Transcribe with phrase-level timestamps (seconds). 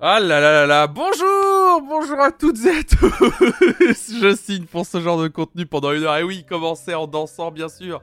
[0.00, 4.86] Ah là là là là, bonjour Bonjour à toutes et à tous Je signe pour
[4.86, 6.16] ce genre de contenu pendant une heure.
[6.16, 8.00] Et oui, commencer en dansant, bien sûr.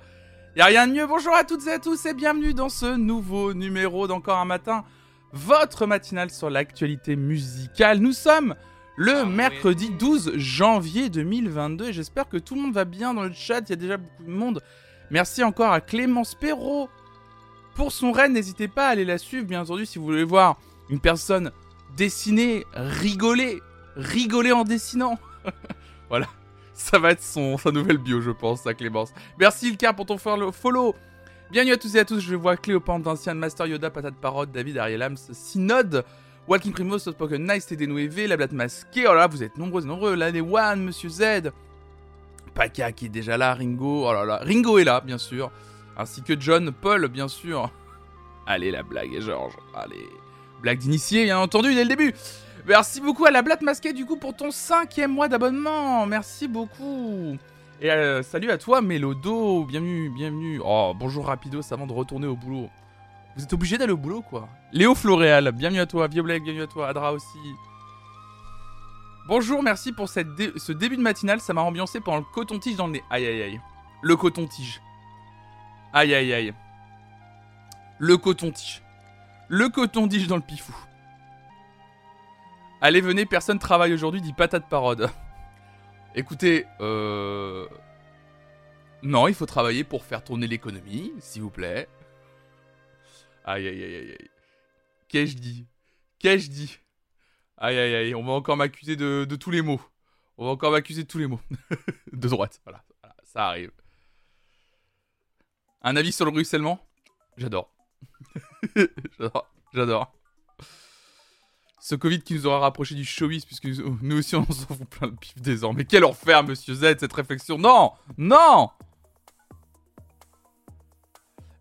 [0.57, 1.07] Y a rien de mieux.
[1.07, 4.83] Bonjour à toutes et à tous et bienvenue dans ce nouveau numéro d'Encore un matin.
[5.31, 7.99] Votre matinale sur l'actualité musicale.
[7.99, 8.55] Nous sommes
[8.97, 13.31] le mercredi 12 janvier 2022 et j'espère que tout le monde va bien dans le
[13.31, 13.61] chat.
[13.61, 14.61] Il y a déjà beaucoup de monde.
[15.11, 16.89] Merci encore à Clémence Perrault
[17.73, 18.33] pour son raid.
[18.33, 20.57] N'hésitez pas à aller la suivre, bien entendu, si vous voulez voir
[20.89, 21.51] une personne
[21.95, 23.61] dessiner, rigoler,
[23.95, 25.17] rigoler en dessinant.
[26.09, 26.27] voilà,
[26.73, 29.13] ça va être son, sa nouvelle bio, je pense, à Clémence.
[29.39, 30.95] Merci Ilka pour ton follow.
[31.51, 34.77] Bienvenue à tous et à tous, je vois Cléopâtre, d'ancien Master Yoda, Patate Parode, David,
[34.79, 36.03] Ariel Hams, Synode,
[36.47, 39.83] Walking Primo, Spoken Nice, TD V, La Blatte Masquée, oh là là, vous êtes nombreux
[39.83, 41.51] et nombreux, l'année One, Monsieur Z,
[42.55, 45.51] Paka qui est déjà là, Ringo, oh là là, Ringo est là, bien sûr,
[45.95, 47.69] ainsi que John, Paul, bien sûr.
[48.47, 50.09] Allez, la blague, Georges, allez.
[50.65, 52.15] Blague d'initié, bien entendu, dès le début.
[52.65, 56.07] Merci beaucoup à la blatte masquée, du coup, pour ton cinquième mois d'abonnement.
[56.07, 57.37] Merci beaucoup.
[57.79, 59.63] Et euh, salut à toi, Mélodo.
[59.65, 60.59] Bienvenue, bienvenue.
[60.65, 62.67] Oh, bonjour Rapidos avant de retourner au boulot.
[63.35, 64.49] Vous êtes obligé d'aller au boulot, quoi.
[64.71, 66.07] Léo Floréal, bienvenue à toi.
[66.07, 66.87] Vieux bienvenue à toi.
[66.87, 67.37] Adra aussi.
[69.27, 71.41] Bonjour, merci pour cette ce début de matinale.
[71.41, 73.03] Ça m'a ambiancé pendant le coton-tige dans le nez.
[73.11, 73.61] Aïe, aïe, aïe.
[74.01, 74.81] Le coton-tige.
[75.93, 76.53] Aïe, aïe, aïe.
[77.99, 78.81] Le coton-tige.
[79.47, 80.75] Le coton-tige dans le pifou.
[82.81, 85.09] Allez, venez, personne travaille aujourd'hui, dit patate parode.
[86.15, 87.67] Écoutez, euh...
[89.03, 91.87] Non, il faut travailler pour faire tourner l'économie, s'il vous plaît.
[93.43, 94.29] Aïe, aïe, aïe, aïe.
[95.07, 95.67] Qu'ai-je dit?
[96.17, 96.79] Qu'ai-je dit?
[97.57, 99.81] Aïe, aïe, aïe, on va encore m'accuser de, tous les mots.
[100.37, 101.41] On va encore m'accuser de tous les mots.
[102.11, 103.71] de droite, voilà, voilà, ça arrive.
[105.83, 106.79] Un avis sur le ruissellement?
[107.37, 107.74] J'adore.
[109.19, 110.11] j'adore, j'adore.
[111.79, 115.07] Ce Covid qui nous aura rapproché du showbiz, puisque nous aussi on s'en fout plein
[115.07, 115.85] de pif désormais.
[115.85, 117.57] Quel enfer, monsieur Z, cette réflexion.
[117.59, 118.69] Non Non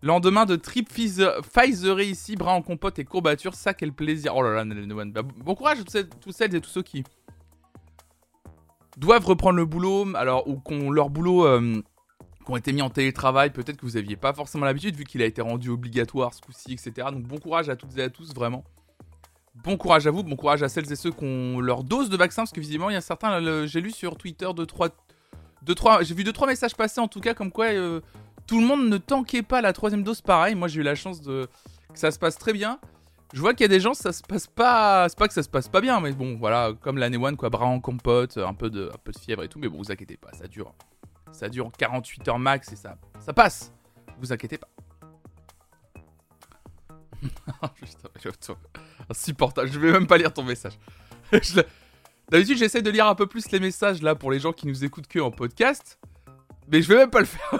[0.01, 4.35] Lendemain de trip Pfizer ici, bras en compote et courbature, ça quel plaisir.
[4.35, 7.03] Oh là là, bah, bon courage à tous celles et tous ceux qui
[8.97, 11.81] doivent reprendre le boulot, alors ou qu'on leur boulot euh,
[12.45, 15.21] qui ont été mis en télétravail, peut-être que vous n'aviez pas forcément l'habitude vu qu'il
[15.21, 17.07] a été rendu obligatoire ce coup-ci, etc.
[17.11, 18.63] Donc bon courage à toutes et à tous, vraiment.
[19.55, 22.17] Bon courage à vous, bon courage à celles et ceux qui ont leur dose de
[22.17, 24.89] vaccin, parce que visiblement il y a certains, j'ai lu sur Twitter de trois,
[25.63, 28.01] de trois, j'ai vu deux trois messages passer en tout cas comme quoi euh,
[28.47, 30.55] tout le monde ne tanquait pas la troisième dose pareil.
[30.55, 31.47] Moi j'ai eu la chance de
[31.91, 32.79] que ça se passe très bien.
[33.33, 35.09] Je vois qu'il y a des gens, ça se passe pas.
[35.09, 37.49] C'est pas que ça se passe pas bien, mais bon, voilà, comme l'année one, quoi,
[37.49, 39.91] bras en compote, un peu de, un peu de fièvre et tout, mais bon, vous
[39.91, 40.73] inquiétez pas, ça dure.
[41.35, 43.73] Ça dure 48 heures max et ça, ça passe.
[44.19, 44.69] Vous inquiétez pas.
[49.09, 49.69] insupportable.
[49.69, 50.79] Je vais même pas lire ton message.
[52.29, 54.85] D'habitude, j'essaie de lire un peu plus les messages là pour les gens qui nous
[54.85, 55.99] écoutent que en podcast.
[56.69, 57.59] Mais je vais même pas le faire.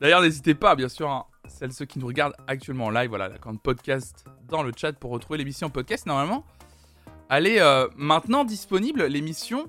[0.00, 3.28] D'ailleurs, n'hésitez pas, bien sûr, hein, celles ceux qui nous regardent actuellement en live, voilà,
[3.28, 6.46] la compte podcast dans le chat pour retrouver l'émission podcast normalement.
[7.28, 9.68] Elle est euh, maintenant disponible, l'émission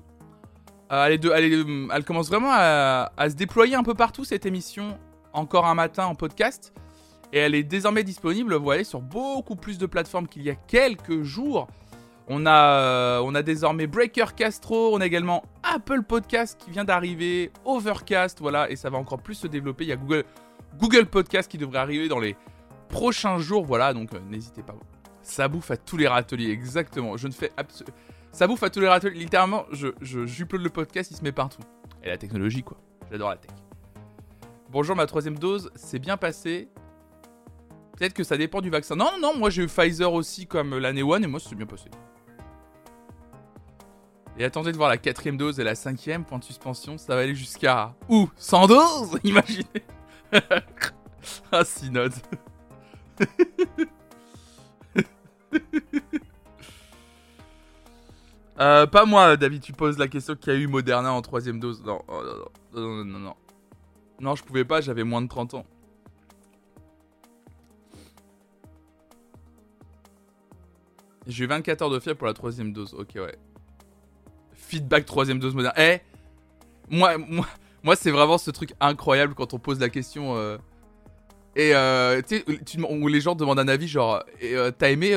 [0.92, 4.98] euh, elle, commence vraiment à, se déployer un peu partout cette émission,
[5.32, 6.72] encore un matin en podcast.
[7.32, 10.54] Et elle est désormais disponible, vous voyez, sur beaucoup plus de plateformes qu'il y a
[10.54, 11.66] quelques jours.
[12.28, 16.84] On a, euh, on a désormais Breaker Castro, on a également Apple Podcast qui vient
[16.84, 19.84] d'arriver, Overcast, voilà, et ça va encore plus se développer.
[19.84, 20.24] Il y a Google,
[20.78, 22.36] Google Podcast qui devrait arriver dans les
[22.88, 24.74] prochains jours, voilà, donc euh, n'hésitez pas.
[25.22, 27.16] Ça bouffe à tous les râteliers, exactement.
[27.16, 27.96] Je ne fais absolument
[28.36, 29.18] ça bouffe à tous les râteliers.
[29.18, 31.62] Littéralement, je, je le podcast, il se met partout.
[32.02, 32.76] Et la technologie, quoi.
[33.10, 33.50] J'adore la tech.
[34.70, 36.68] Bonjour, ma troisième dose, c'est bien passé.
[37.96, 38.94] Peut-être que ça dépend du vaccin.
[38.94, 41.88] Non, non, moi j'ai eu Pfizer aussi comme l'année one et moi c'est bien passé.
[44.38, 47.22] Et attendez de voir la quatrième dose et la cinquième, point de suspension, ça va
[47.22, 47.94] aller jusqu'à...
[48.10, 48.28] Où?
[48.36, 49.18] 100 doses?
[49.24, 49.64] Imaginez
[51.50, 52.12] Ah, synode
[58.58, 61.60] Euh, pas moi, David, tu poses la question qu'il y a eu Moderna en troisième
[61.60, 61.82] dose.
[61.84, 62.22] Non, oh,
[62.74, 63.34] non, non, non, non,
[64.20, 64.34] non.
[64.34, 65.66] je pouvais pas, j'avais moins de 30 ans.
[71.26, 72.94] J'ai eu 24 heures de fièvre pour la troisième dose.
[72.94, 73.36] Ok, ouais.
[74.54, 75.74] Feedback troisième dose Moderna.
[75.76, 76.00] Eh
[76.88, 77.46] Moi, moi,
[77.82, 80.36] moi c'est vraiment ce truc incroyable quand on pose la question.
[80.36, 80.56] Euh,
[81.56, 85.14] et euh, tu sais, où les gens demandent un avis, genre, euh, t'as aimé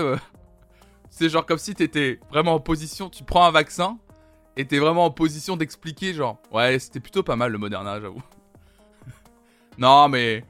[1.10, 3.98] c'est genre comme si t'étais vraiment en position, tu prends un vaccin
[4.58, 8.24] et t'es vraiment en position d'expliquer genre ouais c'était plutôt pas mal le Moderna j'avoue.
[9.78, 10.44] non mais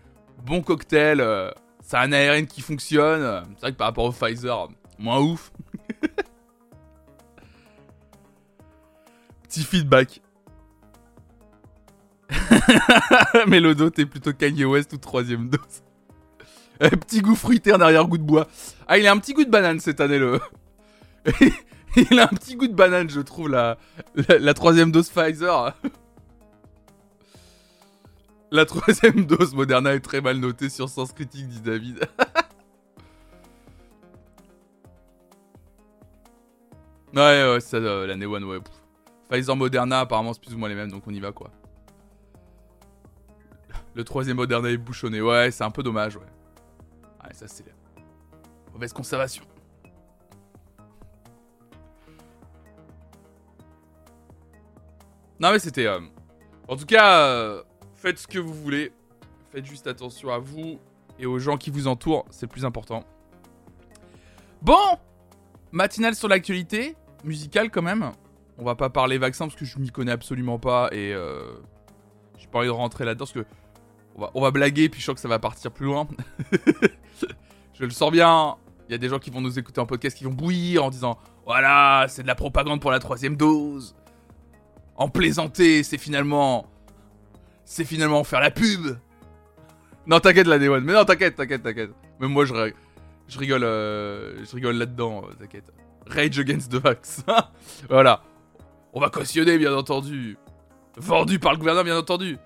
[0.46, 1.52] bon cocktail, euh,
[1.82, 3.44] c'est un ARN qui fonctionne.
[3.56, 4.70] C'est vrai que par rapport au Pfizer,
[5.00, 5.52] Moins ouf.
[9.44, 10.22] Petit feedback.
[13.48, 15.82] Mais le dos, t'es plutôt Kanye West ou troisième dose?
[16.80, 18.48] Petit goût fruité, un arrière-goût de bois.
[18.88, 20.40] Ah, il a un petit goût de banane cette année, le.
[21.96, 23.78] il a un petit goût de banane, je trouve, la,
[24.16, 25.76] la, troisième dose Pfizer.
[28.52, 32.08] la troisième dose Moderna est très mal notée sur Sens Critique, dit David.
[37.14, 38.60] ouais, ouais, ça, euh, l'année one, ouais.
[39.30, 41.52] Pfizer Moderna, apparemment, c'est plus ou moins les mêmes, donc on y va, quoi.
[43.96, 45.22] Le troisième Moderna est bouchonné.
[45.22, 46.39] Ouais, c'est un peu dommage, ouais.
[47.34, 47.66] Ça, c'est
[48.74, 49.44] mauvaise conservation.
[55.40, 55.88] Non, mais c'était.
[55.88, 56.02] Euh,
[56.68, 57.64] en tout cas, euh,
[57.96, 58.92] faites ce que vous voulez.
[59.52, 60.80] Faites juste attention à vous
[61.18, 62.26] et aux gens qui vous entourent.
[62.30, 63.04] C'est le plus important.
[64.62, 64.98] Bon
[65.72, 66.96] Matinale sur l'actualité.
[67.24, 68.12] Musicale, quand même.
[68.58, 71.54] On va pas parler vaccin parce que je m'y connais absolument pas et euh,
[72.38, 73.46] j'ai pas envie de rentrer là-dedans parce que
[74.34, 76.08] on va, blaguer puis je sens que ça va partir plus loin.
[77.74, 78.56] je le sens bien.
[78.88, 80.90] Il y a des gens qui vont nous écouter en podcast qui vont bouillir en
[80.90, 83.96] disant voilà c'est de la propagande pour la troisième dose.
[84.96, 86.66] En plaisanter c'est finalement
[87.66, 88.98] c'est finalement faire la pub.
[90.08, 91.92] Non t'inquiète la Day mais non t'inquiète t'inquiète t'inquiète.
[92.20, 92.54] Même moi je
[93.28, 95.72] je rigole euh, je rigole là-dedans euh, t'inquiète.
[96.08, 97.24] Rage Against the Vax.
[97.90, 98.24] voilà.
[98.94, 100.38] On va cautionner, bien entendu.
[100.98, 102.38] Vendu par le gouvernement, bien entendu.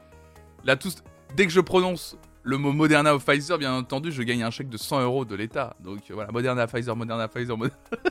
[0.65, 0.95] Là, tous,
[1.35, 4.69] dès que je prononce le mot Moderna ou Pfizer, bien entendu, je gagne un chèque
[4.69, 5.75] de 100 euros de l'État.
[5.79, 7.77] Donc voilà, Moderna, Pfizer, Moderna, Pfizer, Moderna.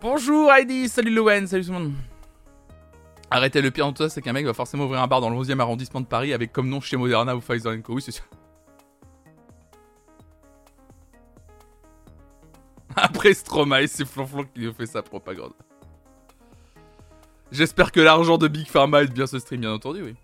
[0.00, 1.92] Bonjour Heidi, salut Lowen, salut tout le monde.
[3.30, 5.30] Arrêtez le pire dans tout ça, c'est qu'un mec va forcément ouvrir un bar dans
[5.30, 7.94] le 11e arrondissement de Paris avec comme nom chez Moderna ou Pfizer Co.
[7.94, 8.24] Oui, c'est sûr.
[12.96, 15.52] Après Stromae, c'est Flonflon qui nous fait sa propagande.
[17.54, 20.16] J'espère que l'argent de Big Pharma aide bien ce stream, bien entendu, oui.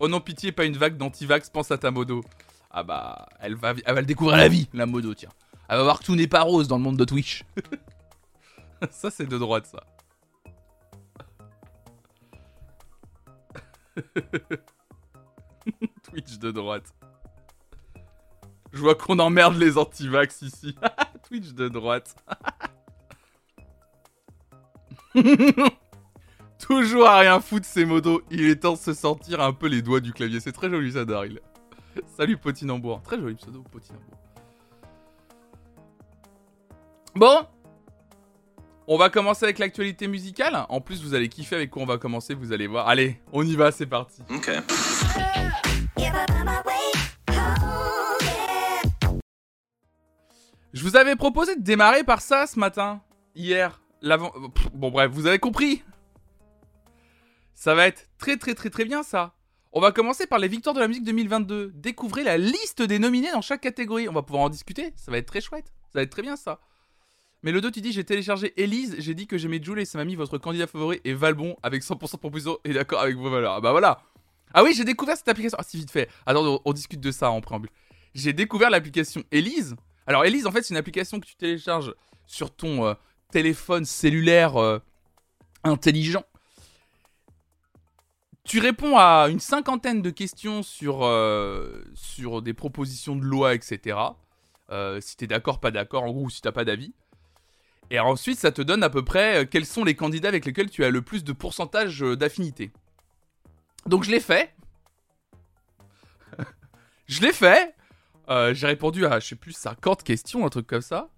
[0.00, 2.24] Oh non, pitié, pas une vague d'anti-vax, pense à ta modo.
[2.68, 5.28] Ah bah, elle va, elle va le découvrir la vie, la modo, tiens.
[5.68, 7.44] Elle va voir que tout n'est pas rose dans le monde de Twitch.
[8.90, 9.84] ça, c'est de droite, ça.
[16.10, 16.92] Twitch de droite.
[18.72, 20.74] Je vois qu'on emmerde les anti-vax ici.
[21.28, 22.16] Twitch de droite.
[26.58, 28.22] Toujours à rien foutre ces modos.
[28.30, 30.40] Il est temps de se sentir un peu les doigts du clavier.
[30.40, 31.40] C'est très joli ça, Daryl.
[32.16, 33.02] Salut Potinambour.
[33.02, 34.18] Très joli pseudo, Potinambour.
[37.14, 37.46] Bon.
[38.86, 40.66] On va commencer avec l'actualité musicale.
[40.68, 42.88] En plus, vous allez kiffer avec quoi on va commencer, vous allez voir.
[42.88, 44.22] Allez, on y va, c'est parti.
[44.30, 44.50] Ok.
[50.72, 53.00] Je vous avais proposé de démarrer par ça ce matin,
[53.34, 54.32] hier, l'avant.
[54.74, 55.82] Bon bref, vous avez compris.
[57.54, 59.34] Ça va être très très très très bien ça.
[59.72, 61.72] On va commencer par les victoires de la musique 2022.
[61.74, 64.08] Découvrez la liste des nominés dans chaque catégorie.
[64.08, 64.92] On va pouvoir en discuter.
[64.96, 65.66] Ça va être très chouette.
[65.92, 66.60] Ça va être très bien ça.
[67.42, 69.96] Mais le 2, tu dis j'ai téléchargé Elise, j'ai dit que j'aimais Jules et ça
[69.96, 73.30] m'a mis votre candidat favori et Valbon avec 100% de proposition et d'accord avec vos
[73.30, 73.54] valeurs.
[73.54, 74.02] Ah bah voilà.
[74.52, 75.56] Ah oui, j'ai découvert cette application.
[75.58, 76.08] Ah si vite fait.
[76.26, 77.70] Attends, on, on discute de ça en préambule.
[78.14, 79.76] J'ai découvert l'application Elise
[80.10, 81.94] alors Elise, en fait, c'est une application que tu télécharges
[82.26, 82.94] sur ton euh,
[83.30, 84.78] téléphone cellulaire euh,
[85.64, 86.24] intelligent.
[88.44, 91.84] Tu réponds à une cinquantaine de questions sur, euh,
[92.42, 93.96] des propositions de loi, etc.
[95.00, 96.92] si tu es d'accord, pas d'accord, en gros, si t'as pas d'avis.
[97.90, 100.84] Et ensuite, ça te donne à peu près quels sont les candidats avec lesquels tu
[100.84, 102.70] as le plus de pourcentage d'affinité.
[103.86, 104.54] Donc je l'ai fait.
[107.06, 107.74] je l'ai fait.
[108.30, 111.08] Euh, j'ai répondu à, je sais plus, 50 questions, un truc comme ça.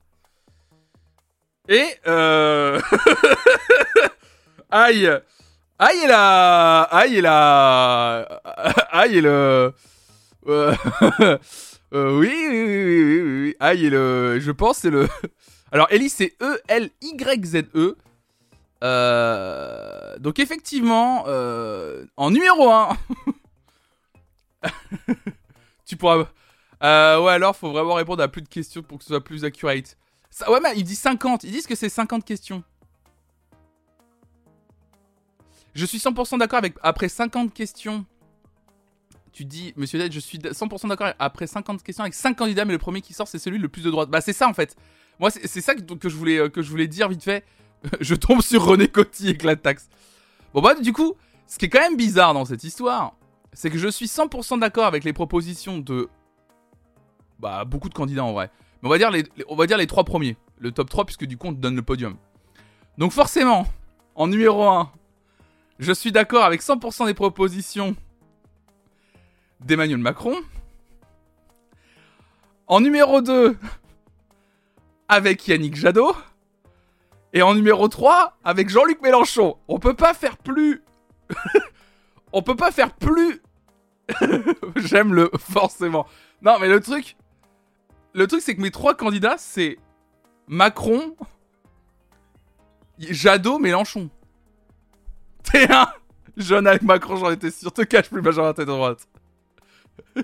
[1.69, 2.81] Et, euh...
[4.71, 5.09] aïe
[5.79, 6.83] Aïe et la...
[6.83, 8.43] Aïe et la...
[8.91, 9.73] Aïe le...
[10.49, 10.75] Euh...
[11.95, 14.41] euh oui, oui, oui, oui, Aïe le...
[14.41, 15.09] Je pense c'est le...
[15.71, 17.63] Alors, Ellie, c'est E-L-Y-Z-E.
[17.77, 17.95] -E.
[18.83, 20.19] Euh...
[20.19, 22.05] Donc, effectivement, euh...
[22.17, 22.97] en numéro 1...
[25.87, 26.27] tu pourras...
[26.83, 29.97] Ouais, alors faut vraiment répondre à plus de questions pour que ce soit plus accurate.
[30.49, 31.45] Ouais, mais il dit 50.
[31.45, 32.63] Ils disent que c'est 50 questions.
[35.75, 36.75] Je suis 100% d'accord avec.
[36.83, 38.05] Après 50 questions.
[39.33, 42.73] Tu dis, monsieur Dad, je suis 100% d'accord après 50 questions avec 5 candidats, mais
[42.73, 44.11] le premier qui sort, c'est celui le plus de droite.
[44.11, 44.77] Bah, c'est ça en fait.
[45.19, 47.45] Moi, c'est ça que, je voulais, que je voulais dire vite fait.
[48.01, 49.89] je tombe sur René Coty et taxe.
[50.53, 51.15] Bon, bah, du coup,
[51.47, 53.15] ce qui est quand même bizarre dans cette histoire,
[53.53, 56.09] c'est que je suis 100% d'accord avec les propositions de
[57.39, 58.51] bah, beaucoup de candidats en vrai.
[58.83, 60.37] On va dire les, on trois premiers.
[60.59, 62.17] Le top 3, puisque du coup, on te donne le podium.
[62.99, 63.67] Donc forcément,
[64.15, 64.91] en numéro 1,
[65.79, 67.97] je suis d'accord avec 100% des propositions
[69.61, 70.37] d'Emmanuel Macron.
[72.67, 73.57] En numéro 2,
[75.09, 76.15] avec Yannick Jadot.
[77.33, 79.57] Et en numéro 3, avec Jean-Luc Mélenchon.
[79.69, 80.83] On peut pas faire plus.
[82.33, 83.41] On peut pas faire plus.
[84.77, 86.07] J'aime le forcément.
[86.43, 87.17] Non, mais le truc.
[88.15, 89.79] Le truc, c'est que mes trois candidats, c'est
[90.47, 91.17] Macron,
[92.99, 94.11] Jadot, Mélenchon.
[95.43, 95.89] T'es un
[96.37, 97.73] jeune avec Macron, j'en étais sûr.
[97.73, 99.09] Te cache plus majorité de droite.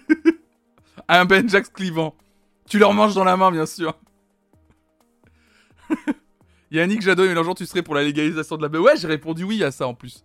[1.09, 2.15] un Ben Jax clivant.
[2.69, 3.99] Tu leur manges dans la main, bien sûr.
[6.71, 8.81] Yannick Jadot et Mélenchon, tu serais pour la légalisation de la...
[8.81, 10.25] Ouais, j'ai répondu oui à ça en plus.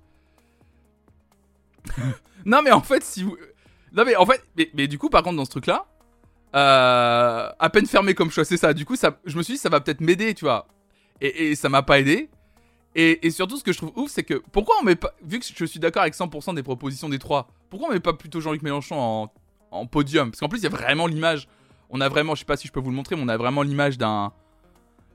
[2.46, 3.38] non, mais en fait, si vous...
[3.93, 4.43] Non, mais en fait...
[4.74, 5.86] Mais, du coup, par contre, dans ce truc-là...
[6.55, 8.74] Euh, à peine fermé comme choix, c'est ça.
[8.74, 10.67] Du coup, ça, je me suis dit, ça va peut-être m'aider, tu vois.
[11.22, 12.29] Et, et ça m'a pas aidé.
[12.95, 15.13] Et, surtout, ce que je trouve ouf, c'est que pourquoi on met pas.
[15.24, 18.13] Vu que je suis d'accord avec 100% des propositions des trois, pourquoi on met pas
[18.13, 19.33] plutôt Jean-Luc Mélenchon en,
[19.72, 20.29] en podium?
[20.29, 21.48] Parce qu'en plus, il y a vraiment l'image.
[21.89, 23.38] On a vraiment, je sais pas si je peux vous le montrer, mais on a
[23.38, 24.31] vraiment l'image d'un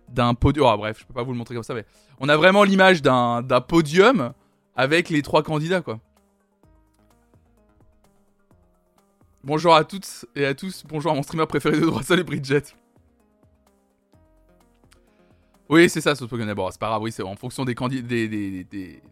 [0.09, 0.66] d'un podium.
[0.73, 1.85] Oh, bref, je peux pas vous le montrer comme ça, mais
[2.18, 4.33] on a vraiment l'image d'un podium
[4.75, 6.00] avec les trois candidats, quoi.
[9.49, 10.85] Bonjour à toutes et à tous.
[10.87, 12.05] Bonjour à mon streamer préféré de droite.
[12.05, 12.64] Salut Bridget.
[15.71, 16.52] Oui, c'est ça, ce Pokémon.
[16.52, 19.02] Bon, c'est pas grave, oui, c'est en fonction des, des, des,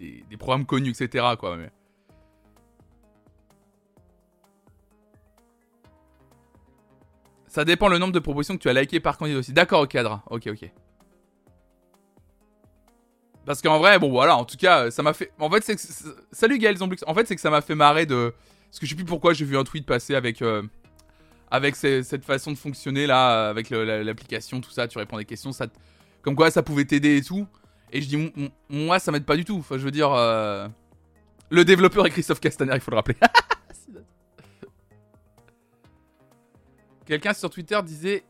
[0.00, 1.24] des, programmes connus, etc.
[1.38, 1.70] Quoi, mais...
[7.46, 9.52] Ça dépend le nombre de propositions que tu as liké par candidat aussi.
[9.52, 10.24] D'accord, ok, Adra.
[10.28, 10.72] Ok, ok.
[13.46, 15.30] Parce qu'en vrai, bon voilà, en tout cas, ça m'a fait.
[15.38, 15.82] En fait, c'est que.
[16.32, 16.98] Salut Gaël Zomblux.
[17.06, 18.34] En fait, c'est que ça m'a fait marrer de.
[18.74, 20.42] Parce que je sais plus pourquoi j'ai vu un tweet passer avec.
[20.42, 20.64] Euh,
[21.48, 25.68] avec cette façon de fonctionner là, avec l'application, tout ça, tu réponds des questions, ça.
[26.22, 27.46] Comme quoi ça pouvait t'aider et tout.
[27.92, 28.32] Et je dis,
[28.68, 29.58] moi, ça m'aide pas du tout.
[29.58, 30.12] Enfin, je veux dire.
[30.12, 30.66] Euh,
[31.50, 33.14] le développeur est Christophe Castaner, il faut le rappeler.
[37.06, 38.24] Quelqu'un sur Twitter disait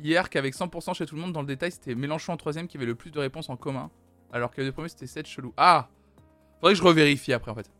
[0.00, 2.76] hier qu'avec 100% chez tout le monde, dans le détail, c'était Mélenchon en troisième qui
[2.76, 3.88] avait le plus de réponses en commun.
[4.32, 5.54] Alors que le premier, c'était 7 chelou.
[5.56, 5.88] Ah
[6.58, 7.70] Faudrait que je revérifie après, en fait.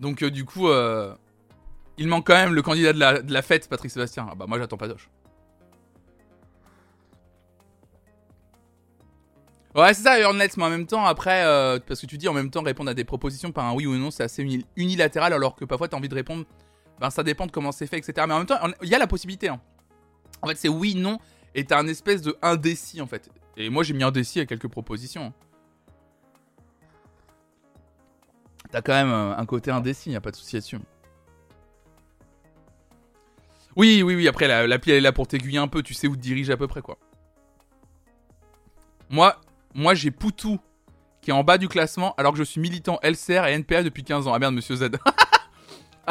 [0.00, 1.14] Donc, euh, du coup, euh,
[1.98, 4.26] il manque quand même le candidat de la, fête, Patrick Sébastien.
[4.30, 5.08] Ah bah, moi, j'attends pas d'oche.
[9.76, 12.32] Ouais, c'est ça, Earnets, mais en même temps, après, euh, parce que tu dis en
[12.32, 15.54] même temps répondre à des propositions par un oui ou non, c'est assez unilatéral, alors
[15.54, 16.44] que parfois, t'as envie de répondre
[17.00, 18.12] ben ça dépend de comment c'est fait, etc.
[18.28, 19.48] Mais en même temps, il y a la possibilité.
[19.48, 19.60] Hein.
[20.42, 21.18] En fait, c'est oui, non,
[21.54, 23.30] et t'as un espèce de indécis en fait.
[23.56, 25.26] Et moi, j'ai mis indécis à quelques propositions.
[25.26, 25.49] Hein.
[28.70, 30.78] T'as quand même euh, un côté indécis, y a pas de souci là-dessus.
[33.76, 36.16] Oui, oui, oui, après, l'appli, elle est là pour t'aiguiller un peu, tu sais où
[36.16, 36.98] te diriger à peu près, quoi.
[39.08, 39.40] Moi,
[39.74, 40.60] moi j'ai Poutou,
[41.20, 44.04] qui est en bas du classement, alors que je suis militant LCR et NPA depuis
[44.04, 44.34] 15 ans.
[44.34, 44.90] Ah merde, monsieur Z.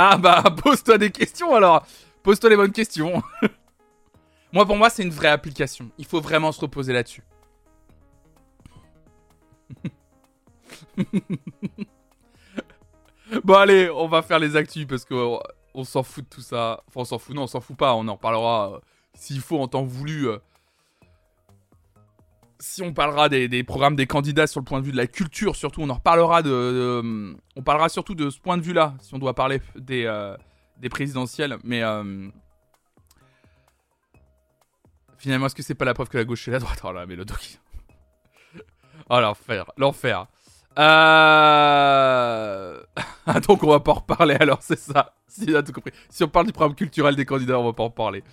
[0.01, 1.85] Ah bah, pose-toi des questions alors.
[2.23, 3.21] Pose-toi les bonnes questions.
[4.53, 5.91] moi, pour moi, c'est une vraie application.
[5.97, 7.23] Il faut vraiment se reposer là-dessus.
[13.43, 15.39] bon, allez, on va faire les actus parce qu'on
[15.73, 16.83] on, s'en fout de tout ça.
[16.87, 17.35] Enfin, on s'en fout.
[17.35, 17.93] Non, on s'en fout pas.
[17.95, 18.79] On en reparlera euh,
[19.13, 20.27] s'il faut en temps voulu.
[20.27, 20.37] Euh,
[22.59, 25.55] si on parlera des, programmes des candidats sur le point de vue de la culture,
[25.55, 29.17] surtout, on en reparlera de, on parlera surtout de ce point de vue-là, si on
[29.17, 30.35] doit parler des, euh,
[30.77, 31.57] des présidentielles.
[31.63, 32.27] Mais euh,
[35.17, 36.81] finalement, est-ce que c'est pas la preuve que la gauche et la droite?
[36.83, 37.59] Oh là, mais le doc.
[39.09, 40.27] oh l'enfer, l'enfer.
[40.79, 42.79] Euh...
[43.47, 45.13] Donc on va pas en reparler alors, c'est ça.
[45.27, 45.53] Si,
[46.21, 48.23] on parle du programme culturel des candidats, on va pas en reparler.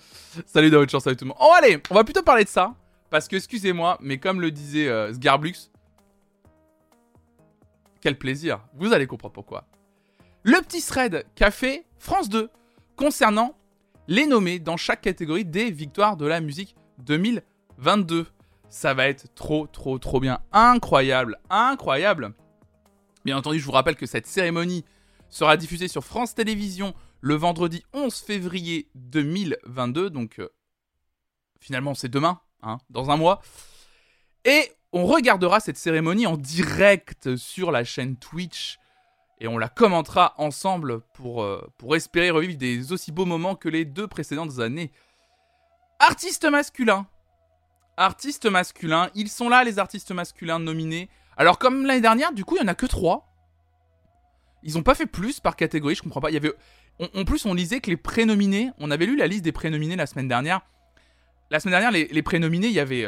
[0.45, 1.37] Salut, de votre chance, salut tout le monde.
[1.39, 2.73] Oh allez, on va plutôt parler de ça.
[3.09, 5.71] Parce que, excusez-moi, mais comme le disait euh, Sgarblux,
[8.01, 8.59] quel plaisir.
[8.73, 9.65] Vous allez comprendre pourquoi.
[10.43, 12.49] Le petit thread qu'a fait France 2
[12.95, 13.55] concernant
[14.07, 18.25] les nommés dans chaque catégorie des victoires de la musique 2022.
[18.69, 20.39] Ça va être trop, trop, trop bien.
[20.51, 22.33] Incroyable, incroyable.
[23.25, 24.85] Bien entendu, je vous rappelle que cette cérémonie
[25.29, 30.09] sera diffusée sur France Télévisions le vendredi 11 février 2022.
[30.09, 30.49] Donc, euh,
[31.59, 32.41] finalement, c'est demain.
[32.63, 33.41] Hein, dans un mois.
[34.43, 38.79] Et on regardera cette cérémonie en direct sur la chaîne Twitch.
[39.39, 43.69] Et on la commentera ensemble pour, euh, pour espérer revivre des aussi beaux moments que
[43.69, 44.91] les deux précédentes années.
[45.99, 47.05] Artistes masculins.
[47.97, 49.09] Artistes masculins.
[49.15, 51.09] Ils sont là, les artistes masculins nominés.
[51.35, 53.27] Alors, comme l'année dernière, du coup, il n'y en a que trois.
[54.63, 56.31] Ils n'ont pas fait plus par catégorie, je comprends pas.
[56.31, 56.53] Y avait.
[56.99, 60.05] en plus, on lisait que les prénominés, on avait lu la liste des prénominés la
[60.05, 60.61] semaine dernière.
[61.49, 63.05] La semaine dernière, les, prénominés, il y avait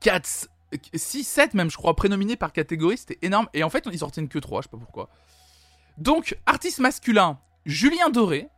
[0.00, 0.48] 4,
[0.94, 3.48] 6, 7 même, je crois, prénominés par catégorie, c'était énorme.
[3.52, 5.10] Et en fait, ils sortaient que 3, je sais pas pourquoi.
[5.98, 8.48] Donc, artiste masculin, Julien Doré,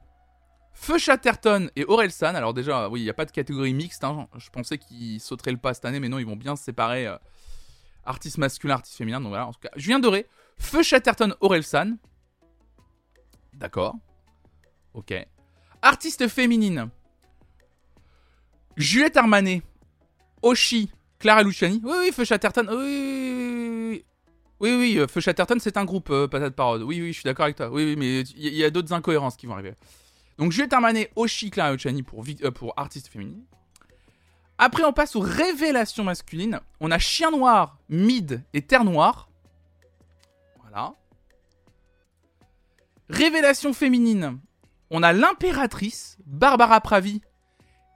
[0.72, 2.34] Feu Chatterton et Orelsan.
[2.34, 4.04] Alors déjà, oui, il n'y a pas de catégorie mixte.
[4.04, 4.28] Hein.
[4.36, 7.06] Je pensais qu'ils sauteraient le pas cette année, mais non, ils vont bien se séparer.
[7.06, 7.16] Euh,
[8.04, 9.20] artiste masculin, artiste féminin.
[9.20, 9.70] Donc voilà, en tout cas.
[9.76, 10.26] Julien Doré,
[10.58, 11.96] Feu Chatterton, Orelsan.
[13.54, 13.96] D'accord.
[14.94, 15.14] Ok.
[15.82, 16.90] Artiste féminine.
[18.76, 19.62] Juliette Armanet.
[20.42, 20.90] Oshi.
[21.18, 21.80] Clara Luciani.
[21.84, 22.66] Oui, oui, Feu Chatterton.
[22.68, 24.04] Oui, oui, oui.
[24.60, 26.82] Oui, euh, Feu Chatterton, c'est un groupe, euh, patate parole.
[26.84, 27.68] Oui, oui, je suis d'accord avec toi.
[27.70, 29.74] Oui, oui, mais il y, a d'autres incohérences qui vont arriver.
[30.38, 33.44] Donc Juliette Armanet, Oshi, Clara Luciani pour, euh, pour artiste féminine.
[34.58, 36.60] Après, on passe aux révélations masculines.
[36.80, 39.28] On a Chien Noir, Mid et Terre Noire.
[40.60, 40.94] Voilà.
[43.08, 44.38] Révélation féminine.
[44.90, 47.22] On a l'impératrice, Barbara Pravi.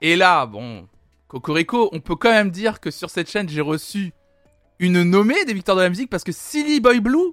[0.00, 0.88] Et là, bon,
[1.28, 4.12] Cocorico, on peut quand même dire que sur cette chaîne, j'ai reçu
[4.78, 7.33] une nommée des victoires de la musique parce que Silly Boy Blue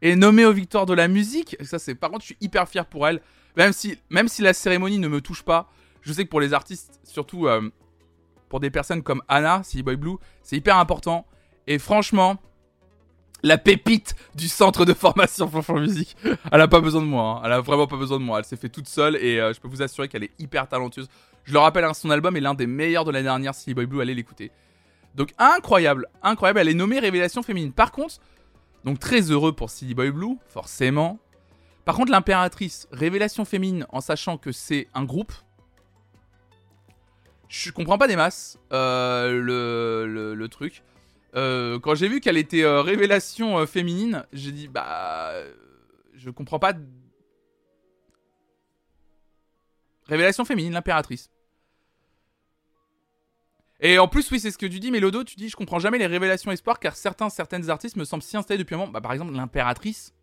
[0.00, 1.56] est nommée aux victoires de la musique.
[1.62, 3.20] ça, c'est par contre, je suis hyper fier pour elle.
[3.56, 7.00] Même si, si la cérémonie ne me touche pas, je sais que pour les artistes,
[7.04, 7.70] surtout euh,
[8.48, 11.26] pour des personnes comme Anna, Silly Boy Blue, c'est hyper important.
[11.66, 12.38] Et franchement,
[13.42, 16.16] la pépite du centre de formation Flonflon Musique,
[16.50, 17.22] elle a pas besoin de moi.
[17.36, 17.42] Hein.
[17.44, 18.38] Elle a vraiment pas besoin de moi.
[18.38, 21.08] Elle s'est fait toute seule et euh, je peux vous assurer qu'elle est hyper talentueuse.
[21.44, 23.54] Je le rappelle, hein, son album est l'un des meilleurs de l'année dernière.
[23.54, 24.50] Silly Boy Blue, allez l'écouter.
[25.14, 26.60] Donc incroyable, incroyable.
[26.60, 27.72] Elle est nommée Révélation féminine.
[27.72, 28.16] Par contre,
[28.84, 31.18] donc très heureux pour Silly Boy Blue, forcément.
[31.84, 35.32] Par contre, l'impératrice, révélation féminine, en sachant que c'est un groupe,
[37.48, 40.82] je comprends pas des masses euh, le, truc.
[41.34, 45.32] Euh, quand j'ai vu qu'elle était euh, révélation féminine, j'ai dit bah
[46.14, 46.72] je comprends pas.
[50.06, 51.30] Révélation féminine, l'impératrice.
[53.80, 55.98] Et en plus, oui, c'est ce que tu dis, Mélodo, tu dis je comprends jamais
[55.98, 58.92] les révélations espoir car certains, certaines artistes me semblent si installés depuis un moment.
[58.92, 60.14] Bah, par exemple, l'impératrice.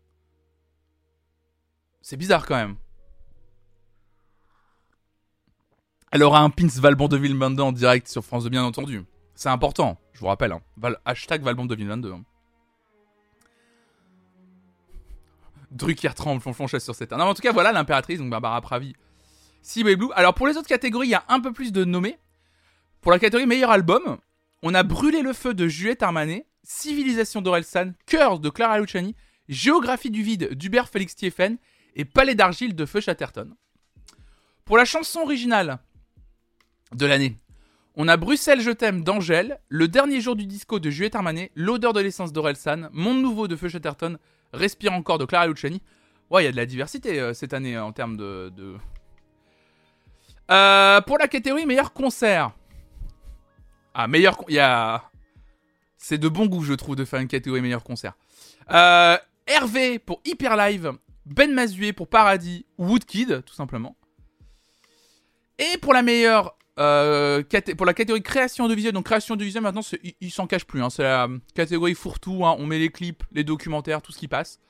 [2.00, 2.76] C'est bizarre quand même.
[6.12, 9.04] Elle aura un pins Valbon 2022 en direct sur France 2, bien entendu.
[9.34, 10.52] C'est important, je vous rappelle.
[10.52, 10.94] Hein.
[11.04, 12.12] hashtag Valbon 2022.
[12.12, 12.24] Hein.
[15.70, 17.12] Drucker tremble, flonchon sur cette.
[17.12, 18.94] Non, en tout cas, voilà l'impératrice, donc Barbara Pravi.
[19.62, 20.10] Si Blue.
[20.14, 22.18] Alors, pour les autres catégories, il y a un peu plus de nommés.
[23.00, 24.18] Pour la catégorie meilleur album,
[24.62, 29.14] on a Brûlé le feu de Juliette Armanet, Civilisation d'Orelsan, Cœur de Clara Luciani,
[29.48, 31.56] Géographie du vide d'Hubert Félix Thieffen
[31.96, 33.54] et Palais d'argile de Feu Chatterton.
[34.64, 35.78] Pour la chanson originale
[36.94, 37.36] de l'année,
[37.96, 41.92] on a Bruxelles je t'aime d'Angèle, Le dernier jour du disco de Juliette Armanet, L'odeur
[41.92, 44.18] de l'essence d'Orelsan, Monde nouveau de Feu Chatterton,
[44.52, 45.82] Respire encore de Clara Luciani.
[46.30, 48.52] Ouais, il y a de la diversité euh, cette année en termes de.
[50.50, 52.52] Euh, pour la catégorie meilleur concert.
[53.94, 54.38] Ah, meilleur.
[54.58, 55.10] A.
[55.96, 58.14] C'est de bon goût, je trouve, de faire une catégorie meilleur concert.
[58.70, 60.92] Euh, Hervé pour Hyper Live,
[61.30, 63.96] ben Mazué pour Paradis Woodkid, tout simplement.
[65.58, 66.56] Et pour la meilleure.
[66.78, 67.42] Euh,
[67.76, 69.82] pour la catégorie création audiovisuelle, donc création audiovisuelle, maintenant,
[70.20, 70.82] il, s'en cache plus.
[70.82, 72.44] Hein, c'est la catégorie fourre-tout.
[72.46, 74.60] Hein, on met les clips, les documentaires, tout ce qui passe.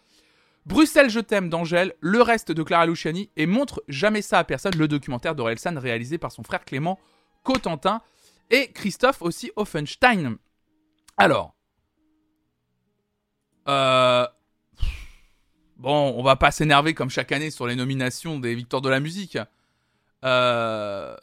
[0.67, 4.75] Bruxelles, je t'aime d'Angèle, le reste de Clara Luciani et montre jamais ça à personne,
[4.77, 6.99] le documentaire d'Orelsan réalisé par son frère Clément
[7.45, 8.03] Cotentin
[8.51, 10.37] et Christophe aussi Offenstein.
[11.17, 11.55] Alors,
[13.69, 14.27] euh,
[15.81, 19.01] Bon, on va pas s'énerver comme chaque année sur les nominations des victoires de la
[19.01, 19.39] musique.
[20.27, 21.17] Euh...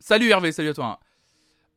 [0.00, 1.00] Salut Hervé, salut à toi.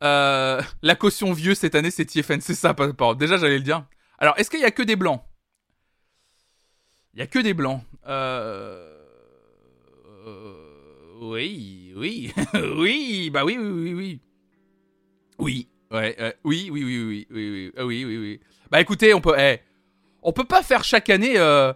[0.01, 0.61] Euh...
[0.81, 3.85] La caution vieux cette année, c'est TFN, c'est ça, pas, Déjà, j'allais le dire.
[4.17, 5.21] Alors, est-ce qu'il y a que des blancs
[7.15, 7.81] Il y a que des blancs.
[8.07, 8.93] Euh...
[11.19, 12.33] Oui, oui,
[12.77, 14.21] oui, bah oui, oui, oui, oui.
[15.37, 18.39] Oui, ouais, euh, oui, oui, oui, oui, oui, oui, oui, oui.
[18.71, 19.59] Bah écoutez, on peut, eh,
[20.21, 21.37] on peut pas faire chaque année.
[21.37, 21.73] Euh,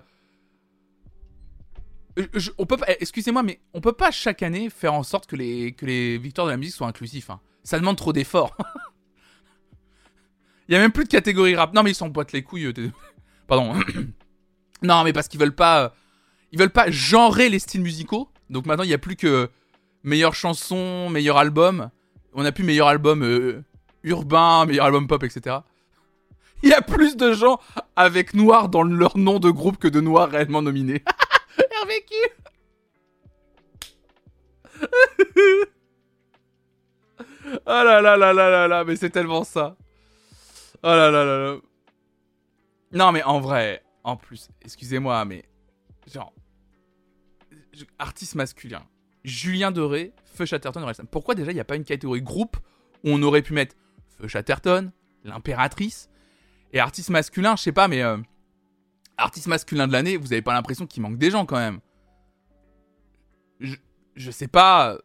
[2.57, 5.73] on peut eh, excusez-moi, mais on peut pas chaque année faire en sorte que les,
[5.73, 7.29] que les victoires de la musique soient inclusifs.
[7.29, 7.39] Hein.
[7.63, 8.55] Ça demande trop d'efforts.
[10.69, 11.73] Il y a même plus de catégorie rap.
[11.73, 12.67] Non, mais ils s'emboîtent les couilles.
[12.67, 12.91] Euh,
[13.47, 13.73] Pardon.
[14.83, 15.83] non, mais parce qu'ils veulent pas.
[15.83, 15.89] Euh,
[16.51, 18.29] ils veulent pas genrer les styles musicaux.
[18.49, 19.49] Donc maintenant, il n'y a plus que
[20.03, 21.89] meilleure chanson, meilleur album.
[22.33, 23.63] On a plus meilleur album euh,
[24.03, 25.57] urbain, meilleur album pop, etc.
[26.63, 27.59] Il y a plus de gens
[27.95, 31.03] avec noir dans leur nom de groupe que de noirs réellement nominés.
[31.81, 32.15] Hervécu
[37.45, 39.75] Oh là là là là là là, mais c'est tellement ça.
[40.83, 41.57] Oh là là là là.
[42.91, 45.43] Non mais en vrai, en plus, excusez-moi, mais
[46.11, 46.33] genre,
[47.97, 48.83] artiste masculin.
[49.23, 50.85] Julien Doré, Feu Chatterton.
[51.11, 52.57] Pourquoi déjà il n'y a pas une catégorie groupe
[53.03, 53.75] où on aurait pu mettre
[54.17, 54.91] Feu Chatterton,
[55.23, 56.09] l'impératrice,
[56.71, 58.17] et artiste masculin, je sais pas, mais euh,
[59.19, 61.79] artiste masculin de l'année, vous avez pas l'impression qu'il manque des gens quand même.
[63.59, 63.75] Je,
[64.15, 64.97] je sais pas,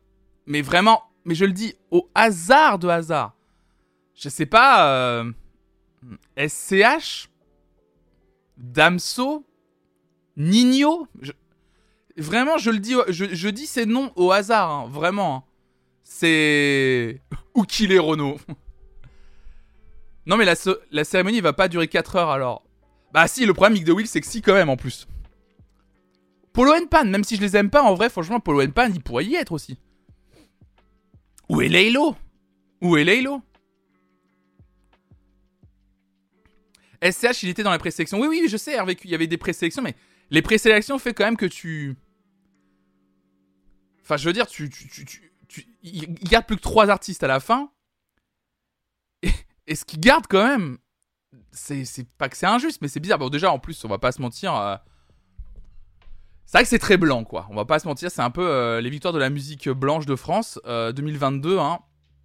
[0.47, 3.35] mais vraiment, mais je le dis au hasard de hasard.
[4.15, 5.33] Je sais pas, euh,
[6.37, 7.29] SCH,
[8.57, 9.45] Damso,
[10.37, 11.09] Nino.
[12.17, 15.37] Vraiment, je le dis, je, dis ces noms au hasard, hein, vraiment.
[15.37, 15.45] Hein.
[16.05, 17.21] C'est.
[17.55, 18.39] Ou qu'il est Renault.
[20.27, 20.55] non, mais la,
[20.93, 22.64] la cérémonie va pas durer 4 heures alors.
[23.15, 25.07] Bah, si, le problème, Mick c'est que si, quand même, en plus.
[26.53, 29.25] Polo Pan, même si je les aime pas, en vrai, franchement, Polo Pan, il pourrait
[29.25, 29.79] y être aussi.
[31.49, 32.17] Où est Laylo?
[32.81, 33.41] Où est Laylo?
[37.01, 38.19] SCH, il était dans la présélection.
[38.19, 39.95] Oui, oui, je sais, il y avait des présélections, mais
[40.31, 41.95] les présélections fait quand même que tu.
[44.03, 44.69] Enfin, je veux dire, tu.
[44.71, 47.71] tu, tu, tu, il garde plus que trois artistes à la fin.
[49.67, 50.79] Et, ce qu'il garde quand même,
[51.55, 53.19] c'est pas que c'est injuste, mais c'est bizarre.
[53.19, 54.55] Bon, déjà, en plus, on va pas se mentir.
[54.55, 54.77] Euh,
[56.47, 57.47] c'est vrai que c'est très blanc, quoi.
[57.51, 60.07] On va pas se mentir, c'est un peu euh, les victoires de la musique blanche
[60.07, 61.57] de France 2022.
[61.57, 61.79] Euh, hein.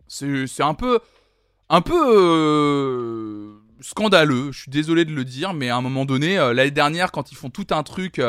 [0.07, 0.99] C'est un peu.
[1.71, 6.71] Un peu scandaleux, je suis désolé de le dire, mais à un moment donné, l'année
[6.71, 8.19] dernière, quand ils font tout un truc,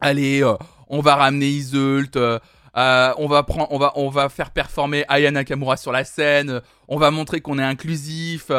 [0.00, 0.48] allez,
[0.86, 5.76] on va ramener Isult, on va prendre, on va, on va faire performer Aya Nakamura
[5.76, 8.52] sur la scène, on va montrer qu'on est inclusif,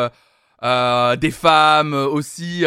[0.62, 2.66] des femmes aussi.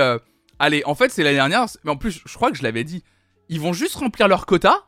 [0.59, 3.03] allez, en fait, c'est l'année dernière, mais en plus, je crois que je l'avais dit,
[3.48, 4.85] ils vont juste remplir leur quota.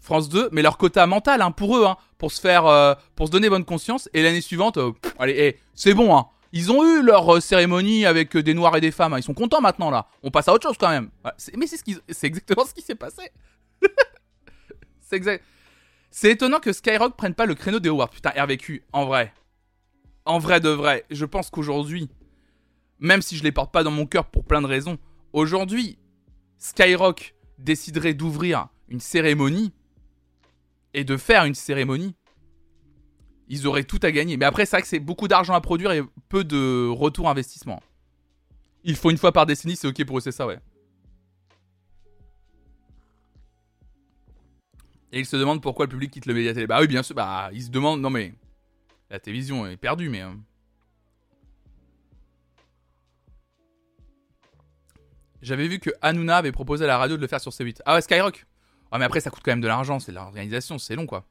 [0.00, 3.32] France 2, mais leur quota mental hein, pour eux, hein, pour se faire, pour se
[3.32, 4.08] donner bonne conscience.
[4.14, 4.78] Et l'année suivante,
[5.18, 8.76] allez, eh, c'est bon, hein, ils ont eu leur euh, cérémonie avec euh, des noirs
[8.76, 9.12] et des femmes.
[9.12, 9.18] Hein.
[9.18, 10.06] Ils sont contents maintenant là.
[10.22, 11.10] On passe à autre chose quand même.
[11.56, 13.30] mais c'est ce exactement ce qui s'est passé.
[15.00, 15.44] c'est exact.
[16.10, 18.08] C'est étonnant que Skyrock prenne pas le créneau des awards.
[18.08, 19.32] Putain, RVQ, en vrai.
[20.24, 22.08] En vrai de vrai, je pense qu'aujourd'hui,
[23.00, 24.98] même si je les porte pas dans mon cœur pour plein de raisons,
[25.32, 25.98] aujourd'hui,
[26.58, 29.72] Skyrock déciderait d'ouvrir une cérémonie
[30.94, 32.14] et de faire une cérémonie
[33.48, 34.36] ils auraient tout à gagner.
[34.36, 37.82] Mais après, c'est vrai que c'est beaucoup d'argent à produire et peu de retour investissement.
[38.84, 40.58] Il faut une fois par décennie, c'est ok pour eux, c'est ça, ouais.
[45.12, 46.66] Et ils se demandent pourquoi le public quitte le média télé.
[46.66, 47.14] Bah oui, bien sûr.
[47.14, 48.00] Bah, ils se demandent.
[48.00, 48.34] Non, mais.
[49.10, 50.20] La télévision est perdue, mais.
[50.20, 50.38] Hein.
[55.42, 57.80] J'avais vu que Hanouna avait proposé à la radio de le faire sur C8.
[57.86, 58.46] Ah ouais, Skyrock.
[58.90, 60.00] Ah, mais après, ça coûte quand même de l'argent.
[60.00, 61.26] C'est l'organisation, c'est long, quoi.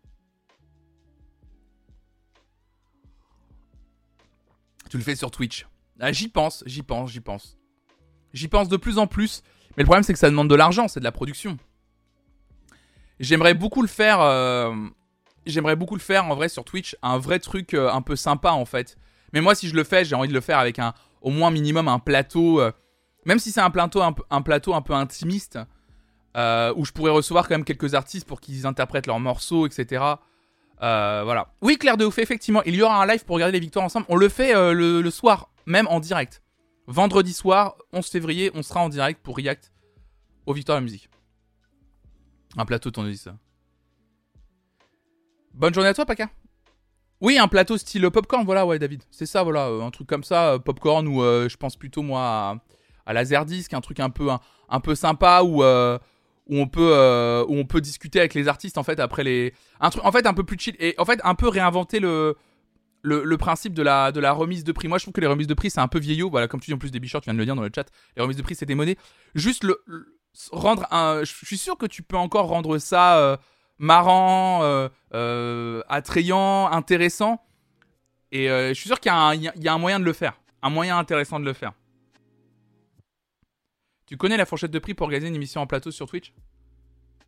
[4.89, 5.67] Tu le fais sur Twitch.
[5.99, 7.57] Ah, j'y pense, j'y pense, j'y pense.
[8.33, 9.43] J'y pense de plus en plus.
[9.75, 11.57] Mais le problème, c'est que ça demande de l'argent, c'est de la production.
[13.19, 14.21] J'aimerais beaucoup le faire.
[14.21, 14.73] Euh,
[15.45, 16.95] j'aimerais beaucoup le faire en vrai sur Twitch.
[17.01, 18.97] Un vrai truc euh, un peu sympa en fait.
[19.33, 21.51] Mais moi, si je le fais, j'ai envie de le faire avec un, au moins
[21.51, 22.61] minimum un plateau.
[22.61, 22.71] Euh,
[23.27, 24.41] même si c'est un plateau un,
[24.81, 25.59] peu intimiste.
[26.35, 30.15] où je pourrais recevoir quand même quelques artistes pour qu'ils interprètent leurs morceaux, etc.
[30.81, 31.53] Euh, voilà.
[31.61, 34.05] Oui, Claire de Ouf, effectivement, il y aura un live pour regarder les victoires ensemble.
[34.09, 36.41] On le fait euh, le, soir, même en direct.
[36.87, 39.73] Vendredi soir, 11 février, on sera en direct pour React
[40.45, 41.09] aux victoires de la musique.
[42.55, 43.35] Un plateau, dis ça.
[45.53, 46.29] Bonne journée à toi, Paka.
[47.19, 49.03] Oui, un plateau style popcorn, voilà, ouais, David.
[49.09, 52.61] C'est ça, voilà, euh, un truc comme ça, popcorn, ou je pense plutôt, moi,
[53.07, 54.29] à Laserdisc, un truc un peu,
[54.69, 55.63] un, peu sympa, ou
[56.49, 59.53] où on peut euh, où on peut discuter avec les artistes en fait après les
[59.79, 62.35] un truc en fait un peu plus chill et en fait un peu réinventer le
[63.03, 64.89] le, principe de la, de la remise de prix.
[64.89, 66.29] Moi, je trouve que les remises de prix, c'est un peu vieillot.
[66.29, 67.71] Voilà, comme tu dis en plus des bichons, tu viens de le dire dans le
[67.73, 67.89] chat.
[68.17, 68.97] Les remises de prix, c'est des monnaies.
[69.33, 69.81] Juste le,
[70.51, 71.23] rendre un.
[71.23, 73.37] Je suis sûr que tu peux encore rendre ça euh,
[73.77, 74.59] marrant,
[75.13, 77.41] euh, attrayant, intéressant.
[78.33, 80.33] Et je suis sûr qu'il y, a un moyen de le faire.
[80.61, 81.71] Un moyen intéressant de le faire.
[84.07, 86.33] Tu connais la fourchette de prix pour organiser une émission en plateau sur Twitch?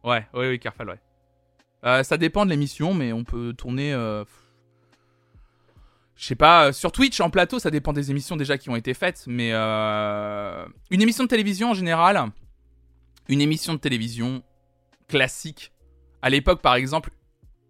[0.03, 0.99] Ouais, oui, oui, Carfal, ouais.
[1.83, 3.93] Euh, ça dépend de l'émission, mais on peut tourner.
[3.93, 4.23] Euh,
[6.15, 8.77] je sais pas, euh, sur Twitch en plateau, ça dépend des émissions déjà qui ont
[8.77, 12.31] été faites, mais une émission de télévision en général,
[13.27, 14.41] une émission de télévision
[15.09, 15.73] classique.
[16.21, 17.11] À l'époque, par exemple,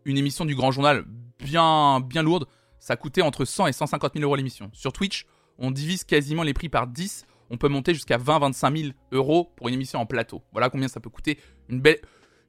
[0.06, 1.06] une émission du Grand Journal
[1.40, 2.48] bien, bien lourde,
[2.80, 4.70] ça coûtait entre 100 et 150 000 euros l'émission.
[4.74, 5.26] Sur Twitch,
[5.58, 9.68] on divise quasiment les prix par 10 on peut monter jusqu'à 20-25 000 euros pour
[9.70, 10.44] une émission en plateau.
[10.52, 12.00] Voilà combien ça peut coûter une belle,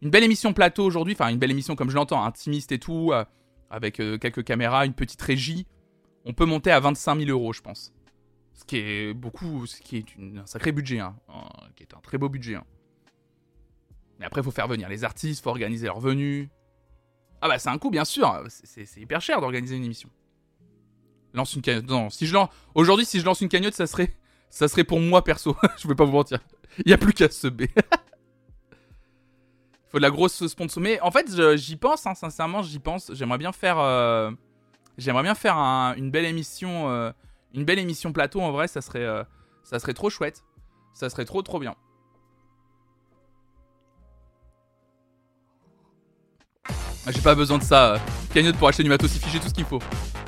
[0.03, 3.11] une belle émission plateau aujourd'hui, enfin une belle émission comme je l'entends, intimiste et tout,
[3.13, 3.25] euh,
[3.71, 5.67] avec euh, quelques caméras, une petite régie.
[6.25, 7.93] On peut monter à 25 000 euros, je pense.
[8.53, 10.05] Ce qui est beaucoup, ce qui est
[10.37, 11.17] un sacré budget, hein,
[11.77, 12.57] qui est un très beau budget.
[12.57, 12.65] Hein.
[14.19, 16.51] Mais après, il faut faire venir les artistes, faut organiser leur venue.
[17.41, 18.45] Ah bah c'est un coût, bien sûr.
[18.49, 20.11] C'est hyper cher d'organiser une émission.
[21.33, 21.89] Lance une cagnotte.
[21.89, 22.51] Non, si je lance...
[22.75, 24.15] Aujourd'hui, si je lance une cagnotte, ça serait...
[24.51, 25.57] Ça serait pour moi, perso.
[25.79, 26.41] je vais pas vous mentir.
[26.79, 27.63] Il n'y a plus qu'à se B.
[29.91, 30.83] faut de la grosse sponsor.
[30.83, 33.13] Mais en fait, j'y pense, hein, sincèrement, j'y pense.
[33.15, 33.79] J'aimerais bien faire...
[33.79, 34.31] Euh,
[34.99, 36.91] j'aimerais bien faire une belle émission...
[36.91, 37.13] Euh,
[37.53, 39.05] une belle émission plateau, en vrai, ça serait...
[39.05, 39.25] Euh,
[39.63, 40.45] ça serait trop chouette.
[40.95, 41.75] Ça serait trop, trop bien.
[47.07, 47.99] Ah, j'ai pas besoin de ça.
[48.35, 49.81] Cagnotte pour acheter du matos j'ai tout ce qu'il faut.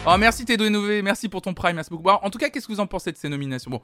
[0.06, 2.08] Oh, merci T2NV, merci pour ton prime, merci beaucoup.
[2.08, 3.70] en tout cas, qu'est-ce que vous en pensez de ces nominations?
[3.70, 3.82] Bon.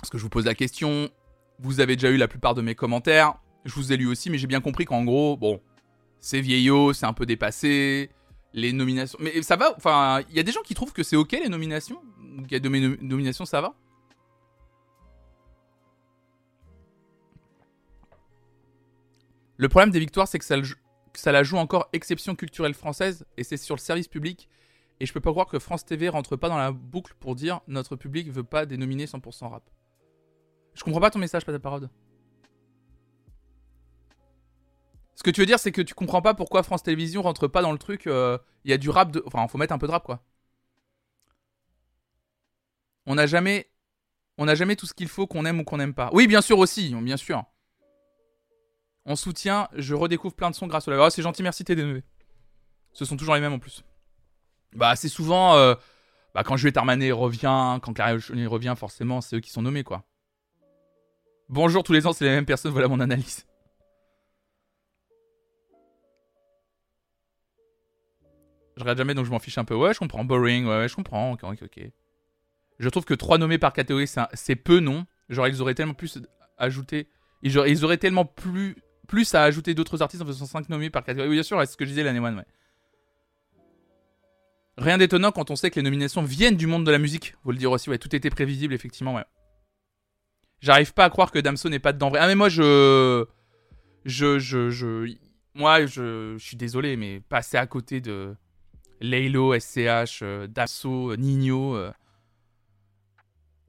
[0.00, 1.10] Parce que je vous pose la question.
[1.58, 3.34] Vous avez déjà eu la plupart de mes commentaires.
[3.64, 5.60] Je vous ai lu aussi, mais j'ai bien compris qu'en gros, bon,
[6.18, 8.10] c'est vieillot, c'est un peu dépassé.
[8.52, 9.18] Les nominations.
[9.20, 11.48] Mais ça va Enfin, il y a des gens qui trouvent que c'est ok les
[11.48, 12.02] nominations?
[12.44, 13.74] Il y a de mes nominations, ça va?
[19.56, 20.56] Le problème des victoires, c'est que ça,
[21.14, 24.48] ça la joue encore exception culturelle française et c'est sur le service public.
[25.00, 27.60] Et je peux pas croire que France TV rentre pas dans la boucle pour dire
[27.68, 29.70] notre public veut pas dénominer 100% rap.
[30.80, 31.90] Je comprends pas ton message, pas ta parole.
[35.14, 37.60] Ce que tu veux dire, c'est que tu comprends pas pourquoi France Télévisions rentre pas
[37.60, 38.04] dans le truc.
[38.06, 39.22] Il euh, y a du rap de.
[39.26, 40.24] Enfin, faut mettre un peu de rap, quoi.
[43.04, 43.70] On n'a jamais.
[44.38, 46.08] On n'a jamais tout ce qu'il faut qu'on aime ou qu'on n'aime pas.
[46.14, 47.44] Oui, bien sûr aussi, bien sûr.
[49.04, 51.00] On soutient, je redécouvre plein de sons grâce au live.
[51.04, 52.02] Oh, c'est gentil, merci TDNV.
[52.94, 53.84] Ce sont toujours les mêmes en plus.
[54.74, 55.56] Bah, c'est souvent.
[55.56, 55.74] Euh,
[56.34, 60.06] bah, quand Juliette Armanet revient, quand Clara revient, forcément, c'est eux qui sont nommés, quoi.
[61.50, 63.44] Bonjour, tous les ans, c'est les mêmes personnes, voilà mon analyse.
[68.76, 69.74] Je regarde jamais, donc je m'en fiche un peu.
[69.74, 70.24] Ouais, je comprends.
[70.24, 71.32] Boring, ouais, je comprends.
[71.32, 71.90] Ok, ok, ok.
[72.78, 76.20] Je trouve que 3 nommés par catégorie, c'est peu, non Genre, ils auraient tellement plus
[76.56, 77.08] ajouté.
[77.42, 78.76] Ils ils auraient tellement plus
[79.08, 81.30] plus à ajouter d'autres artistes en faisant 5 nommés par catégorie.
[81.30, 82.44] Oui, bien sûr, c'est ce que je disais l'année 1, ouais.
[84.78, 87.34] Rien d'étonnant quand on sait que les nominations viennent du monde de la musique.
[87.42, 89.24] Vous le dire aussi, ouais, tout était prévisible, effectivement, ouais.
[90.60, 92.12] J'arrive pas à croire que Damso n'est pas dedans.
[92.18, 93.26] Ah, mais moi, je.
[94.04, 94.38] Je.
[94.38, 94.70] Je.
[94.70, 95.14] je...
[95.54, 98.34] Moi, je, je suis désolé, mais passer à côté de
[99.00, 101.76] Laylo, SCH, euh, Damso, Nino.
[101.76, 101.92] Euh.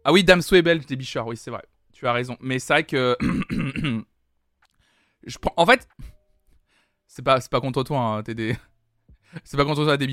[0.04, 1.64] Ah oui, Damso est belge, des oui, c'est vrai.
[1.94, 2.38] Tu as raison.
[2.40, 3.18] Mais c'est vrai que.
[5.24, 5.54] Je prends...
[5.56, 5.88] En fait,
[7.06, 8.58] c'est pas, pas contre toi, hein, des...
[9.44, 10.12] C'est pas contre toi, des.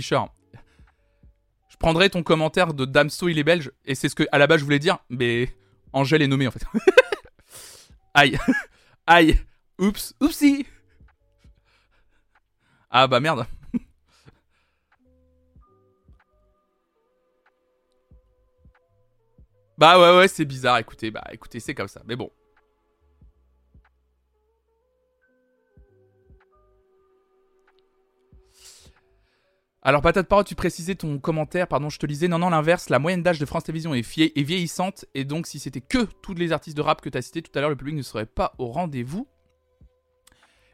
[1.68, 4.46] Je prendrais ton commentaire de Damso, il est belge, et c'est ce que à la
[4.46, 5.48] base je voulais dire, mais
[5.92, 6.64] Angèle est nommée en fait.
[8.14, 8.38] Aïe.
[9.06, 9.38] Aïe.
[9.78, 10.14] Oups.
[10.20, 10.66] Oupsie.
[12.90, 13.46] Ah bah merde.
[19.78, 22.32] bah ouais ouais c'est bizarre écoutez bah écoutez c'est comme ça mais bon
[29.88, 32.28] Alors, patate parole, tu précisais ton commentaire, pardon, je te lisais.
[32.28, 34.02] Non, non, l'inverse, la moyenne d'âge de France Télévisions est,
[34.36, 37.40] vieillissante, et donc si c'était que tous les artistes de rap que tu as cités
[37.40, 39.26] tout à l'heure, le public ne serait pas au rendez-vous.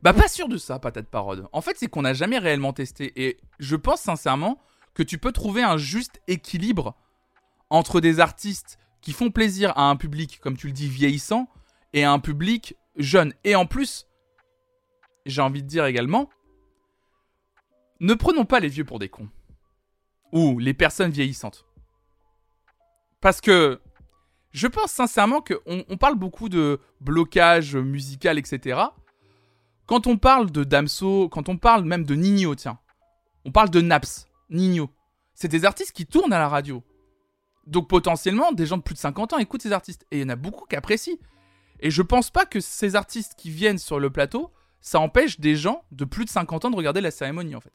[0.03, 1.47] Bah, pas sûr de ça, patate parole.
[1.53, 4.59] En fait, c'est qu'on n'a jamais réellement testé, et je pense sincèrement
[4.95, 6.97] que tu peux trouver un juste équilibre
[7.71, 11.47] entre des artistes qui font plaisir à un public, comme tu le dis, vieillissant,
[11.93, 13.33] et à un public jeune.
[13.45, 14.09] Et en plus,
[15.25, 16.31] j'ai envie de dire également,
[18.05, 19.29] ne prenons pas les vieux pour des cons.
[20.33, 21.65] Ou les personnes vieillissantes.
[23.21, 23.81] Parce que
[24.51, 28.81] je pense sincèrement qu'on on parle beaucoup de blocage musical, etc.
[29.87, 32.79] Quand on parle de Damso, quand on parle même de Nino, tiens,
[33.45, 34.91] on parle de Naps, Nino.
[35.35, 36.83] C'est des artistes qui tournent à la radio.
[37.67, 40.07] Donc potentiellement, des gens de plus de 50 ans écoutent ces artistes.
[40.11, 41.17] Et il y en a beaucoup qui apprécient.
[41.81, 45.57] Et je pense pas que ces artistes qui viennent sur le plateau, ça empêche des
[45.57, 47.73] gens de plus de 50 ans de regarder la cérémonie en fait.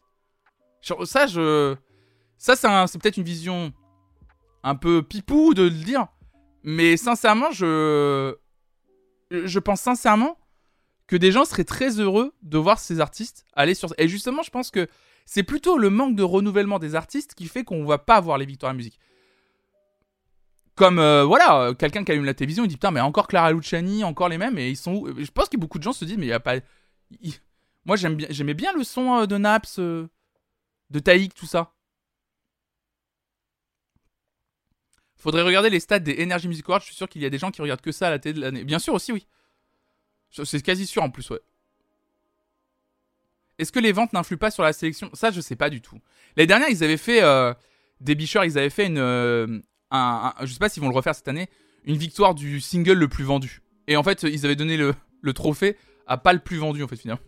[0.81, 1.75] Ça, je.
[2.37, 3.73] Ça, c'est peut-être une vision
[4.63, 6.07] un peu pipou de le dire.
[6.63, 8.35] Mais sincèrement, je.
[9.31, 10.37] Je pense sincèrement
[11.05, 13.93] que des gens seraient très heureux de voir ces artistes aller sur.
[13.97, 14.87] Et justement, je pense que
[15.25, 18.45] c'est plutôt le manque de renouvellement des artistes qui fait qu'on va pas voir les
[18.45, 18.99] victoires à la musique.
[20.75, 24.03] Comme, euh, voilà, quelqu'un qui allume la télévision, il dit Putain, mais encore Clara Luciani,
[24.03, 25.07] encore les mêmes, et ils sont où?
[25.21, 26.55] Je pense que beaucoup de gens se disent Mais il n'y a pas.
[27.85, 29.77] Moi, j'aimais bien, le son euh, de Naps.
[29.79, 30.07] Euh,
[30.89, 31.73] de Taïk, tout ça.
[35.15, 36.79] Faudrait regarder les stats des Energy Music Awards.
[36.81, 38.33] Je suis sûr qu'il y a des gens qui regardent que ça à la télé
[38.33, 38.63] de l'année.
[38.63, 39.27] Bien sûr aussi, oui.
[40.31, 41.41] C'est quasi sûr en plus, ouais.
[43.57, 45.09] Est-ce que les ventes n'influent pas sur la sélection?
[45.13, 45.99] Ça, je sais pas du tout.
[46.37, 47.53] L'année dernière, ils avaient fait euh,
[47.99, 49.59] des bicheurs, ils avaient fait une, euh,
[49.91, 51.49] un, je sais pas s'ils vont le refaire cette année,
[51.83, 53.61] une victoire du single le plus vendu.
[53.87, 56.87] Et en fait, ils avaient donné le, le trophée a pas le plus vendu en
[56.87, 57.21] fait finalement.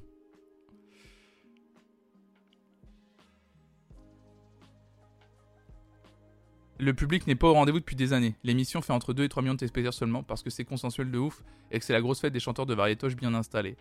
[6.82, 8.34] Le public n'est pas au rendez-vous depuis des années.
[8.44, 11.20] L'émission fait entre 2 et 3 millions de téléspectateurs seulement parce que c'est consensuel de
[11.20, 13.78] ouf et que c'est la grosse fête des chanteurs de variétoche bien installés.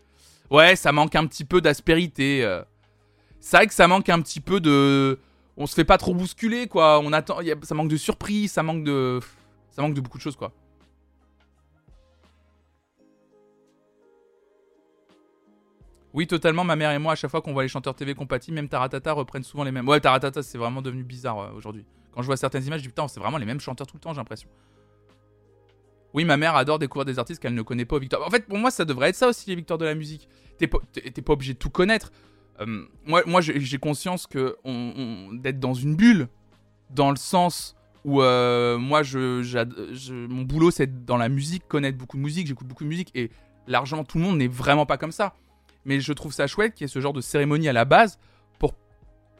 [0.50, 2.44] Ouais, ça manque un petit peu d'aspérité.
[2.44, 2.62] euh.
[3.40, 5.18] C'est vrai que ça manque un petit peu de.
[5.56, 7.00] On se fait pas trop bousculer, quoi.
[7.00, 7.38] On attend.
[7.62, 9.18] Ça manque de surprise, ça manque de.
[9.70, 10.52] Ça manque de beaucoup de choses, quoi.
[16.12, 16.64] Oui, totalement.
[16.64, 19.12] Ma mère et moi, à chaque fois qu'on voit les chanteurs TV compatibles, même Taratata
[19.12, 19.88] reprennent souvent les mêmes.
[19.88, 21.86] Ouais, Taratata, c'est vraiment devenu bizarre euh, aujourd'hui.
[22.12, 24.00] Quand je vois certaines images, je dis putain, c'est vraiment les mêmes chanteurs tout le
[24.00, 24.48] temps, j'ai l'impression.
[26.12, 28.26] Oui, ma mère adore découvrir des artistes qu'elle ne connaît pas aux victoires.
[28.26, 30.28] En fait, pour moi, ça devrait être ça aussi, les victoires de la musique.
[30.58, 30.78] T'es pas,
[31.24, 32.10] pas obligé de tout connaître.
[32.60, 34.56] Euh, moi, moi j'ai conscience que
[35.38, 36.28] d'être dans une bulle,
[36.90, 41.96] dans le sens où euh, moi, je, je- mon boulot, c'est dans la musique, connaître
[41.96, 43.30] beaucoup de musique, j'écoute beaucoup de musique, et
[43.68, 45.34] largement, tout le monde n'est vraiment pas comme ça.
[45.84, 48.18] Mais je trouve ça chouette qu'il y ait ce genre de cérémonie à la base
[48.58, 48.74] pour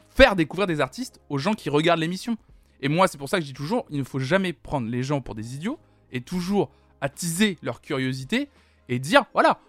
[0.09, 2.37] faire découvrir des artistes aux gens qui regardent l'émission.
[2.81, 5.03] Et moi, c'est pour ça que je dis toujours, il ne faut jamais prendre les
[5.03, 5.79] gens pour des idiots
[6.11, 8.49] et toujours attiser leur curiosité
[8.89, 9.59] et dire, voilà,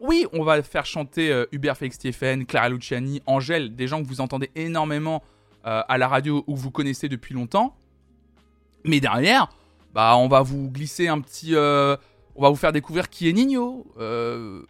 [0.00, 4.08] oui, on va faire chanter euh, Hubert Félix Stéphane, Clara Luciani, Angèle, des gens que
[4.08, 5.22] vous entendez énormément
[5.64, 7.76] euh, à la radio ou que vous connaissez depuis longtemps.
[8.84, 9.48] Mais derrière,
[9.94, 11.54] bah, on va vous glisser un petit...
[11.54, 11.96] euh,
[12.34, 13.86] on va vous faire découvrir qui est Nino.
[13.96, 14.64] on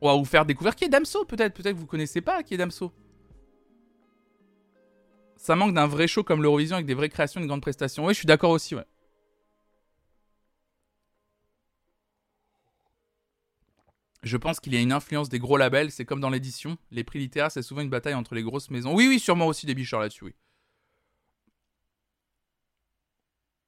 [0.00, 1.52] va vous faire découvrir qui est Damso, peut-être.
[1.52, 2.92] Peut-être que vous connaissez pas qui est Damso.
[5.44, 8.06] Ça manque d'un vrai show comme l'Eurovision avec des vraies créations et de grandes prestations.
[8.06, 8.86] Oui, je suis d'accord aussi, ouais.
[14.22, 16.78] Je pense qu'il y a une influence des gros labels, c'est comme dans l'édition.
[16.90, 18.94] Les prix littéraires, c'est souvent une bataille entre les grosses maisons.
[18.94, 20.34] Oui, oui, sûrement aussi des bicheurs là-dessus, oui.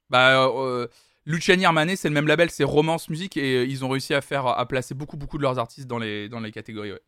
[0.09, 0.87] Bah, euh,
[1.27, 1.65] Luciani
[1.97, 4.67] c'est le même label, c'est Romance Musique, et euh, ils ont réussi à faire, à
[4.67, 7.03] placer beaucoup, beaucoup de leurs artistes dans les, dans les catégories, ouais.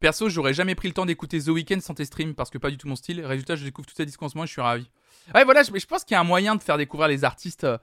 [0.00, 2.70] Perso, j'aurais jamais pris le temps d'écouter The Weeknd sans tes streams parce que pas
[2.70, 3.24] du tout mon style.
[3.24, 4.90] Résultat, je découvre tout ça disques en ce et je suis ravi.
[5.34, 7.64] Ouais, voilà, je, je pense qu'il y a un moyen de faire découvrir les artistes
[7.64, 7.78] euh,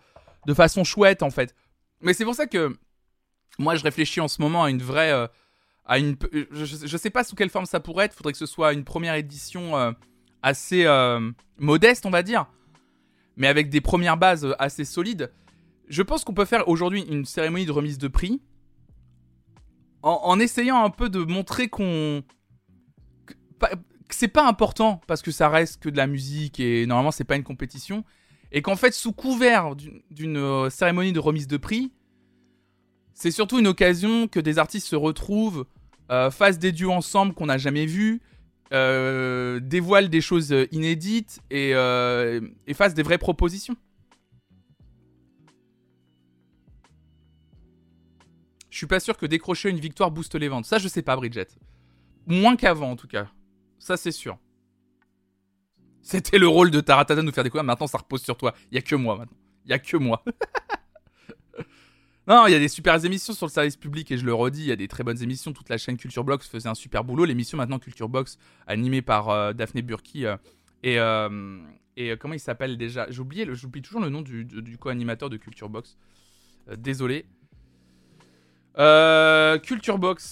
[0.46, 1.56] de façon chouette en fait.
[2.02, 2.78] Mais c'est pour ça que
[3.58, 5.12] moi je réfléchis en ce moment à une vraie.
[5.12, 5.28] euh,
[5.86, 6.16] à une,
[6.52, 8.14] je, je- sais pas sous quelle forme ça pourrait être.
[8.14, 9.92] Faudrait que ce soit une première édition euh,
[10.42, 10.86] assez
[11.58, 12.46] modeste, on va dire.
[13.36, 15.32] Mais avec des premières bases assez solides.
[15.90, 18.42] Je pense qu'on peut faire aujourd'hui une cérémonie de remise de prix
[20.04, 22.24] en, essayant un peu de montrer qu'on
[23.26, 23.34] que,
[24.10, 27.36] c'est pas important parce que ça reste que de la musique et normalement c'est pas
[27.38, 28.04] une compétition.
[28.52, 31.92] Et qu'en fait sous couvert d'une- euh, cérémonie de remise de prix
[33.16, 35.66] c'est surtout une occasion que des artistes se retrouvent
[36.12, 38.22] euh, fassent des duos ensemble qu'on n'a jamais vus
[38.74, 43.78] euh, dévoilent des choses inédites et, et fassent des vraies propositions
[48.74, 50.66] Je suis pas sûr que décrocher une victoire booste les ventes.
[50.66, 51.46] Ça, je sais pas, Bridget.
[52.26, 53.30] Moins qu'avant, en tout cas.
[53.78, 54.40] Ça, c'est sûr.
[56.02, 57.64] C'était le rôle de Taratata de nous faire découvrir.
[57.66, 58.56] Maintenant, ça repose sur toi.
[58.72, 59.38] Il y a que moi, maintenant.
[59.66, 60.24] Il y a que moi.
[62.28, 64.62] non, il y a des super émissions sur le service public, et je le redis,
[64.62, 65.54] il y a des très bonnes émissions.
[65.54, 67.26] Toute la chaîne Culture Box faisait un super boulot.
[67.26, 70.26] L'émission, maintenant, Culture Box, animée par euh, Daphné Burki.
[70.26, 70.36] euh,
[70.82, 71.60] et, euh,
[71.96, 73.06] et comment il s'appelle déjà?
[73.12, 73.46] J'oublie
[73.84, 75.96] toujours le nom du, du- co-animateur de Culture Box.
[76.76, 77.28] Désolé.
[78.78, 80.32] Euh, Culture Box.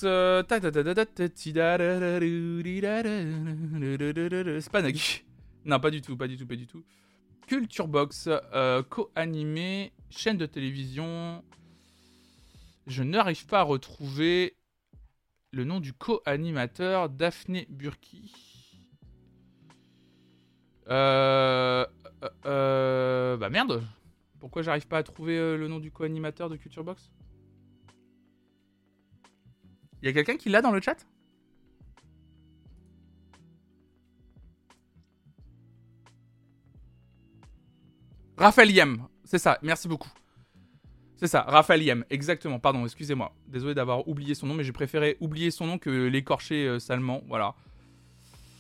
[4.62, 4.82] C'est pas.
[5.64, 6.84] Non, pas du tout, pas du tout, pas du tout.
[7.46, 11.44] Culture Box, euh, co-animé, chaîne de télévision.
[12.88, 14.56] Je n'arrive pas à retrouver
[15.52, 18.34] le nom du co-animateur, Daphné Burki.
[20.90, 21.86] Euh,
[22.44, 23.84] bah merde.
[24.40, 27.12] Pourquoi j'arrive pas à trouver le nom du co-animateur de Culture Box?
[30.02, 31.06] Il y a quelqu'un qui l'a dans le chat?
[38.38, 40.10] Raphaël Yem, c'est ça, merci beaucoup.
[41.18, 43.36] C'est ça, Raphaël Yem, exactement, pardon, excusez-moi.
[43.48, 47.22] Désolé d'avoir oublié son nom, mais j'ai préféré oublier son nom que l'écorcher euh, salement,
[47.28, 47.54] voilà.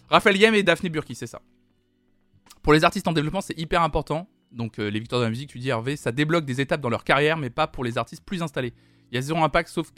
[0.09, 1.41] Raphaël Yem et Daphné Burki, c'est ça.
[2.61, 4.29] Pour les artistes en développement, c'est hyper important.
[4.51, 6.89] Donc euh, les victoires de la musique, tu dis Hervé, ça débloque des étapes dans
[6.89, 8.73] leur carrière, mais pas pour les artistes plus installés.
[9.11, 9.91] Il y a zéro impact, sauf,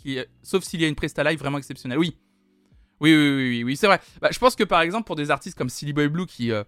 [0.63, 1.99] s'il y a une presta live vraiment exceptionnelle.
[1.99, 2.17] Oui.
[2.99, 3.99] Oui, oui, oui, oui, c'est vrai.
[4.21, 6.63] Bah, je pense que par exemple, pour des artistes comme Silly Boy Blue, qui euh,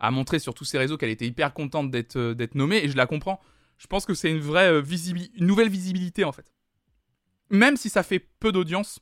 [0.00, 2.88] a montré sur tous ses réseaux qu'elle était hyper contente d'être euh, d'être nommée, et
[2.88, 3.40] je la comprends,
[3.76, 6.52] je pense que c'est une vraie euh, une nouvelle visibilité en fait.
[7.50, 9.00] Même si ça fait peu d'audience,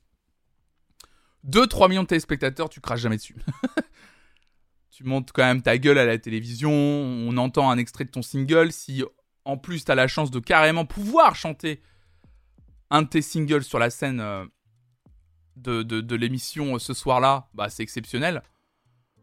[1.47, 3.37] 2-3 millions de téléspectateurs, tu craches jamais dessus.
[4.91, 8.23] tu montes quand même ta gueule à la télévision, on entend un extrait de ton
[8.23, 9.05] single, si
[9.45, 11.81] en plus, t'as la chance de carrément pouvoir chanter
[12.91, 14.45] un de tes singles sur la scène euh,
[15.57, 18.43] de, de, l'émission euh, ce soir-là, bah, c'est exceptionnel.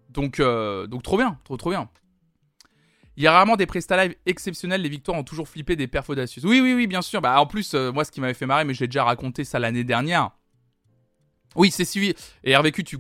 [0.10, 1.90] Donc, euh, donc trop bien, trop trop bien.
[3.18, 6.10] Il y a rarement des prestats live exceptionnels, les victoires ont toujours flippé des perfs
[6.10, 6.46] audacieuses.
[6.46, 7.22] Oui, oui, oui, bien sûr.
[7.22, 9.86] Bah, en plus, moi, ce qui m'avait fait marrer, mais j'ai déjà raconté ça l'année
[9.86, 10.32] dernière.
[11.56, 12.14] Oui, c'est suivi.
[12.44, 12.98] Et Hervé tu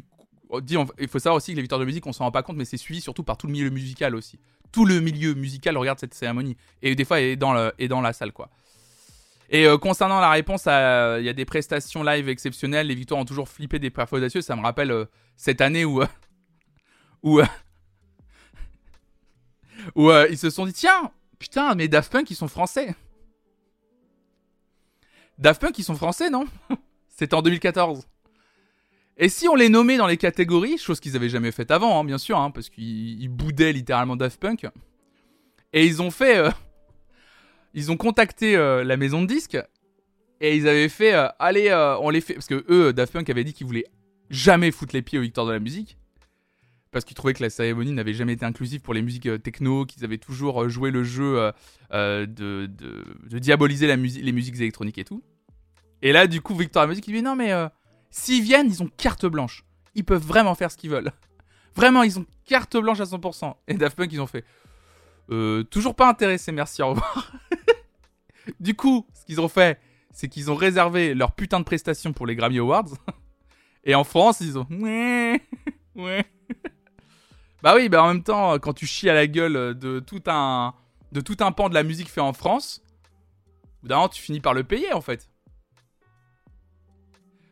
[0.61, 2.55] dis, il faut savoir aussi que les victoires de musique, on s'en rend pas compte,
[2.55, 4.39] mais c'est suivi surtout par tout le milieu musical aussi
[4.75, 6.57] tout le milieu musical regarde cette cérémonie.
[6.81, 8.49] Et des fois, est dans, le, est dans la salle, quoi.
[9.49, 12.87] Et euh, concernant la réponse, il y a des prestations live exceptionnelles.
[12.87, 14.41] Les victoires ont toujours flippé des perfs audacieux.
[14.41, 16.01] Ça me rappelle euh, cette année où.
[17.23, 17.41] où.
[19.95, 22.95] où euh, ils se sont dit tiens, putain, mais Daft Punk, ils sont français.
[25.37, 26.45] Daft Punk, ils sont français, non?
[27.09, 28.07] C'était en 2014.
[29.17, 32.03] Et si on les nommait dans les catégories, chose qu'ils avaient jamais faite avant, hein,
[32.03, 34.67] bien sûr, hein, parce qu'ils boudaient littéralement Daft Punk,
[35.71, 36.51] et ils ont fait, euh,
[37.75, 39.57] ils ont contacté euh, la maison de disques
[40.41, 41.71] et ils avaient fait, euh, allez,
[42.01, 43.85] on les fait, parce que eux, Daft Punk avait dit qu'ils voulaient
[44.31, 45.97] jamais foutre les pieds aux victoires de la musique,
[46.91, 50.03] parce qu'ils trouvaient que la cérémonie n'avait jamais été inclusive pour les musiques techno, qu'ils
[50.03, 51.51] avaient toujours joué le jeu
[51.91, 52.67] de,
[53.37, 55.23] diaboliser la musique, les musiques électroniques et tout.
[56.01, 57.53] Et là, du coup, Victor de la musique, il dit non mais
[58.17, 59.65] S'ils viennent, ils ont carte blanche.
[59.93, 61.11] Ils peuvent vraiment faire ce qu'ils veulent.
[61.75, 63.53] Vraiment, ils ont carte blanche à 100%.
[63.67, 64.45] Et Daft Punk, ils ont fait.
[65.29, 67.33] Euh, toujours pas intéressé, merci, au revoir.
[68.59, 69.79] Du coup, ce qu'ils ont fait,
[70.11, 72.89] c'est qu'ils ont réservé leur putain de prestation pour les Grammy Awards.
[73.83, 74.67] Et en France, ils ont.
[74.69, 75.41] Ouais.
[75.95, 76.25] Ouais.
[77.63, 80.73] bah oui, bah en même temps, quand tu chies à la gueule de tout un,
[81.13, 82.83] de tout un pan de la musique fait en France,
[83.81, 85.29] d'un tu finis par le payer en fait.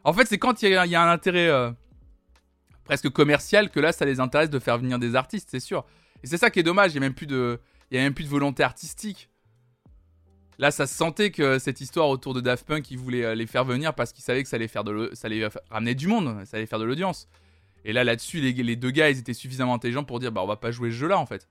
[0.03, 1.71] En fait, c'est quand il y, a un intérêt euh,
[2.83, 5.85] presque commercial que là, ça les intéresse de faire venir des artistes, c'est sûr.
[6.23, 7.25] Et c'est ça qui est dommage, il n'y a même plus
[8.25, 9.29] de volonté artistique.
[10.59, 13.47] Là, ça se sentait que cette histoire autour de Daft Punk, ils voulaient euh, les
[13.47, 16.43] faire venir parce qu'ils savaient que ça allait, faire de ça allait ramener du monde,
[16.45, 17.27] ça allait faire de l'audience.
[17.85, 20.55] Et là, là-dessus, les, deux gars, ils étaient suffisamment intelligents pour dire bah, on va
[20.55, 21.47] pas jouer ce jeu-là, en fait.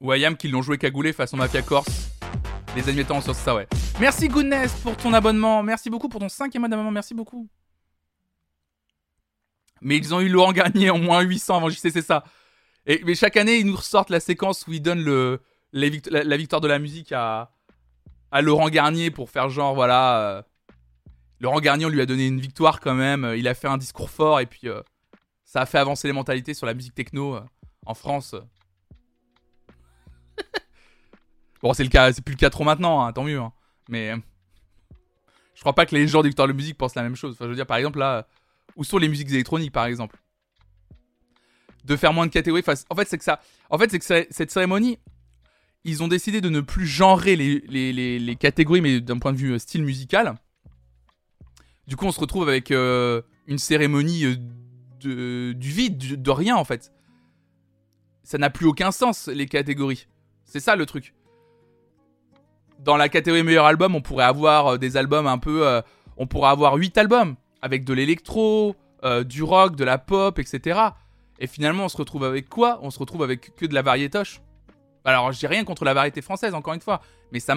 [0.00, 2.10] Ou Ayam qui l'ont joué cagoulé façon Mafia Corse.
[2.76, 3.66] Les animateurs sur ça, ouais.
[3.98, 5.62] Merci Goodness pour ton abonnement.
[5.62, 6.90] Merci beaucoup pour ton cinquième abonnement.
[6.92, 7.48] Merci beaucoup.
[9.80, 12.24] Mais ils ont eu Laurent Garnier en moins 800 avant JC, c'est ça.
[12.88, 15.40] Et, mais chaque année, ils nous ressortent la séquence où ils donnent le,
[15.72, 17.52] la, victoire de la musique à,
[18.32, 20.20] à Laurent Garnier pour faire genre, voilà.
[20.20, 20.42] Euh,
[21.40, 23.34] Laurent Garnier, on lui a donné une victoire quand même.
[23.36, 24.82] Il a fait un discours fort et puis euh,
[25.44, 27.42] ça a fait avancer les mentalités sur la musique techno euh,
[27.86, 28.34] en France.
[31.60, 33.40] Bon, c'est le cas, c'est plus le cas trop maintenant, hein, tant mieux.
[33.40, 33.52] Hein.
[33.88, 34.14] Mais
[35.56, 37.32] je crois pas que les gens des de musique pensent la même chose.
[37.32, 38.28] Enfin, je veux dire, par exemple, là,
[38.76, 40.16] où sont les musiques électroniques, par exemple?
[41.88, 42.62] De faire moins de catégories.
[42.90, 43.40] en fait, c'est que ça.
[43.70, 44.98] En fait, c'est que cette cérémonie,
[45.84, 49.58] ils ont décidé de ne plus genrer les, catégories, mais d'un point de vue euh,
[49.58, 50.34] style musical.
[51.86, 54.24] Du coup, on se retrouve avec euh, une cérémonie
[55.06, 56.92] euh, du vide, de rien en fait.
[58.22, 60.06] Ça n'a plus aucun sens, les catégories.
[60.44, 61.14] C'est ça le truc
[62.80, 65.82] dans la catégorie meilleur album, on pourrait avoir des albums un peu.
[66.16, 68.76] On pourrait avoir 8 albums avec de l'électro,
[69.24, 70.78] du rock, de la pop, etc.
[71.38, 72.80] Et finalement, on se retrouve avec quoi?
[72.82, 74.40] On se retrouve avec que de la variétoche.
[75.04, 77.00] Alors, j'ai rien contre la variété française, encore une fois,
[77.32, 77.54] mais ça,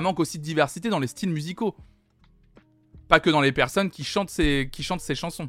[0.00, 1.76] manque aussi de diversité dans les styles musicaux.
[3.08, 4.70] Pas que dans les personnes qui chantent ces,
[5.14, 5.48] chansons.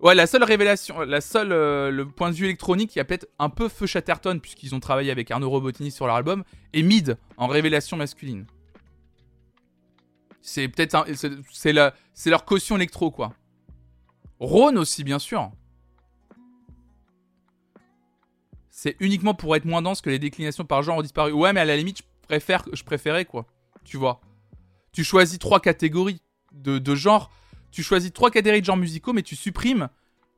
[0.00, 3.28] Ouais, la seule révélation, la seule, euh, le point de vue électronique qui a peut-être
[3.38, 6.42] un peu feu Chatterton, puisqu'ils ont travaillé avec Arnaud Robotini sur leur album,
[6.72, 8.46] et Mid en révélation masculine.
[10.40, 11.06] C'est peut-être,
[11.52, 11.72] c'est
[12.30, 13.34] leur caution électro, quoi.
[14.38, 15.52] Rhône aussi, bien sûr.
[18.82, 21.32] C'est uniquement pour être moins dense que les déclinations par genre ont disparu.
[21.32, 23.44] Ouais, mais à la limite, je préfère, je préférais, quoi.
[23.84, 24.22] Tu vois.
[24.90, 26.22] Tu choisis trois catégories
[26.52, 27.30] de, de genre
[27.70, 29.90] tu choisis trois catégories de genres musicaux, mais tu supprimes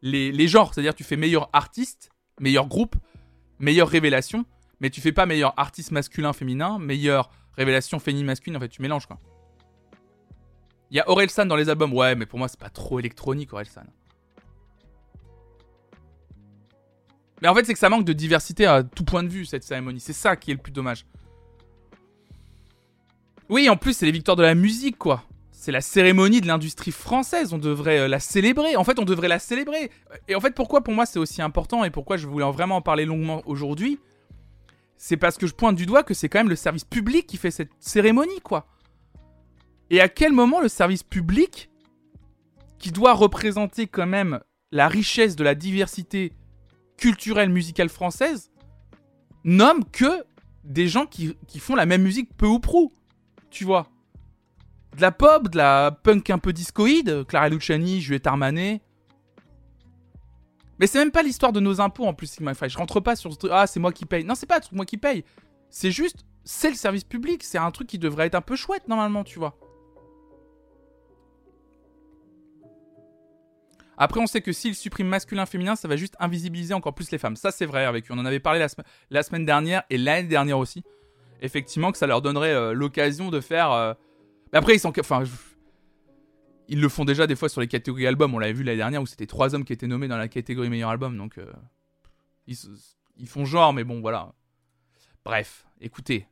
[0.03, 0.74] les, genres.
[0.74, 2.97] C'est-à-dire, tu fais meilleur artiste, meilleur groupe,
[3.61, 4.45] meilleure révélation,
[4.80, 8.57] mais tu fais pas meilleur artiste masculin, féminin, meilleure révélation féminine, masculine.
[8.57, 9.20] En fait, tu mélanges quoi.
[10.90, 11.93] Il y a Orelsan dans les albums.
[11.93, 13.86] Ouais, mais pour moi, c'est pas trop électronique, Orelsan.
[17.43, 19.64] Mais en fait, c'est que ça manque de diversité à tout point de vue, cette
[19.64, 20.01] cérémonie.
[20.01, 21.05] C'est ça qui est le plus dommage.
[23.51, 25.24] Oui, en plus, c'est les victoires de la musique, quoi
[25.62, 28.74] c'est la cérémonie de l'industrie française, on devrait euh, la célébrer.
[28.74, 29.93] En fait, on devrait la célébrer.
[30.26, 32.82] Et en fait, pourquoi pour moi c'est aussi important et pourquoi je voulais vraiment en
[32.82, 34.01] parler longuement aujourd'hui
[34.97, 37.36] C'est parce que je pointe du doigt que c'est quand même le service public qui
[37.36, 38.66] fait cette cérémonie, quoi.
[39.90, 41.70] Et à quel moment le service public,
[42.80, 44.40] qui doit représenter quand même
[44.72, 46.32] la richesse de la diversité
[47.03, 48.53] culturelle musicale française
[49.42, 50.24] nomme que
[50.62, 52.92] des gens qui, font la même musique peu ou prou.
[53.50, 53.88] Tu vois
[54.96, 58.82] de la pop, de la punk un peu discoïde, Clara Luciani, Juliette Armanet.
[60.78, 63.32] Mais c'est même pas l'histoire de nos impôts en plus, Sigma Je rentre pas sur
[63.32, 63.50] ce truc.
[63.53, 64.22] Ah, c'est moi qui paye.
[64.22, 65.24] Non, c'est pas moi qui paye.
[65.70, 67.42] C'est juste, c'est le service public.
[67.42, 69.57] C'est un truc qui devrait être un peu chouette normalement, tu vois.
[73.99, 77.36] Après, on sait que s'il supprime masculin-féminin, ça va juste invisibiliser encore plus les femmes.
[77.36, 78.64] Ça, c'est vrai avec On en avait parlé
[79.11, 80.82] la, semaine dernière et l'année dernière aussi.
[81.40, 83.72] Effectivement, que ça leur donnerait euh, l'occasion de faire.
[83.72, 83.95] Euh,
[84.53, 84.76] après,
[86.68, 88.34] ils le font déjà des fois sur les catégories albums.
[88.34, 90.70] On l'avait vu l'année dernière où c'était trois hommes qui étaient nommés dans la catégorie
[90.70, 91.16] meilleur album.
[91.16, 91.53] Donc, euh,
[92.47, 94.32] ils, font genre, mais bon, voilà.
[95.24, 96.26] Bref, écoutez.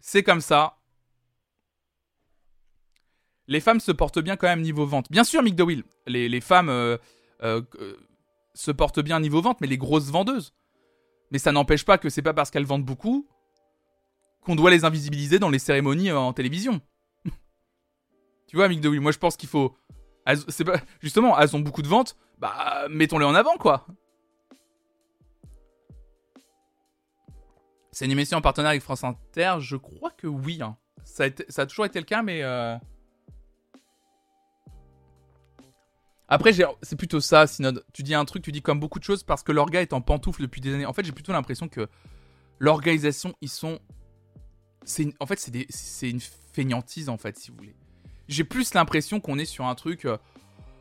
[0.00, 0.75] C'est comme ça.
[3.48, 5.10] Les femmes se portent bien quand même niveau vente.
[5.10, 5.84] Bien sûr, Mick DeWill.
[6.06, 6.96] Les, les femmes euh,
[7.42, 7.62] euh,
[8.54, 10.52] se portent bien niveau vente, mais les grosses vendeuses.
[11.30, 13.28] Mais ça n'empêche pas que c'est pas parce qu'elles vendent beaucoup
[14.40, 16.80] qu'on doit les invisibiliser dans les cérémonies en télévision.
[18.46, 19.76] tu vois, Mick DeWill, moi je pense qu'il faut.
[20.48, 20.80] C'est pas...
[21.00, 23.86] Justement, elles ont beaucoup de ventes, bah mettons-les en avant quoi.
[27.96, 30.60] C'est une émission en partenariat avec France Inter Je crois que oui.
[30.60, 30.76] Hein.
[31.04, 32.42] Ça, a toujours été le cas, mais.
[32.42, 32.76] Euh,
[36.28, 36.52] Après,
[36.82, 37.84] c'est plutôt ça, Synode.
[37.92, 40.00] Tu dis un truc, tu dis comme beaucoup de choses parce que l'orga est en
[40.00, 40.86] pantoufle depuis des années.
[40.86, 41.88] En fait, j'ai plutôt l'impression que
[42.58, 43.78] l'organisation, ils sont.
[45.20, 46.20] En fait, c'est une
[46.52, 47.76] feignantise, en fait, si vous voulez.
[48.28, 50.04] J'ai plus l'impression qu'on est sur un truc.
[50.04, 50.16] Euh,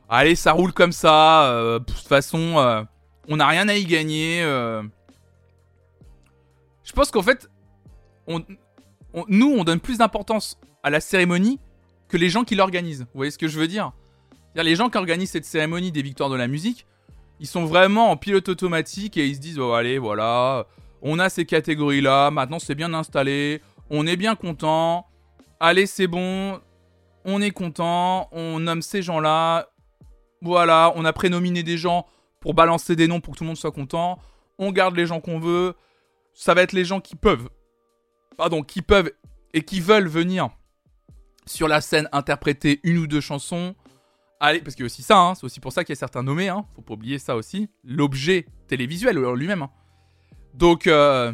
[0.09, 1.51] allez, ça roule comme ça.
[1.51, 2.83] Euh, de toute façon, euh,
[3.27, 4.41] on n'a rien à y gagner.
[6.83, 7.49] Je pense qu'en fait,
[8.27, 11.59] nous, on donne plus d'importance à la cérémonie
[12.07, 13.01] que les gens qui l'organisent.
[13.01, 13.91] Vous voyez ce que je veux dire?
[14.63, 16.85] Les gens qui organisent cette cérémonie des victoires de la musique,
[17.39, 20.67] ils sont vraiment en pilote automatique et ils se disent allez voilà,
[21.01, 25.05] on a ces catégories là, maintenant c'est bien installé, on est bien content,
[25.59, 26.59] allez c'est bon,
[27.25, 29.69] on est content, on nomme ces gens là,
[30.41, 32.05] voilà, on a prénominé des gens
[32.39, 34.19] pour balancer des noms pour que tout le monde soit content,
[34.57, 35.73] on garde les gens qu'on veut,
[36.33, 37.49] ça va être les gens qui peuvent,
[38.37, 39.11] pardon, qui peuvent
[39.53, 40.49] et qui veulent venir
[41.45, 43.75] sur la scène interpréter une ou deux chansons
[44.39, 45.99] Allez, parce qu'il y a aussi ça, hein, c'est aussi pour ça qu'il y a
[45.99, 49.63] certains nommés, hein, faut pas oublier ça aussi, l'objet télévisuel lui-même.
[49.63, 49.69] Hein.
[50.53, 51.33] Donc, euh,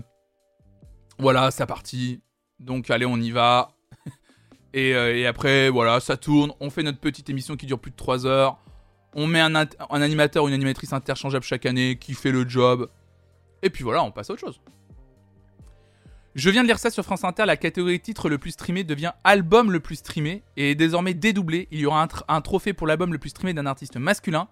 [1.18, 2.22] voilà, c'est parti.
[2.60, 3.72] Donc, allez, on y va.
[4.74, 6.54] Euh, et, après, voilà, ça tourne.
[6.62, 8.58] On fait notre petite émission qui dure plus de 3 heures.
[9.14, 12.89] On met un, un animateur ou une animatrice interchangeable chaque année qui fait le job.
[13.64, 14.62] Et puis voilà, on passe à autre chose.
[16.34, 19.12] Je viens de lire ça sur France Inter, la catégorie titre le plus streamé devient
[19.26, 21.68] album le plus streamé et est désormais dédoublé.
[21.72, 24.48] Il y aura un, trophée pour l'album le plus streamé d'un artiste masculin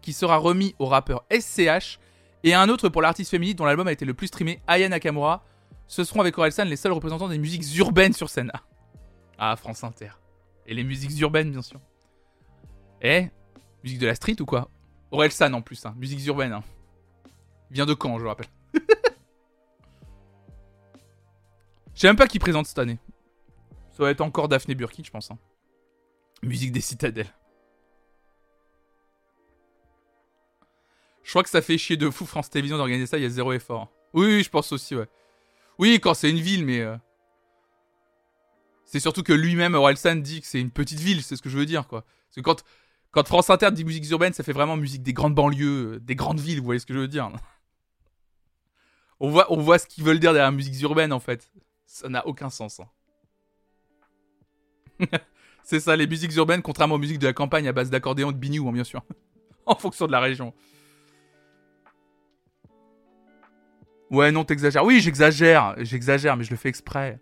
[0.00, 1.98] qui sera remis au rappeur SCH
[2.42, 5.44] et un autre pour l'artiste féminine dont l'album a été le plus streamé, Aya Nakamura.
[5.88, 8.50] Ce seront avec Orelsan les seuls représentants des musiques urbaines sur scène.
[9.36, 10.12] Ah, France Inter.
[10.64, 11.80] Et les musiques urbaines, bien sûr.
[13.02, 13.28] Eh
[13.84, 14.70] Musique de la street ou quoi?
[15.10, 15.94] Orelsan en plus, hein.
[15.98, 16.52] musiques urbaines.
[16.52, 16.62] Hein.
[17.70, 18.46] Vient de quand, je rappelle?
[22.00, 22.98] Je sais même pas qui présente cette année.
[23.90, 25.30] Ça va être encore Daphné Burki, je pense.
[25.30, 25.38] Hein.
[26.42, 27.30] Musique des citadelles.
[31.22, 33.28] Je crois que ça fait chier de fou France Télévisions d'organiser ça, il y a
[33.28, 33.92] zéro effort.
[34.14, 35.10] Oui, je pense aussi, ouais.
[35.78, 36.80] Oui, quand c'est une ville, mais...
[36.80, 36.96] Euh,
[38.86, 41.58] c'est surtout que lui-même, Orelsan, dit que c'est une petite ville, c'est ce que je
[41.58, 42.00] veux dire, quoi.
[42.00, 42.62] Parce que
[43.10, 46.14] quand, France Inter dit musique urbaine, ça fait vraiment musique des grandes banlieues, euh, des
[46.14, 47.30] grandes villes, vous voyez ce que je veux dire
[49.22, 51.52] on voit, on voit ce qu'ils veulent dire derrière musique urbaine, en fait.
[51.92, 52.78] Ça n'a aucun sens.
[52.78, 52.88] Hein.
[55.64, 58.36] c'est ça, les musiques urbaines, contrairement aux musiques de la campagne à base d'accordéon de
[58.36, 59.02] biniou, hein, bien sûr.
[59.66, 60.54] en fonction de la région.
[64.08, 64.84] Ouais, non, t'exagères.
[64.84, 65.74] Oui, j'exagère.
[65.78, 67.18] J'exagère, mais je le fais exprès.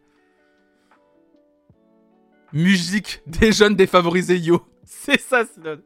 [2.52, 4.60] Musique des jeunes défavorisés, yo.
[4.84, 5.82] C'est ça, Synode.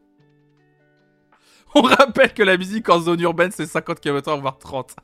[1.77, 4.97] On rappelle que la musique en zone urbaine, c'est 50 km/h, voire 30.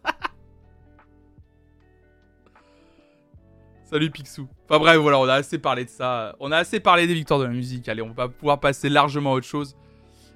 [3.91, 4.47] Salut Picsou.
[4.69, 6.37] Enfin bref, voilà, on a assez parlé de ça.
[6.41, 7.89] On a assez parlé des victoires de la musique.
[7.89, 9.77] Allez, on va pouvoir passer largement à autre chose.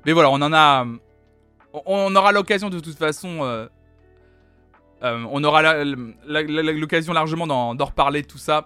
[0.07, 0.87] Mais voilà, on en a.
[1.85, 3.41] On aura l'occasion de toute façon.
[3.43, 3.67] Euh,
[5.03, 8.65] euh, on aura l'occasion largement d'en reparler de tout ça.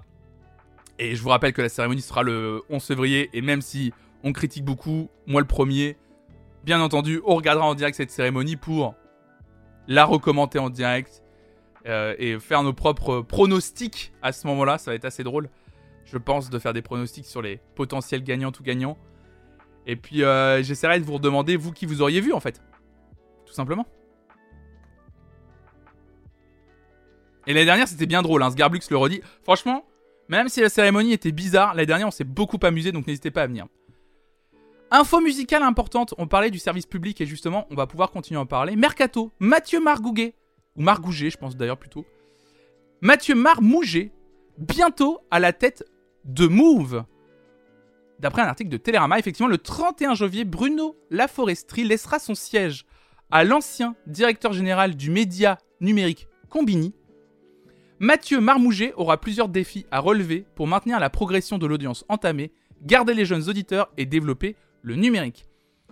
[1.01, 3.28] Et je vous rappelle que la cérémonie sera le 11 février.
[3.32, 5.97] Et même si on critique beaucoup, moi le premier,
[6.62, 8.95] bien entendu, on regardera en direct cette cérémonie pour
[9.89, 11.26] la recommenter en direct euh,
[11.87, 14.78] et faire nos propres pronostics à ce moment-là.
[14.78, 15.49] Ça va être assez drôle,
[16.05, 18.99] je pense, de faire des pronostics sur les potentiels gagnants ou gagnants.
[19.87, 22.61] Et puis euh, j'essaierai de vous redemander, vous qui vous auriez vu en fait.
[23.47, 23.87] Tout simplement.
[27.47, 29.20] Et l'année dernière, c'était bien drôle, hein, Sgarblux le redit.
[29.45, 29.84] Franchement,
[30.28, 33.43] même si la cérémonie était bizarre, l'année dernière, on s'est beaucoup amusé, donc n'hésitez pas
[33.43, 33.66] à venir.
[34.91, 38.43] Info musicale importante, on parlait du service public et justement, on va pouvoir continuer à
[38.43, 38.74] en parler.
[38.74, 40.34] Mercato, Mathieu Margouguet,
[40.77, 42.05] ou Margouget, je pense d'ailleurs plutôt.
[43.01, 44.12] Mathieu Marmouget,
[44.59, 45.85] bientôt à la tête
[46.24, 47.05] de Move.
[48.18, 52.87] D'après un article de Télérama, effectivement, le 31 janvier, Bruno Laforestrie laissera son siège
[53.31, 56.95] à l'ancien directeur général du média numérique Combini.
[57.99, 62.53] Mathieu Marmouget aura plusieurs défis à relever pour maintenir la progression de l'audience entamée,
[62.83, 65.47] garder les jeunes auditeurs et développer le numérique.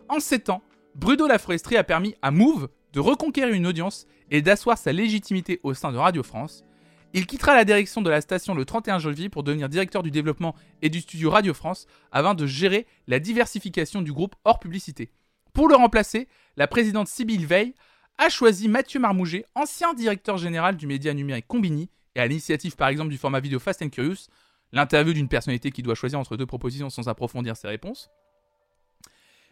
[0.08, 0.62] En 7 ans,
[0.94, 5.74] Bruno Laforestrie a permis à Move de reconquérir une audience et d'asseoir sa légitimité au
[5.74, 6.64] sein de Radio France.
[7.12, 10.54] Il quittera la direction de la station le 31 janvier pour devenir directeur du développement
[10.80, 15.10] et du studio Radio France afin de gérer la diversification du groupe hors publicité.
[15.52, 17.74] Pour le remplacer, la présidente Sybille Veil
[18.18, 22.88] a choisi Mathieu Marmouget, ancien directeur général du média numérique Combini, et à l'initiative par
[22.88, 24.28] exemple du format vidéo Fast and Curious,
[24.72, 28.08] l'interview d'une personnalité qui doit choisir entre deux propositions sans approfondir ses réponses.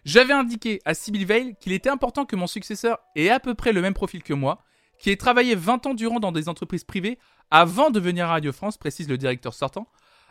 [0.05, 3.73] J'avais indiqué à Sybille Veil qu'il était important que mon successeur ait à peu près
[3.73, 4.65] le même profil que moi,
[4.99, 7.19] qui ait travaillé 20 ans durant dans des entreprises privées
[7.51, 9.87] avant de venir à Radio France, précise le directeur sortant.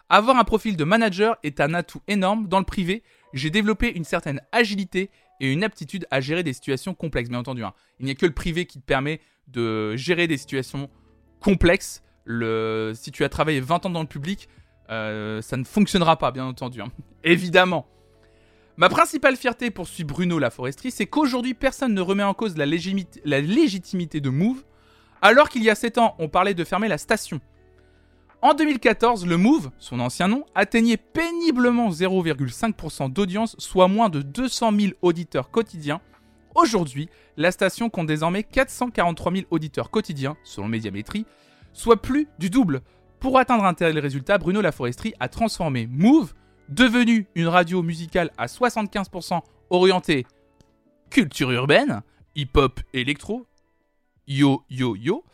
[0.09, 2.47] Avoir un profil de manager est un atout énorme.
[2.47, 3.03] Dans le privé,
[3.33, 5.09] j'ai développé une certaine agilité
[5.39, 7.63] et une aptitude à gérer des situations complexes, bien entendu.
[7.63, 7.73] Hein.
[7.99, 10.89] Il n'y a que le privé qui te permet de gérer des situations
[11.39, 12.03] complexes.
[12.25, 12.91] Le...
[12.93, 14.49] Si tu as travaillé 20 ans dans le public,
[14.89, 16.81] euh, ça ne fonctionnera pas, bien entendu.
[16.81, 16.91] Hein.
[17.23, 17.87] Évidemment.
[18.77, 24.21] Ma principale fierté, poursuit Bruno Laforestrie, c'est qu'aujourd'hui personne ne remet en cause la, légitimité
[24.21, 24.63] de Move,
[25.21, 27.41] alors qu'il y a 7 ans on parlait de fermer la station.
[28.41, 34.71] En 2014, le Move, son ancien nom, atteignait péniblement 0,5% d'audience, soit moins de 200
[34.79, 36.01] 000 auditeurs quotidiens.
[36.55, 37.07] Aujourd'hui,
[37.37, 41.27] la station compte désormais 443 000 auditeurs quotidiens, selon Médiamétrie,
[41.71, 42.81] soit plus du double.
[43.19, 46.33] Pour atteindre un tel résultat, Bruno Laforestrie a transformé Move
[46.69, 50.25] devenu une radio musicale à 75% orientée
[51.09, 52.01] culture urbaine,
[52.35, 53.45] hip-hop électro,
[54.27, 55.25] yo yo yo,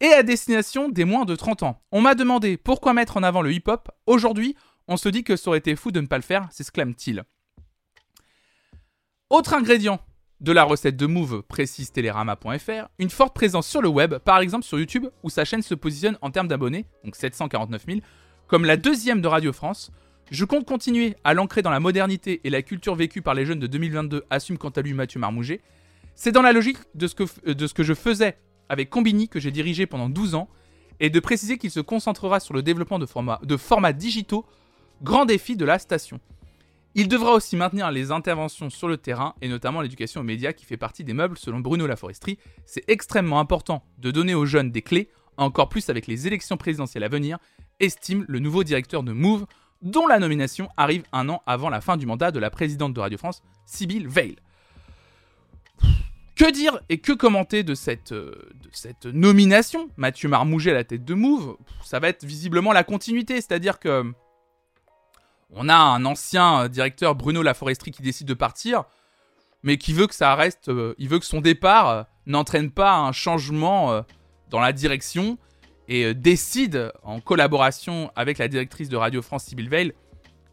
[0.00, 1.80] et à destination des moins de 30 ans.
[1.92, 3.88] On m'a demandé pourquoi mettre en avant le hip-hop.
[4.06, 4.56] Aujourd'hui,
[4.88, 7.22] on se dit que ça aurait été fou de ne pas le faire, s'exclame-t-il.
[9.30, 10.00] Autre ingrédient
[10.40, 14.64] de la recette de Move, précise Télérama.fr, une forte présence sur le web, par exemple
[14.64, 18.00] sur YouTube, où sa chaîne se positionne en termes d'abonnés, donc 749 000,
[18.48, 19.92] comme la deuxième de Radio France,
[20.30, 23.58] je compte continuer à l'ancrer dans la modernité et la culture vécue par les jeunes
[23.58, 25.60] de 2022, assume quant à lui Mathieu Marmouget.
[26.14, 28.36] C'est dans la logique de ce, que, euh, je faisais
[28.68, 30.48] avec Combini que j'ai dirigé pendant 12 ans,
[31.00, 34.46] et de préciser qu'il se concentrera sur le développement de formats, de formats digitaux,
[35.02, 36.20] grand défi de la station.
[36.94, 40.64] Il devra aussi maintenir les interventions sur le terrain, et notamment l'éducation aux médias qui
[40.64, 42.38] fait partie des meubles selon Bruno Laforestrie.
[42.66, 45.08] C'est extrêmement important de donner aux jeunes des clés,
[45.38, 47.38] encore plus avec les élections présidentielles à venir,
[47.80, 49.46] estime le nouveau directeur de Move,
[49.82, 53.00] dont la nomination arrive un an avant la fin du mandat de la présidente de
[53.00, 54.36] Radio France, Sybille Veil.
[56.34, 58.50] Que dire et que commenter de cette, euh,
[59.04, 59.90] nomination?
[59.96, 64.04] Mathieu Marmouget à la tête de Move, ça va être visiblement la continuité, c'est-à-dire que
[65.50, 68.84] on a un ancien directeur Bruno Laforestrie qui décide de partir,
[69.62, 72.96] mais qui veut que ça reste, euh, il veut que son départ euh, n'entraîne pas
[72.96, 74.02] un changement
[74.48, 75.38] dans la direction
[75.88, 79.92] et euh, décide, en collaboration avec la directrice de Radio France, Sybille Veil,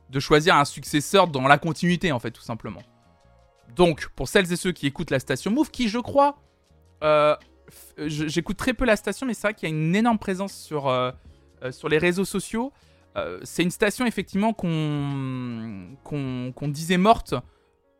[0.09, 2.81] de choisir un successeur dans la continuité, en fait, tout simplement.
[3.75, 6.39] Donc, pour celles et ceux qui écoutent la station Move, qui, je crois,
[7.03, 7.35] euh,
[7.97, 10.87] j'écoute très peu la station, mais c'est vrai qu'il y a une énorme présence sur,
[10.87, 11.11] euh,
[11.71, 12.73] sur les réseaux sociaux.
[13.43, 17.35] c'est une station, effectivement, qu'on qu'on disait morte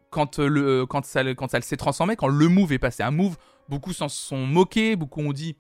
[0.10, 3.38] quand, le, quand ça, quand ça s'est transformé, quand le Move est passé à Move.
[3.68, 5.56] Beaucoup s'en sont moqués, beaucoup ont dit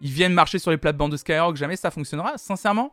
[0.00, 2.36] ils viennent marcher sur les plates-bandes de Skyrock, jamais ça fonctionnera.
[2.38, 2.92] Sincèrement,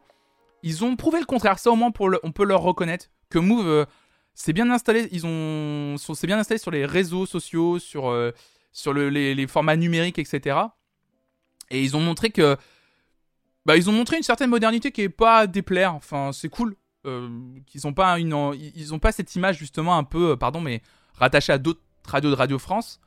[0.63, 1.59] ils ont prouvé le contraire.
[1.59, 3.85] Ça, au moins, pour on peut leur reconnaître que Move euh,
[4.33, 5.09] c'est bien installé.
[5.11, 8.31] Ils ont, c'est bien installé sur les réseaux sociaux, sur, euh,
[8.71, 10.57] sur les, formats numériques, etc.
[11.69, 12.57] Et ils ont montré que,
[13.65, 15.93] bah, ils ont montré une certaine modernité qui est pas à déplaire.
[15.93, 16.75] Enfin, c'est cool.
[17.05, 17.29] Euh,
[17.65, 20.81] qu'ils ont pas une, ils ont pas cette image justement un peu, pardon, mais
[21.15, 23.01] rattachée à d'autres radios de Radio France.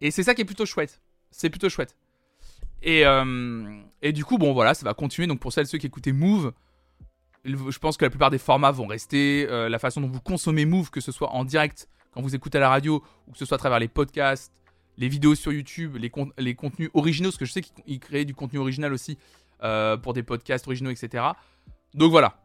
[0.00, 1.00] Et c'est ça qui est plutôt chouette.
[1.32, 1.96] C'est plutôt chouette.
[2.86, 5.26] Et, euh, et du coup, bon voilà, ça va continuer.
[5.26, 6.52] Donc pour celles et ceux qui écoutaient Move,
[7.44, 9.46] je pense que la plupart des formats vont rester.
[9.50, 12.58] Euh, la façon dont vous consommez Move, que ce soit en direct quand vous écoutez
[12.58, 14.52] à la radio, ou que ce soit à travers les podcasts,
[14.96, 18.60] les vidéos sur YouTube, les, contenus originaux, parce que je sais qu'ils créent du contenu
[18.60, 19.18] original aussi
[19.62, 21.24] euh, pour des podcasts originaux, etc.
[21.92, 22.38] Donc voilà,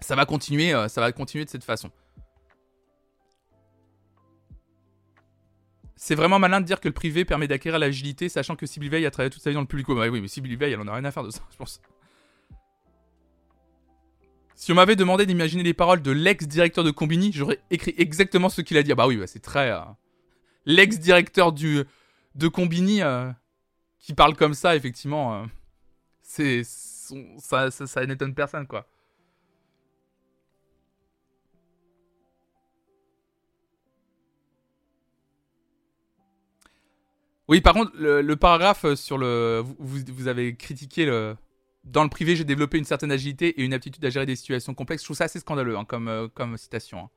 [0.00, 1.90] ça va continuer, ça va continuer de cette façon.
[5.96, 9.06] C'est vraiment malin de dire que le privé permet d'acquérir l'agilité, sachant que Sibyl Veil
[9.06, 9.86] a travaillé toute sa vie dans le public.
[9.88, 11.80] Bah oui, mais Sibyl Veil, elle en a rien à faire de ça, je pense.
[14.54, 18.60] Si on m'avait demandé d'imaginer les paroles de l'ex-directeur de Combini, j'aurais écrit exactement ce
[18.60, 18.92] qu'il a dit.
[18.92, 19.70] Ah bah oui, bah c'est très...
[19.70, 19.80] Euh,
[20.66, 21.84] l'ex-directeur du
[22.34, 23.30] de Combini euh,
[23.98, 25.46] qui parle comme ça, effectivement, euh,
[26.22, 28.86] c'est ça, ça, ça n'étonne personne, quoi.
[37.48, 39.62] Oui, par contre, le, paragraphe sur le...
[39.78, 41.36] Vous, vous, avez critiqué le...
[41.84, 44.74] Dans le privé, j'ai développé une certaine agilité et une aptitude à gérer des situations
[44.74, 45.02] complexes.
[45.02, 46.98] Je trouve ça assez scandaleux hein, comme, euh, comme citation.
[46.98, 47.10] Hein.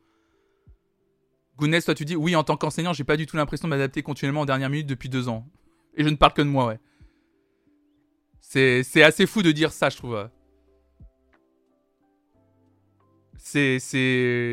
[1.81, 4.41] Toi tu dis, oui, en tant qu'enseignant, j'ai pas du tout l'impression de m'adapter continuellement
[4.41, 5.47] en dernière minute depuis deux ans.
[5.95, 6.79] Et je ne parle que de moi, ouais.
[8.41, 10.29] C'est assez fou de dire ça, je trouve.
[13.37, 13.79] C'est...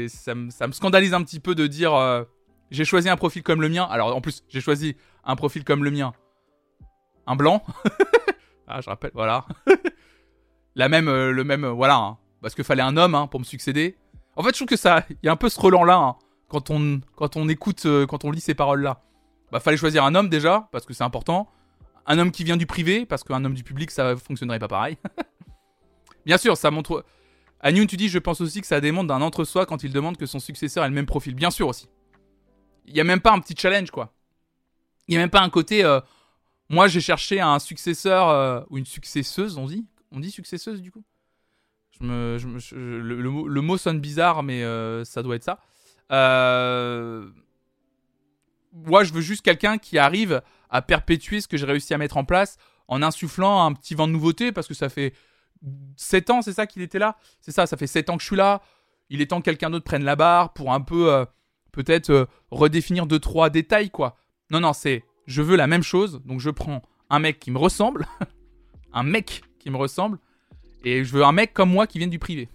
[0.08, 1.94] Ça, ça me scandalise un petit peu de dire...
[1.94, 2.24] Euh,
[2.70, 3.84] j'ai choisi un profil comme le mien.
[3.84, 4.96] Alors en plus, j'ai choisi
[5.26, 6.14] un profil comme le mien.
[7.26, 7.62] Un blanc.
[8.68, 9.44] ah, je rappelle, voilà.
[10.76, 11.96] La même, euh, le même, euh, voilà.
[11.96, 12.18] Hein.
[12.42, 13.96] Parce qu'il fallait un homme hein, pour me succéder.
[14.36, 16.16] En fait, je trouve que ça, il y a un peu ce relent-là hein,
[16.48, 19.02] quand on, quand on écoute, euh, quand on lit ces paroles-là.
[19.50, 21.48] Bah, fallait choisir un homme déjà parce que c'est important.
[22.06, 24.98] Un homme qui vient du privé parce qu'un homme du public ça fonctionnerait pas pareil.
[26.26, 27.04] Bien sûr, ça montre.
[27.60, 30.26] Anyoun, tu dis, je pense aussi que ça démontre d'un entre-soi quand il demande que
[30.26, 31.34] son successeur ait le même profil.
[31.34, 31.88] Bien sûr aussi.
[32.86, 34.12] Il y a même pas un petit challenge quoi.
[35.08, 35.82] Il y a même pas un côté.
[36.68, 39.86] moi, j'ai cherché un successeur ou une successeuse, on dit.
[40.12, 41.04] On dit successeuse du coup?
[42.00, 45.58] Le, mot, sonne bizarre, mais euh, ça doit être ça.
[46.12, 47.28] Euh,
[48.72, 52.16] moi, je veux juste quelqu'un qui arrive à perpétuer ce que j'ai réussi à mettre
[52.16, 55.12] en place en insufflant un petit vent de nouveauté, parce que ça fait
[55.96, 57.16] 7 ans, c'est ça qu'il était là?
[57.40, 58.62] C'est ça, ça fait 7 ans que je suis là.
[59.08, 61.24] Il est temps que quelqu'un d'autre prenne la barre pour un peu, euh,
[61.72, 64.16] peut-être, redéfinir 2-3 détails, quoi.
[64.50, 67.58] Non, non, c'est, je veux la même chose, donc je prends un mec qui me
[67.58, 68.06] ressemble,
[68.92, 70.18] un mec me ressemble.
[70.84, 72.48] Et je veux un mec comme moi qui vienne du privé.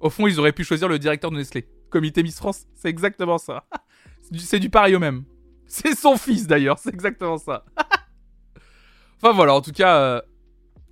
[0.00, 1.68] Au fond, ils auraient pu choisir le directeur de Nestlé.
[1.90, 3.64] Comité Miss France, c'est exactement ça.
[4.20, 5.24] c'est du, pareil au même.
[5.66, 7.64] C'est son fils d'ailleurs, c'est exactement ça.
[9.16, 10.22] enfin voilà, en tout cas, euh,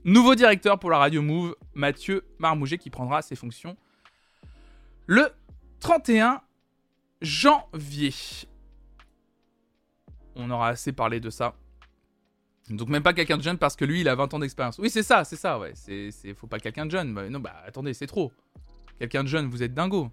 [0.04, 3.76] nouveau directeur pour la radio Move, Mathieu Marmouget, qui prendra ses fonctions
[5.06, 5.28] le
[5.80, 6.40] 31
[7.20, 8.14] janvier.
[10.36, 11.54] On aura assez parlé de ça.
[12.70, 14.78] Donc même pas quelqu'un de jeune parce que lui, il a 20 ans d'expérience.
[14.78, 15.72] Oui, c'est ça, c'est ça, ouais.
[15.74, 17.12] C'est, c'est, faut pas quelqu'un de jeune.
[17.12, 18.32] Bah, non, bah attendez, c'est trop.
[18.98, 20.10] Quelqu'un de jeune, vous êtes dingo.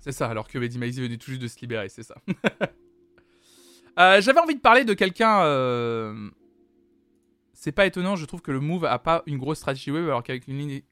[0.00, 2.16] C'est ça, alors que Eddie Maisy venait tout juste de se libérer, c'est ça.
[3.96, 5.44] Euh, j'avais envie de parler de quelqu'un...
[5.44, 6.28] Euh,
[7.52, 10.24] c'est pas étonnant, je trouve que le Move a pas une grosse stratégie web, alors
[10.24, 10.82] qu'avec une ligne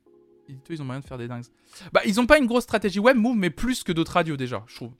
[0.68, 1.44] ils ont moyen de faire des dingues.
[1.92, 4.64] Bah, ils ont pas une grosse stratégie web, Move, mais plus que d'autres radios déjà,
[4.66, 4.92] je trouve.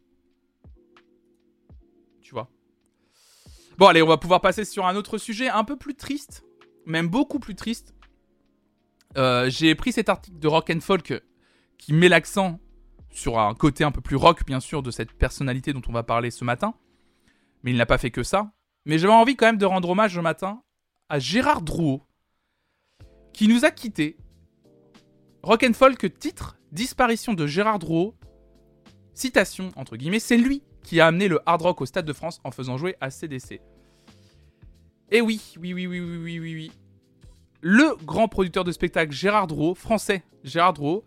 [3.78, 6.44] Bon, allez, on va pouvoir passer sur un autre sujet un peu plus triste,
[6.86, 7.94] même beaucoup plus triste.
[9.16, 11.22] Euh, j'ai pris cet article de Rock and Folk
[11.78, 12.60] qui met l'accent
[13.10, 16.02] sur un côté un peu plus rock, bien sûr, de cette personnalité dont on va
[16.02, 16.74] parler ce matin.
[17.62, 18.52] Mais il n'a pas fait que ça.
[18.84, 20.62] Mais j'avais envie quand même de rendre hommage ce matin
[21.08, 22.02] à Gérard Drouot,
[23.32, 24.16] qui nous a quittés.
[25.42, 25.64] Rock
[26.20, 28.14] titre Disparition de Gérard Drouot.
[29.12, 32.40] Citation, entre guillemets, c'est lui qui a amené le hard rock au Stade de France
[32.44, 33.60] en faisant jouer à CDC.
[35.10, 36.72] Et oui, oui, oui, oui, oui, oui, oui, oui.
[37.60, 41.04] Le grand producteur de spectacle Gérard Drouot, français Gérard Drouot,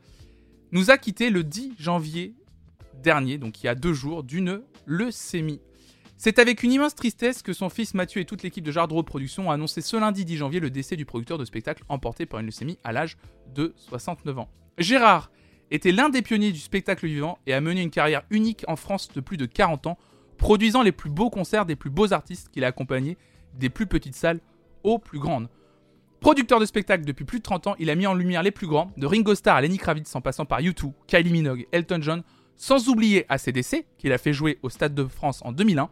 [0.72, 2.36] nous a quitté le 10 janvier
[3.02, 5.62] dernier, donc il y a deux jours, d'une leucémie.
[6.18, 9.50] C'est avec une immense tristesse que son fils Mathieu et toute l'équipe de Drouot Productions
[9.50, 12.46] ont annoncé ce lundi 10 janvier le décès du producteur de spectacle emporté par une
[12.46, 13.18] leucémie à l'âge
[13.54, 14.50] de 69 ans.
[14.78, 15.30] Gérard
[15.72, 19.10] était l'un des pionniers du spectacle vivant et a mené une carrière unique en France
[19.14, 19.98] de plus de 40 ans,
[20.38, 23.18] produisant les plus beaux concerts des plus beaux artistes qu'il a accompagnés,
[23.54, 24.40] des plus petites salles
[24.84, 25.50] aux plus grandes.
[26.22, 28.68] Producteur de spectacles depuis plus de 30 ans, il a mis en lumière les plus
[28.68, 32.24] grands, de Ringo Starr à Lenny Kravitz en passant par U2, Kylie Minogue, Elton John,
[32.56, 35.90] sans oublier ACDC, qu'il a fait jouer au Stade de France en 2001.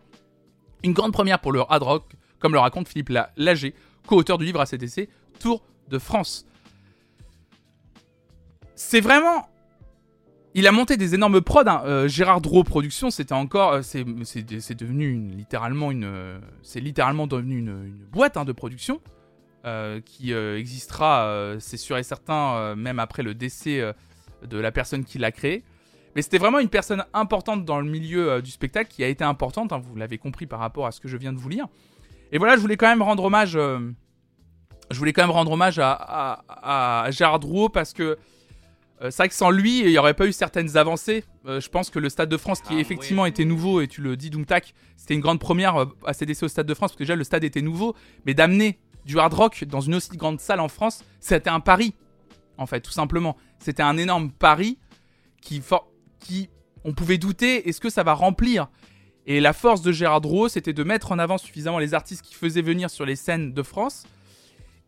[0.83, 3.73] Une grande première pour le hard rock, comme le raconte Philippe Lager,
[4.07, 5.09] co-auteur du livre ACDC,
[5.39, 6.45] Tour de France.
[8.75, 9.47] C'est vraiment
[10.55, 11.63] il a monté des énormes prods.
[11.67, 11.81] Hein.
[11.85, 17.57] Euh, Gérard Drouot Productions, c'était encore, euh, c'est, devenu littéralement une, euh, c'est littéralement devenu
[17.57, 19.01] une, boîte hein, de production
[20.03, 23.81] qui existera, c'est sûr et certain, même après le décès
[24.45, 25.63] de la personne qui l'a créé.
[26.15, 29.73] Mais c'était vraiment une personne importante dans le milieu du spectacle, qui a été importante.
[29.73, 31.67] Hein, vous l'avez compris par rapport à ce que je viens de vous lire.
[32.31, 33.53] Et voilà, je voulais quand même rendre hommage.
[33.53, 38.17] je voulais quand même rendre hommage à, à Gérard Drouot parce que
[39.01, 41.25] Euh, c'est vrai que sans lui, il n'y aurait pas eu certaines avancées.
[41.45, 43.29] Euh, je pense que le Stade de France, qui Ah, effectivement oui.
[43.29, 46.47] était nouveau, et tu le dis, Doomtac, c'était une grande première euh, à CDC au
[46.47, 47.95] Stade de France, parce que déjà le stade était nouveau,
[48.25, 51.95] mais d'amener du hard rock dans une aussi grande salle en France, c'était un pari,
[52.57, 53.35] en fait, tout simplement.
[53.59, 54.77] C'était un énorme pari
[55.41, 55.89] qui, for-
[56.83, 58.67] on pouvait douter, est-ce que ça va remplir?
[59.25, 62.33] Et la force de Gérard Drouot, c'était de mettre en avant suffisamment les artistes qui
[62.33, 64.03] faisaient venir sur les scènes de France,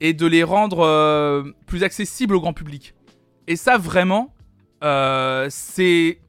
[0.02, 2.94] et de les rendre euh, plus accessibles au grand public.
[3.48, 4.34] Et ça, vraiment,
[4.84, 6.20] euh, c'est.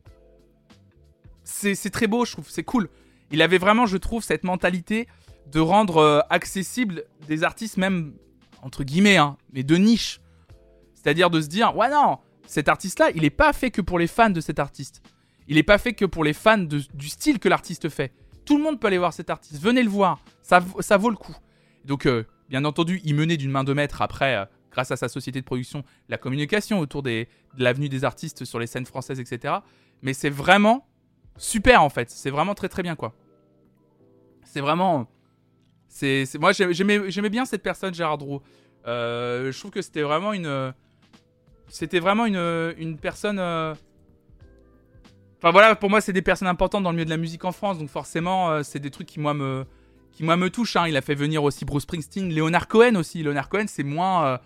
[1.42, 2.88] C'est très beau, je trouve, c'est cool.
[3.30, 5.08] Il avait vraiment, je trouve, cette mentalité
[5.50, 8.12] de rendre euh, accessible des artistes, même,
[8.62, 10.20] entre guillemets, hein, mais de niche.
[10.94, 14.06] C'est-à-dire de se dire, ouais, non, cet artiste-là, il est pas fait que pour les
[14.06, 15.02] fans de cet artiste.
[15.48, 18.12] Il est pas fait que pour les fans de- du style que l'artiste fait.
[18.44, 19.60] Tout le monde peut aller voir cet artiste.
[19.60, 20.20] Venez le voir.
[20.42, 21.36] Ça, ça vaut le coup.
[21.84, 25.08] Donc, euh, bien entendu, il menait d'une main de maître après, euh, grâce à sa
[25.08, 27.26] société de production, la communication autour de
[27.58, 29.54] l'avenue des artistes sur les scènes françaises, etc.
[30.02, 30.86] Mais c'est vraiment
[31.36, 32.10] super en fait.
[32.10, 33.14] C'est vraiment très très bien quoi.
[34.44, 35.06] C'est vraiment.
[35.88, 38.42] C'est, moi j'ai- j'aimais, bien cette personne, Gérard Drouot.
[38.86, 40.72] Euh, je trouve que c'était vraiment une.
[41.76, 43.38] C'était vraiment une, personne.
[43.38, 43.74] euh,
[45.36, 47.52] Enfin voilà, pour moi c'est des personnes importantes dans le milieu de la musique en
[47.52, 49.66] France, donc forcément euh, c'est des trucs qui moi me,
[50.10, 50.76] qui moi me touchent.
[50.76, 50.88] hein.
[50.88, 53.22] Il a fait venir aussi Bruce Springsteen, Leonard Cohen aussi.
[53.22, 54.38] Leonard Cohen c'est moins, euh,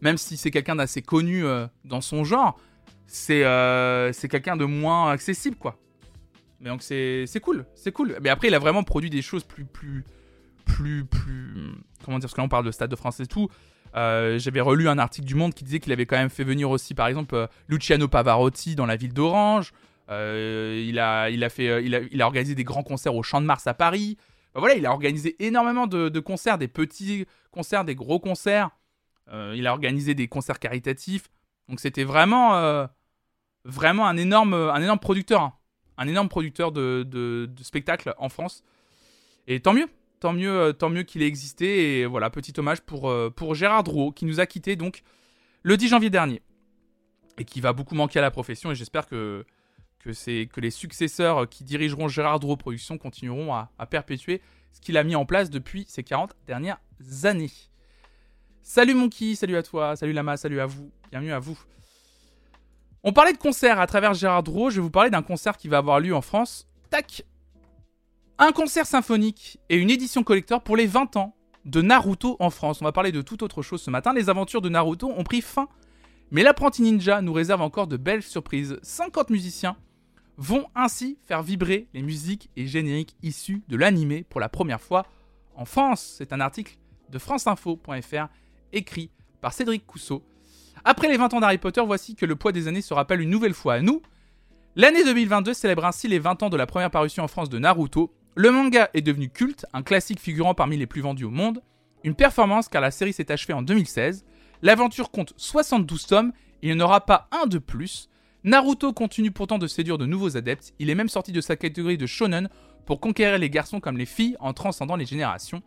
[0.00, 1.42] même si c'est quelqu'un d'assez connu
[1.84, 2.56] dans son genre,
[3.08, 3.40] c'est
[4.30, 5.76] quelqu'un de moins accessible quoi.
[6.60, 8.16] Mais donc c'est c'est cool, c'est cool.
[8.22, 10.04] Mais après il a vraiment produit des choses plus plus
[10.64, 11.72] plus plus
[12.04, 13.48] comment dire parce que là on parle de Stade de France et tout.
[13.96, 16.70] Euh, J'avais relu un article du Monde qui disait qu'il avait quand même fait venir
[16.70, 19.72] aussi par exemple euh, Luciano Pavarotti dans la ville d'Orange.
[20.10, 23.46] Euh, il, a, il, a fait, il, a, organisé des grands concerts au Champ de
[23.46, 24.18] Mars à Paris.
[24.54, 28.70] Voilà, il a organisé énormément de, concerts, des petits concerts, des gros concerts.
[29.32, 31.28] Il a organisé des concerts caritatifs.
[31.68, 32.86] Donc c'était vraiment,
[33.64, 35.54] vraiment un énorme, un énorme producteur, hein.
[35.96, 38.62] un énorme producteur de spectacles en France.
[39.46, 39.88] Et tant mieux,
[40.20, 42.00] tant mieux, euh, tant mieux qu'il ait existé.
[42.00, 45.02] Et voilà, petit hommage pour, euh, pour Gérard Drouot qui nous a quittés donc
[45.62, 46.42] le 10 janvier dernier
[47.38, 48.70] et qui va beaucoup manquer à la profession.
[48.70, 49.44] Et j'espère que
[50.04, 54.42] que, que les successeurs qui dirigeront Gérard Drouot Productions continueront à, à perpétuer
[54.72, 56.78] ce qu'il a mis en place depuis ces 40 dernières
[57.22, 57.50] années.
[58.62, 61.58] Salut Monkey, salut à toi, salut Lama, salut à vous, bienvenue à vous.
[63.02, 65.68] On parlait de concert à travers Gérard Drouot, je vais vous parler d'un concert qui
[65.68, 66.66] va avoir lieu en France.
[66.90, 67.24] Tac
[68.38, 72.82] Un concert symphonique et une édition collector pour les 20 ans de Naruto en France.
[72.82, 74.12] On va parler de toute autre chose ce matin.
[74.12, 75.68] Les aventures de Naruto ont pris fin,
[76.32, 78.76] mais l'apprenti ninja nous réserve encore de belles surprises.
[78.82, 79.76] 50 musiciens
[80.36, 85.06] vont ainsi faire vibrer les musiques et génériques issus de l'animé pour la première fois
[85.54, 86.16] en France.
[86.18, 86.76] C'est un article
[87.10, 88.26] de franceinfo.fr
[88.72, 90.24] écrit par Cédric Cousseau.
[90.84, 93.30] Après les 20 ans d'Harry Potter, voici que le poids des années se rappelle une
[93.30, 94.02] nouvelle fois à nous.
[94.74, 98.12] L'année 2022 célèbre ainsi les 20 ans de la première parution en France de Naruto.
[98.36, 101.62] Le manga est devenu culte, un classique figurant parmi les plus vendus au monde.
[102.02, 104.24] Une performance car la série s'est achevée en 2016.
[104.62, 106.32] L'aventure compte 72 tomes
[106.64, 108.08] il n'y en aura pas un de plus.
[108.42, 111.98] Naruto continue pourtant de séduire de nouveaux adeptes, il est même sorti de sa catégorie
[111.98, 112.48] de shonen
[112.86, 115.62] pour conquérir les garçons comme les filles en transcendant les générations.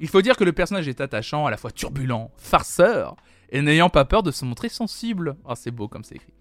[0.00, 3.16] Il faut dire que le personnage est attachant, à la fois turbulent, farceur,
[3.50, 5.36] et n'ayant pas peur de se montrer sensible.
[5.46, 6.34] Ah, c'est beau comme c'est écrit.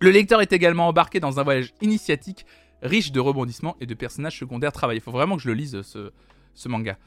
[0.00, 2.44] Le lecteur est également embarqué dans un voyage initiatique
[2.82, 5.00] riche de rebondissements et de personnages secondaires travaillés.
[5.00, 6.98] Il faut vraiment que je le lise ce, manga.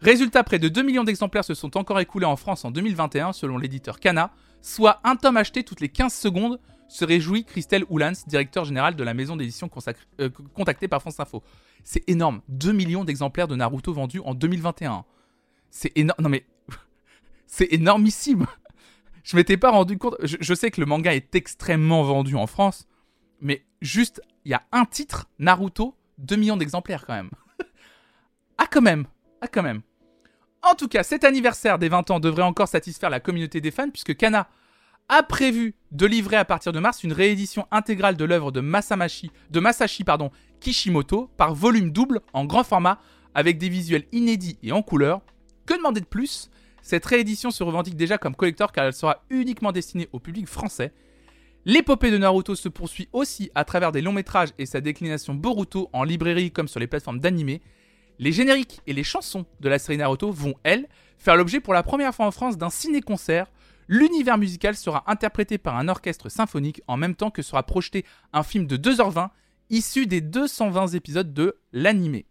[0.00, 3.58] Résultat, près de 2 millions d'exemplaires se sont encore écoulés en France en 2021 selon
[3.58, 4.30] l'éditeur Kana,
[4.62, 9.04] soit un tome acheté toutes les 15 secondes, se réjouit Christelle Oulans, directeur général de
[9.04, 9.68] la maison d'édition
[10.20, 11.42] euh, contactée par France Info.
[11.84, 15.04] C'est énorme, 2 millions d'exemplaires de Naruto vendus en 2021.
[15.70, 16.44] C'est énorme, non mais
[17.46, 18.46] c'est énormissime.
[19.22, 22.88] Je m'étais pas rendu compte, je sais que le manga est extrêmement vendu en France,
[23.40, 27.28] mais juste, il y a un titre, Naruto, 2 millions d'exemplaires quand même.
[28.58, 29.04] ah quand même,
[29.42, 29.82] ah quand même.
[30.62, 33.90] En tout cas, cet anniversaire des 20 ans devrait encore satisfaire la communauté des fans
[33.90, 34.48] puisque Kana
[35.10, 39.60] a prévu de livrer à partir de mars une réédition intégrale de l'œuvre de de
[39.60, 40.30] Masashi pardon,
[40.60, 43.00] Kishimoto par volume double en grand format
[43.34, 45.20] avec des visuels inédits et en couleur.
[45.66, 46.48] Que demander de plus?
[46.80, 50.94] Cette réédition se revendique déjà comme collector car elle sera uniquement destinée au public français.
[51.68, 55.90] L'épopée de Naruto se poursuit aussi à travers des longs métrages et sa déclination Boruto
[55.92, 57.60] en librairie comme sur les plateformes d'animé.
[58.18, 60.88] Les génériques et les chansons de la série Naruto vont, elles,
[61.18, 63.52] faire l'objet pour la première fois en France d'un ciné-concert.
[63.86, 68.44] L'univers musical sera interprété par un orchestre symphonique en même temps que sera projeté un
[68.44, 69.28] film de 2h20
[69.68, 72.24] issu des 220 épisodes de l'animé.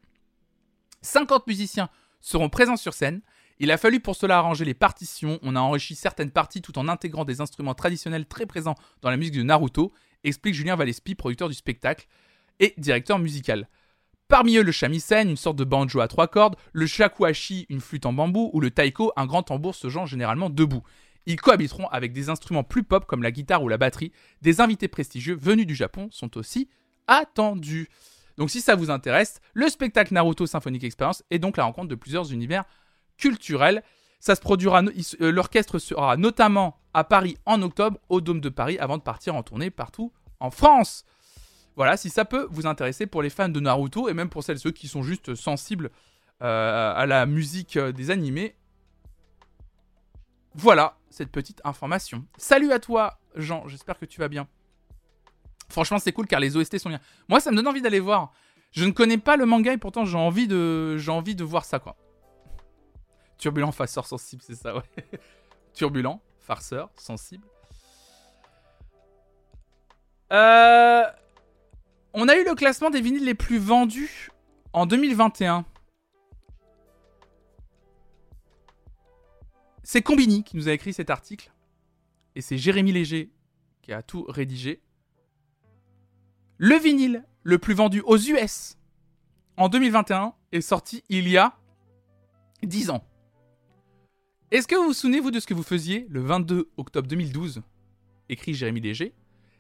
[1.03, 1.89] 50 musiciens
[2.21, 3.21] seront présents sur scène
[3.59, 6.87] Il a fallu pour cela arranger les partitions, on a enrichi certaines parties tout en
[6.87, 9.91] intégrant des instruments traditionnels très présents dans la musique de Naruto,
[10.23, 12.07] explique Julien Valespi, producteur du spectacle
[12.59, 13.67] et directeur musical.
[14.27, 18.05] Parmi eux, le shamisen, une sorte de banjo à trois cordes, le shakuhachi, une flûte
[18.05, 20.83] en bambou, ou le taiko, un grand tambour se genre généralement debout.
[21.25, 24.11] Ils cohabiteront avec des instruments plus pop comme la guitare ou la batterie.
[24.41, 26.69] Des invités prestigieux venus du Japon sont aussi
[27.07, 27.89] attendus.
[28.37, 31.95] Donc si ça vous intéresse, le spectacle Naruto Symphonic Experience est donc la rencontre de
[31.95, 32.65] plusieurs univers
[33.18, 33.84] culturels.
[34.20, 38.78] Ça se produira, euh, l'orchestre sera notamment à Paris en octobre, au Dôme de Paris,
[38.80, 41.05] avant de partir en tournée partout en France.
[41.76, 44.55] Voilà, si ça peut vous intéresser pour les fans de Naruto et même pour celles
[44.55, 45.91] et ceux qui sont juste sensibles
[46.41, 48.55] euh, à la musique euh, des animés.
[50.55, 52.26] Voilà cette petite information.
[52.38, 54.47] Salut à toi, Jean, j'espère que tu vas bien.
[55.70, 56.99] Franchement, c'est cool car les OST sont bien.
[57.30, 58.32] Moi, ça me donne envie d'aller voir.
[58.72, 61.65] Je ne connais pas le manga et pourtant j'ai envie de, j'ai envie de voir
[61.65, 61.95] ça quoi.
[63.38, 64.83] Turbulent, farceur, sensible, c'est ça, ouais.
[65.73, 67.45] Turbulent, farceur, sensible.
[70.31, 71.03] Euh,
[72.13, 74.29] on a eu le classement des vinyles les plus vendus
[74.73, 75.65] en 2021.
[79.83, 81.51] C'est Combini qui nous a écrit cet article.
[82.35, 83.31] Et c'est Jérémy Léger
[83.81, 84.81] qui a tout rédigé.
[86.57, 88.77] Le vinyle le plus vendu aux US
[89.55, 91.55] en 2021 est sorti il y a
[92.63, 93.03] 10 ans.
[94.49, 97.61] Est-ce que vous vous souvenez, vous, de ce que vous faisiez le 22 octobre 2012
[98.29, 99.13] écrit Jérémy Léger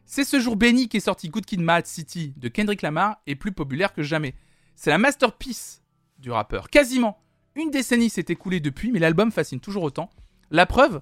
[0.09, 3.51] c'est ce jour béni qu'est sorti Good Kid Mad City de Kendrick Lamar et plus
[3.51, 4.35] populaire que jamais.
[4.73, 5.83] C'est la masterpiece
[6.17, 6.69] du rappeur.
[6.69, 7.19] Quasiment
[7.55, 10.09] une décennie s'est écoulée depuis, mais l'album fascine toujours autant.
[10.49, 11.01] La preuve,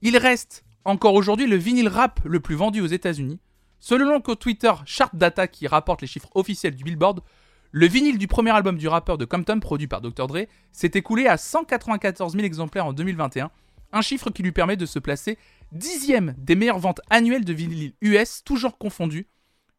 [0.00, 3.40] il reste encore aujourd'hui le vinyle rap le plus vendu aux États-Unis.
[3.80, 7.22] Selon le Twitter Chart Data qui rapporte les chiffres officiels du Billboard,
[7.72, 10.26] le vinyle du premier album du rappeur de Compton, produit par Dr.
[10.26, 13.50] Dre, s'est écoulé à 194 000 exemplaires en 2021,
[13.92, 15.38] un chiffre qui lui permet de se placer
[15.72, 19.28] dixième des meilleures ventes annuelles de vinyle US, toujours confondues.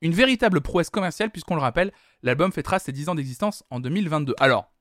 [0.01, 1.91] Une véritable prouesse commerciale, puisqu'on le rappelle,
[2.23, 4.35] l'album fêtera ses 10 ans d'existence en 2022.
[4.39, 4.71] Alors,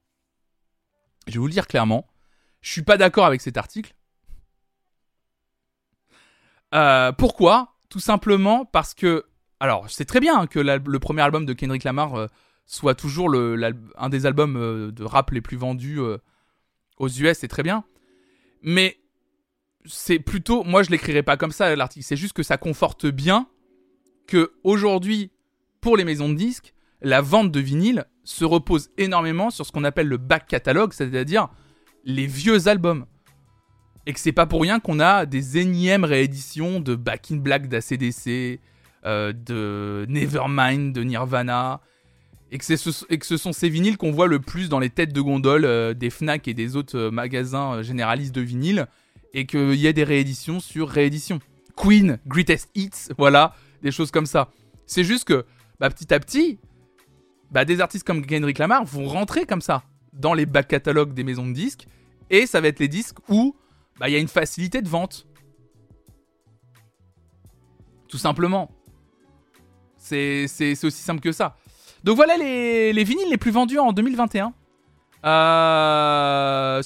[1.27, 2.07] je vais vous le dire clairement,
[2.63, 3.95] je suis pas d'accord avec cet article.
[6.75, 7.77] Euh, pourquoi?
[7.89, 9.27] Tout simplement parce que,
[9.59, 12.29] alors, c'est très bien que le premier album de Kendrick Lamar euh,
[12.71, 15.99] soit toujours un des albums euh, de rap les plus vendus
[16.99, 17.85] aux US, c'est très bien.
[18.63, 18.99] Mais
[19.85, 23.49] c'est plutôt, moi je l'écrirai pas comme ça l'article, c'est juste que ça conforte bien
[24.29, 25.33] que aujourd'hui,
[25.81, 29.85] pour les maisons de disques, la vente de vinyle se repose énormément sur ce qu'on
[29.85, 31.49] appelle le back catalogue, c'est-à-dire
[32.05, 33.07] les vieux albums.
[34.07, 37.69] Et que c'est pas pour rien qu'on a des énièmes rééditions de Back in Black
[37.69, 38.61] d'ACDC,
[39.05, 41.81] euh, de Nevermind de Nirvana,
[42.51, 44.91] et que, ce, et que ce sont ces vinyles qu'on voit le plus dans les
[44.91, 48.87] têtes de gondole euh, des Fnac et des autres euh, magasins généralistes de vinyle,
[49.33, 51.39] et qu'il y ait des rééditions sur rééditions.
[51.77, 54.51] Queen, Greatest Hits, voilà, des choses comme ça.
[54.87, 55.47] C'est juste que
[55.79, 56.59] bah, petit à petit,
[57.51, 59.83] bah, des artistes comme Kendrick Lamar vont rentrer comme ça
[60.13, 61.87] dans les back catalogues des maisons de disques
[62.29, 63.55] et ça va être les disques où
[63.99, 65.27] bah, il y a une facilité de vente.
[68.09, 68.71] Tout simplement.
[69.97, 70.47] C'est
[70.83, 71.57] aussi simple que ça.
[72.05, 74.53] Donc voilà les, les vinyles les plus vendus en 2021.
[75.23, 76.83] Euh,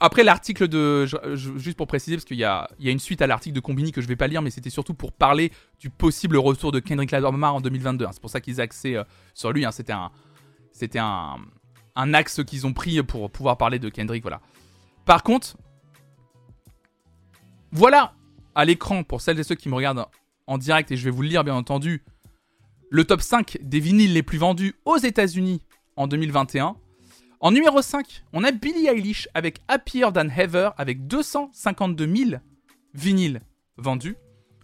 [0.00, 3.54] après l'article de, juste pour préciser, parce qu'il y y a une suite à l'article
[3.54, 6.70] de Combini que je vais pas lire, mais c'était surtout pour parler du possible retour
[6.70, 8.04] de Kendrick Lamar en 2022.
[8.04, 8.10] Hein.
[8.12, 9.04] C'est pour ça qu'ils axaient euh,
[9.34, 9.64] sur lui.
[9.64, 9.72] Hein.
[9.72, 10.10] C'était un,
[10.72, 11.00] c'était
[11.94, 14.22] axe qu'ils ont pris pour pouvoir parler de Kendrick.
[14.22, 14.40] Voilà.
[15.06, 15.56] Par contre,
[17.72, 18.12] voilà
[18.54, 20.06] à l'écran pour celles et ceux qui me regardent
[20.46, 22.02] en direct et je vais vous le lire bien entendu.
[22.90, 25.60] Le top 5 des vinyles les plus vendus aux États-Unis
[25.96, 26.74] en 2021.
[27.40, 32.40] En numéro 5, on a Billie Eilish avec Happier Than Ever avec 252 000
[32.94, 33.40] vinyles
[33.76, 34.16] vendus.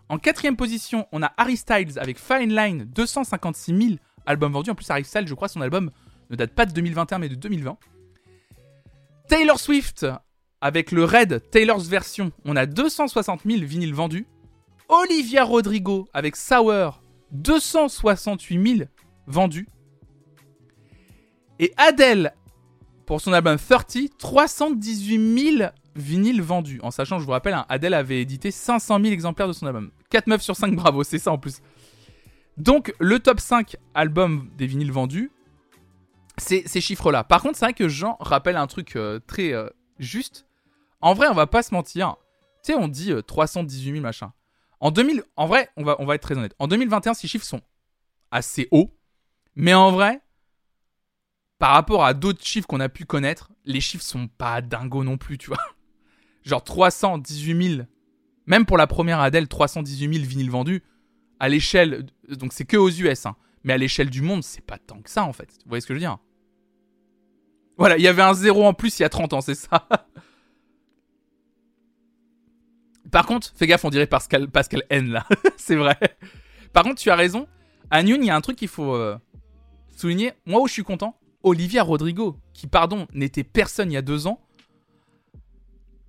[0.08, 4.70] En quatrième position, on a Harry Styles avec Fine Line, 256 000 albums vendus.
[4.70, 5.90] En plus, Harry Styles, je crois, son album
[6.30, 7.76] ne date pas de 2021 mais de 2020.
[9.28, 10.06] Taylor Swift
[10.62, 14.26] avec le Red Taylor's version, on a 260 000 vinyles vendus.
[14.88, 17.03] Olivia Rodrigo avec Sour,
[17.34, 18.88] 268 000
[19.26, 19.68] vendus.
[21.58, 22.32] Et Adele
[23.06, 26.80] pour son album 30, 318 000 vinyles vendus.
[26.82, 29.90] En sachant, je vous rappelle, hein, Adele avait édité 500 000 exemplaires de son album.
[30.10, 31.60] 4 meufs sur 5, bravo, c'est ça en plus.
[32.56, 35.30] Donc, le top 5 album des vinyles vendus,
[36.38, 37.24] c'est ces chiffres-là.
[37.24, 39.68] Par contre, c'est vrai que Jean rappelle un truc euh, très euh,
[39.98, 40.46] juste.
[41.00, 42.16] En vrai, on va pas se mentir.
[42.64, 44.32] Tu sais, on dit 318 euh, 000 machin.
[44.84, 46.54] En 2000, en vrai, on va, on va être très honnête.
[46.58, 47.62] En 2021, ces chiffres sont
[48.30, 48.94] assez hauts.
[49.56, 50.20] Mais en vrai,
[51.58, 55.16] par rapport à d'autres chiffres qu'on a pu connaître, les chiffres sont pas dingos non
[55.16, 55.56] plus, tu vois.
[56.44, 57.86] Genre 318 000,
[58.44, 60.82] même pour la première Adèle, 318 000 vinyles vendus,
[61.40, 64.76] à l'échelle, donc c'est que aux US, hein, mais à l'échelle du monde, c'est pas
[64.76, 65.48] tant que ça en fait.
[65.64, 66.18] Vous voyez ce que je veux dire?
[67.78, 69.88] Voilà, il y avait un zéro en plus il y a 30 ans, c'est ça.
[73.14, 75.24] Par contre, fais gaffe, on dirait Pascal, Pascal N là.
[75.56, 75.96] c'est vrai.
[76.72, 77.46] Par contre, tu as raison.
[77.88, 79.16] À Nyon, il y a un truc qu'il faut euh,
[79.96, 80.32] souligner.
[80.46, 84.26] Moi où je suis content, Olivia Rodrigo, qui, pardon, n'était personne il y a deux
[84.26, 84.40] ans,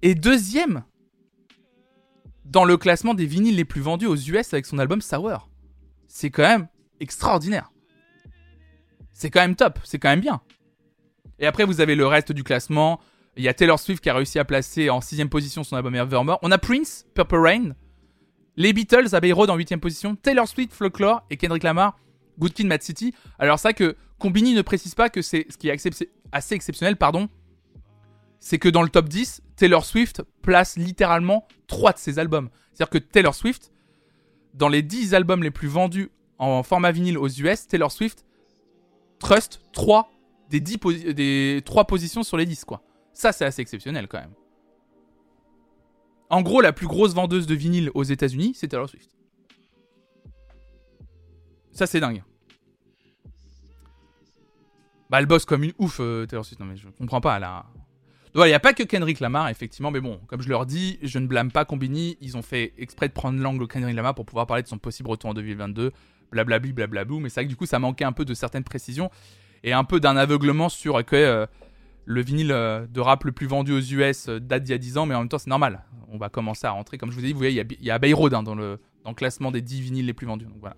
[0.02, 0.84] est deuxième
[2.44, 5.48] dans le classement des vinyles les plus vendus aux US avec son album Sour.
[6.08, 6.68] C'est quand même
[7.00, 7.72] extraordinaire.
[9.14, 10.42] C'est quand même top, c'est quand même bien.
[11.38, 13.00] Et après, vous avez le reste du classement.
[13.38, 15.96] Il y a Taylor Swift qui a réussi à placer en sixième position son album
[15.96, 16.40] Evermore.
[16.42, 17.76] On a Prince, Purple Rain.
[18.56, 20.16] Les Beatles, Abbey Road en huitième position.
[20.16, 21.98] Taylor Swift, Folklore et Kendrick Lamar,
[22.40, 23.14] Good Kid, Mad City.
[23.38, 27.28] Alors ça que Combini ne précise pas que c'est ce qui est assez exceptionnel, pardon,
[28.40, 32.50] c'est que dans le top 10, Taylor Swift place littéralement 3 de ses albums.
[32.72, 33.74] C'est-à-dire que Taylor Swift,
[34.54, 38.26] dans les 10 albums les plus vendus en format vinyle aux US, Taylor Swift
[39.20, 40.10] trust 3
[40.50, 40.78] des, 10
[41.14, 42.84] des 3 positions sur les 10, quoi.
[43.16, 44.34] Ça, c'est assez exceptionnel quand même.
[46.30, 49.10] En gros, la plus grosse vendeuse de vinyle aux États-Unis, c'est Taylor Swift.
[51.72, 52.24] Ça, c'est dingue.
[55.10, 56.60] Bah, elle bosse comme une ouf, euh, Taylor Swift.
[56.60, 57.66] Non, mais je comprends pas, là.
[58.36, 61.18] Il n'y a pas que Kendrick Lamar, effectivement, mais bon, comme je leur dis, je
[61.20, 62.18] ne blâme pas Combini.
[62.20, 65.10] Ils ont fait exprès de prendre l'angle Kendrick Lamar pour pouvoir parler de son possible
[65.10, 65.94] retour en 2022.
[66.32, 67.20] Blablabli, blablabou.
[67.20, 69.10] Mais c'est vrai que du coup, ça manquait un peu de certaines précisions
[69.64, 71.46] et un peu d'un aveuglement sur que euh,
[72.06, 74.98] le vinyle euh, de rap le plus vendu aux US date d'il y a 10
[74.98, 75.84] ans, mais en même temps, c'est normal.
[76.08, 76.98] On va commencer à rentrer.
[76.98, 79.10] Comme je vous ai dit, vous voyez, il y a, il hein, dans, le, dans
[79.10, 80.46] le classement des 10 vinyles les plus vendus.
[80.46, 80.78] Donc voilà.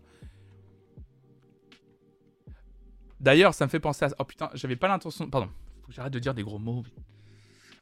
[3.20, 4.10] D'ailleurs, ça me fait penser à.
[4.20, 5.30] Oh putain, j'avais pas l'intention.
[5.30, 5.50] Pardon,
[5.82, 6.84] faut que j'arrête de dire des gros mots.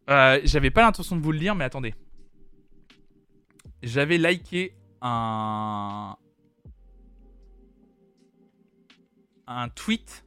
[0.09, 1.93] Euh, j'avais pas l'intention de vous le lire, mais attendez.
[3.83, 6.15] J'avais liké un.
[9.47, 10.24] Un tweet.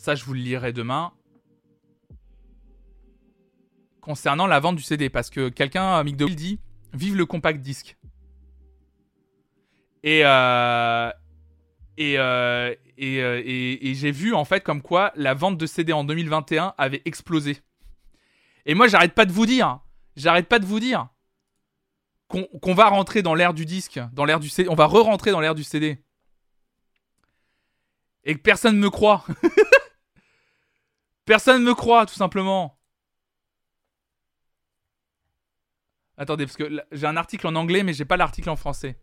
[0.00, 1.12] Ça, je vous le lirai demain.
[4.00, 5.10] Concernant la vente du CD.
[5.10, 6.58] Parce que quelqu'un, Mick dit
[6.94, 7.98] Vive le compact disque.
[10.02, 11.10] Et, euh,
[11.98, 15.92] et, euh, euh, et, et, j'ai vu en fait comme quoi la vente de CD
[15.92, 17.58] en 2021 avait explosé.
[18.64, 19.80] Et moi, j'arrête pas de vous dire,
[20.16, 21.08] j'arrête pas de vous dire
[22.28, 25.40] qu'on va rentrer dans l'ère du disque, dans l'ère du CD, on va re-rentrer dans
[25.40, 26.02] l'ère du CD.
[28.24, 29.26] Et que personne ne me croit.
[31.30, 32.76] personne ne me croit, tout simplement.
[36.16, 38.98] Attendez, parce que j'ai un article en anglais, mais j'ai pas l'article en français.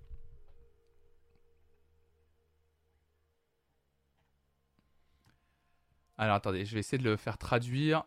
[6.18, 8.04] Alors attendez, je vais essayer de le faire traduire.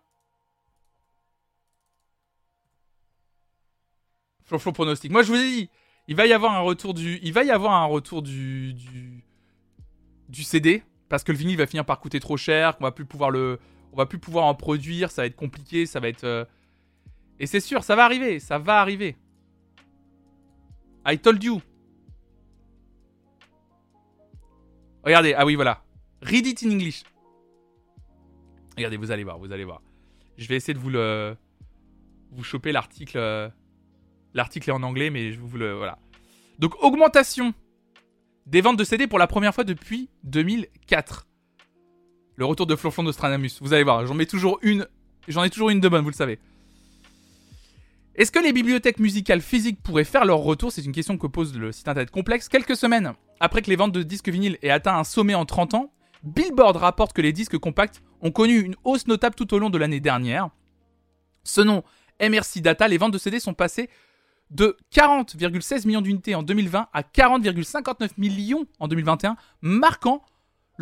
[4.45, 5.11] Flow pronostic.
[5.11, 5.71] Moi je vous ai dit,
[6.09, 9.25] il va y avoir un retour du, il va y avoir un retour du, du,
[10.29, 13.07] du CD parce que le vinyle va finir par coûter trop cher, qu'on va plus
[13.07, 13.59] pouvoir le,
[13.93, 16.45] on va plus pouvoir en produire, ça va être compliqué, ça va être, euh,
[17.39, 19.17] et c'est sûr, ça va arriver, ça va arriver.
[21.07, 21.61] I told you.
[25.03, 25.83] Regardez, ah oui voilà,
[26.23, 27.03] read it in English.
[28.77, 29.83] Regardez, vous allez voir, vous allez voir.
[30.37, 31.37] Je vais essayer de vous le.
[32.31, 33.19] Vous choper l'article.
[33.19, 33.49] Euh,
[34.35, 35.75] l'article est en anglais, mais je vous le.
[35.75, 35.99] Voilà.
[36.59, 37.53] Donc, augmentation
[38.47, 41.27] des ventes de CD pour la première fois depuis 2004.
[42.41, 43.59] Le retour de Flonflon d'Ostranamus.
[43.61, 44.89] Vous allez voir, j'en mets toujours une.
[45.29, 46.39] J'en ai toujours une de bonne, vous le savez.
[48.15, 50.73] Est-ce que les bibliothèques musicales physiques pourraient faire leur retour?
[50.73, 52.49] C'est une question que pose le site internet complexe.
[52.49, 55.75] Quelques semaines après que les ventes de disques vinyles aient atteint un sommet en 30
[55.75, 55.93] ans,
[56.23, 59.77] Billboard rapporte que les disques compacts ont connu une hausse notable tout au long de
[59.77, 60.49] l'année dernière.
[61.45, 61.85] Selon
[62.23, 63.91] MRC Data, les ventes de CD sont passées
[64.51, 70.23] de 40,16 millions d'unités en 2020 à 40,59 millions en 2021, marquant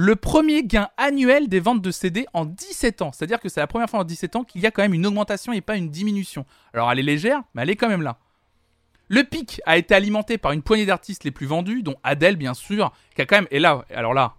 [0.01, 3.11] le premier gain annuel des ventes de CD en 17 ans.
[3.11, 5.05] C'est-à-dire que c'est la première fois en 17 ans qu'il y a quand même une
[5.05, 6.47] augmentation et pas une diminution.
[6.73, 8.21] Alors elle est légère, mais elle est quand même là.
[9.09, 12.55] Le pic a été alimenté par une poignée d'artistes les plus vendus, dont Adele bien
[12.55, 13.49] sûr, qui a quand même...
[13.51, 14.37] Et là, alors là,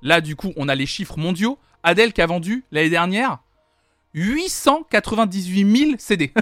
[0.00, 1.58] là du coup on a les chiffres mondiaux.
[1.82, 3.40] Adele qui a vendu l'année dernière
[4.14, 6.32] 898 000 CD.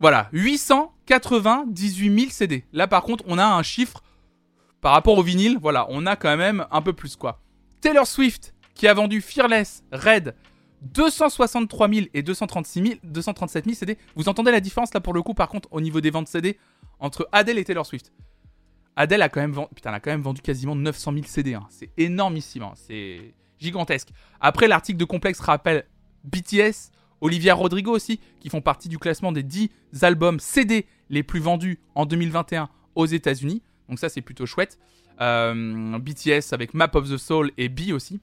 [0.00, 2.64] voilà, 898 000 CD.
[2.72, 4.02] Là par contre, on a un chiffre
[4.82, 7.40] par rapport au vinyle, voilà, on a quand même un peu plus quoi.
[7.80, 10.34] Taylor Swift qui a vendu Fearless, Red,
[10.82, 13.96] 263 000 et 236 000, 237 000 CD.
[14.16, 16.58] Vous entendez la différence là pour le coup par contre au niveau des ventes CD
[16.98, 18.12] entre Adele et Taylor Swift?
[18.96, 21.56] Adele a quand même vendu, putain, a quand même vendu quasiment 900 000 CD.
[21.70, 22.64] C'est énormissime.
[22.64, 22.72] Hein.
[22.74, 24.08] C'est gigantesque.
[24.40, 25.86] Après, l'article de Complex rappelle
[26.24, 26.90] BTS,
[27.20, 29.70] Olivia Rodrigo aussi, qui font partie du classement des 10
[30.02, 33.62] albums CD les plus vendus en 2021 aux États-Unis.
[33.92, 34.78] Donc ça, c'est plutôt chouette.
[35.20, 38.20] Euh, BTS avec Map of the Soul et B aussi.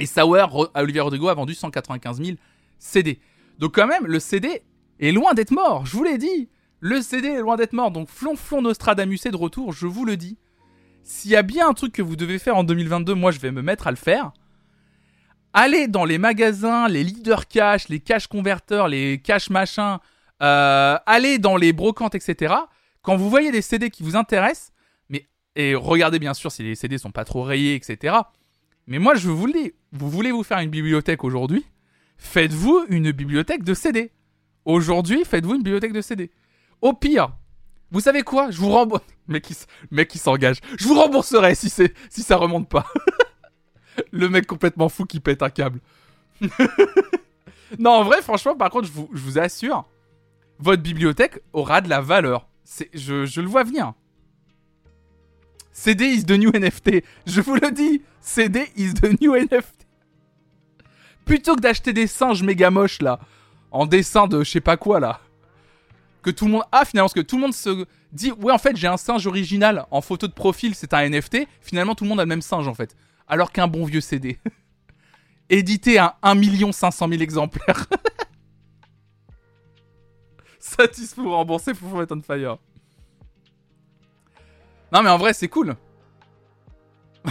[0.00, 2.36] Et Sour, Olivia Rodrigo a vendu 195 000
[2.80, 3.20] CD.
[3.60, 4.62] Donc quand même, le CD
[4.98, 6.48] est loin d'être mort, je vous l'ai dit.
[6.80, 10.16] Le CD est loin d'être mort, donc flonflon Nostradamus est de retour, je vous le
[10.16, 10.38] dis.
[11.04, 13.52] S'il y a bien un truc que vous devez faire en 2022, moi je vais
[13.52, 14.32] me mettre à le faire.
[15.52, 19.98] Allez dans les magasins, les leaders cash, les cash converteurs, les cash machins,
[20.42, 22.54] euh, allez dans les brocantes, etc.
[23.02, 24.72] Quand vous voyez des CD qui vous intéressent,
[25.56, 28.16] et regardez bien sûr si les CD sont pas trop rayés, etc.
[28.86, 31.64] Mais moi je vous le dis, vous voulez vous faire une bibliothèque aujourd'hui,
[32.18, 34.12] faites-vous une bibliothèque de CD.
[34.64, 36.30] Aujourd'hui, faites-vous une bibliothèque de CD.
[36.82, 37.32] Au pire,
[37.90, 38.50] vous savez quoi?
[38.50, 39.02] Je vous rembourse.
[39.28, 39.42] Mec
[40.08, 40.58] qui, s'engage.
[40.78, 42.86] Je vous rembourserai si si ça remonte pas.
[44.12, 45.80] le mec complètement fou qui pète un câble.
[47.78, 49.84] non, en vrai, franchement, par contre, je vous, assure,
[50.58, 52.48] votre bibliothèque aura de la valeur.
[52.94, 53.92] Je le vois venir.
[55.72, 57.04] CD is the new NFT.
[57.26, 59.86] Je vous le dis, CD is the new NFT.
[61.24, 63.20] Plutôt que d'acheter des singes méga moches là,
[63.70, 65.20] en dessin de je sais pas quoi là,
[66.22, 68.58] que tout le monde a finalement, parce que tout le monde se dit ouais en
[68.58, 71.46] fait j'ai un singe original en photo de profil, c'est un NFT.
[71.60, 72.96] Finalement tout le monde a le même singe en fait
[73.30, 74.38] alors qu'un bon vieux CD.
[75.48, 77.86] Édité à 1 500 000 exemplaires.
[80.58, 82.58] Satisfait pour rembourser pour mettre on fire.
[84.92, 85.76] Non mais en vrai c'est cool.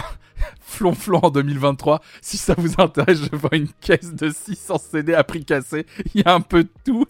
[0.60, 2.00] Flonflon en 2023.
[2.20, 5.86] Si ça vous intéresse, je vois une caisse de 600 CD à prix cassé.
[6.14, 7.06] Il y a un peu de tout.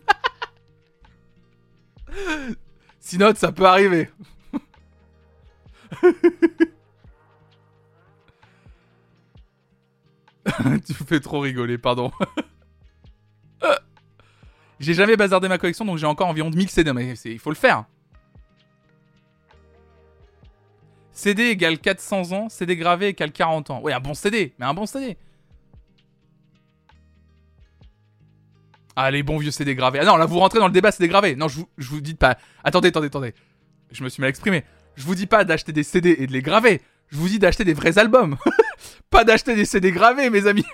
[3.01, 4.11] Sinon, ça peut arriver.
[10.87, 12.11] tu fais trop rigoler, pardon.
[14.79, 16.93] j'ai jamais bazardé ma collection, donc j'ai encore environ 1000 CD.
[16.93, 17.85] Mais il faut le faire.
[21.21, 23.81] CD égale 400 ans, CD gravé égale 40 ans.
[23.85, 25.19] Oui, un bon CD, mais un bon CD.
[28.97, 29.99] Ah, les bons vieux CD gravés.
[29.99, 31.37] Ah non, là, vous rentrez dans le débat CD gravé.
[31.37, 32.39] Non, je vous, vous dis pas.
[32.65, 33.35] Attendez, attendez, attendez.
[33.91, 34.65] Je me suis mal exprimé.
[34.97, 36.81] Je vous dis pas d'acheter des CD et de les graver.
[37.09, 38.39] Je vous dis d'acheter des vrais albums.
[39.11, 40.65] pas d'acheter des CD gravés, mes amis.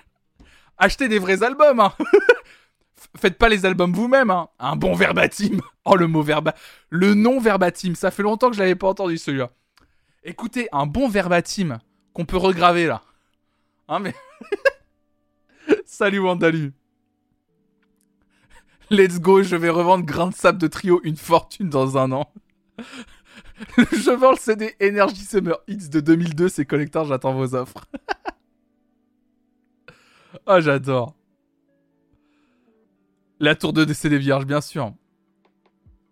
[0.79, 1.93] Achetez des vrais albums, hein.
[3.19, 4.49] Faites pas les albums vous-même, hein.
[4.61, 5.61] Un bon verbatim.
[5.85, 6.55] Oh, le mot verba...
[6.89, 7.97] Le nom verbatim.
[7.97, 9.51] Ça fait longtemps que je l'avais pas entendu, celui-là.
[10.29, 11.79] Écoutez, un bon verbatim
[12.13, 13.05] qu'on peut regraver, là.
[13.87, 14.13] Hein, mais...
[15.87, 16.73] Salut, Wandalu.
[18.91, 22.33] Let's go, je vais revendre grain de sable de trio une fortune dans un an.
[23.77, 27.87] je vends le CD Energy Summer Hits de 2002, c'est collector, j'attends vos offres.
[30.47, 31.15] oh, j'adore.
[33.39, 34.93] La tour de CD vierge, bien sûr.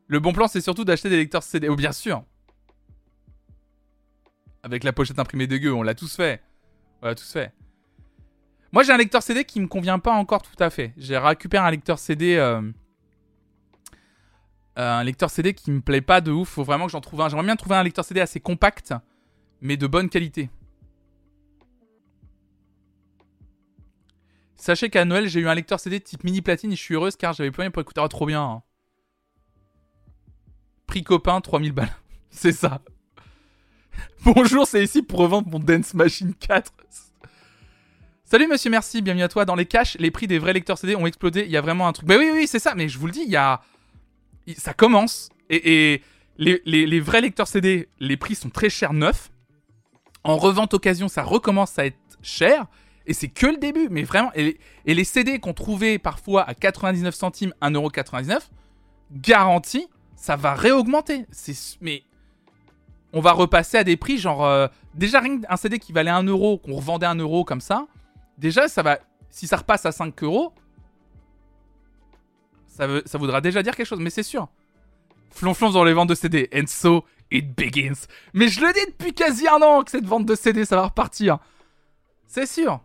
[0.07, 1.69] Le bon plan, c'est surtout d'acheter des lecteurs CD.
[1.69, 2.25] Oh, bien sûr.
[4.65, 6.41] Avec la pochette imprimée de gueux, on l'a tous fait.
[7.03, 7.53] On l'a tous fait.
[8.73, 10.95] Moi, j'ai un lecteur CD qui me convient pas encore tout à fait.
[10.97, 12.37] J'ai récupéré un lecteur CD.
[12.37, 12.63] Euh,
[14.79, 16.49] euh, un lecteur CD qui me plaît pas de ouf.
[16.49, 17.29] Faut vraiment que j'en trouve un.
[17.29, 18.95] J'aimerais bien trouver un lecteur CD assez compact,
[19.61, 20.49] mais de bonne qualité.
[24.57, 27.17] Sachez qu'à Noël, j'ai eu un lecteur CD type mini platine et je suis heureuse
[27.17, 28.01] car j'avais plus rien pour écouter.
[28.03, 28.43] Ah, trop bien.
[28.43, 28.63] Hein.
[30.87, 31.95] Prix copain, 3000 balles.
[32.31, 32.81] C'est ça.
[34.25, 36.73] Bonjour, c'est ici pour revendre mon Dance Machine 4.
[38.25, 39.45] Salut monsieur, merci, bienvenue à toi.
[39.45, 41.45] Dans les caches, les prix des vrais lecteurs CD ont explosé.
[41.45, 42.09] Il y a vraiment un truc.
[42.09, 42.75] Mais oui, oui, c'est ça.
[42.75, 43.61] Mais je vous le dis, il y a
[44.57, 45.31] ça commence.
[45.51, 46.03] Et,
[46.37, 49.31] les, vrais lecteurs CD, les prix sont très chers neufs.
[50.25, 52.67] En revente occasion, ça recommence à être cher.
[53.07, 54.33] Et c'est que le début, mais vraiment.
[54.35, 58.39] Et, les CD qu'on trouvait parfois à 99 centimes, 1,99€,
[59.13, 61.27] garantie, ça va réaugmenter.
[61.81, 62.03] Mais
[63.15, 64.45] on va repasser à des prix genre.
[64.45, 67.87] Euh, déjà, un CD qui valait 1€, qu'on revendait 1€ comme ça,
[68.37, 68.99] déjà, ça va.
[69.31, 70.53] Si ça repasse à 5 euros,
[72.67, 74.49] ça voudra déjà dire quelque chose, mais c'est sûr.
[75.31, 76.49] Flonflon dans les ventes de CD.
[76.55, 78.07] And so, it begins.
[78.33, 80.85] Mais je le dis depuis quasi un an que cette vente de CD, ça va
[80.85, 81.39] repartir.
[82.27, 82.81] C'est sûr.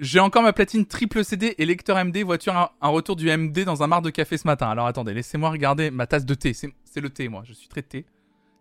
[0.00, 3.82] J'ai encore ma platine triple CD et lecteur MD, voiture, un, retour du MD dans
[3.82, 4.70] un mar de café ce matin.
[4.70, 6.54] Alors attendez, laissez-moi regarder ma tasse de thé.
[6.54, 7.42] C'est le thé, moi.
[7.44, 8.06] Je suis très thé.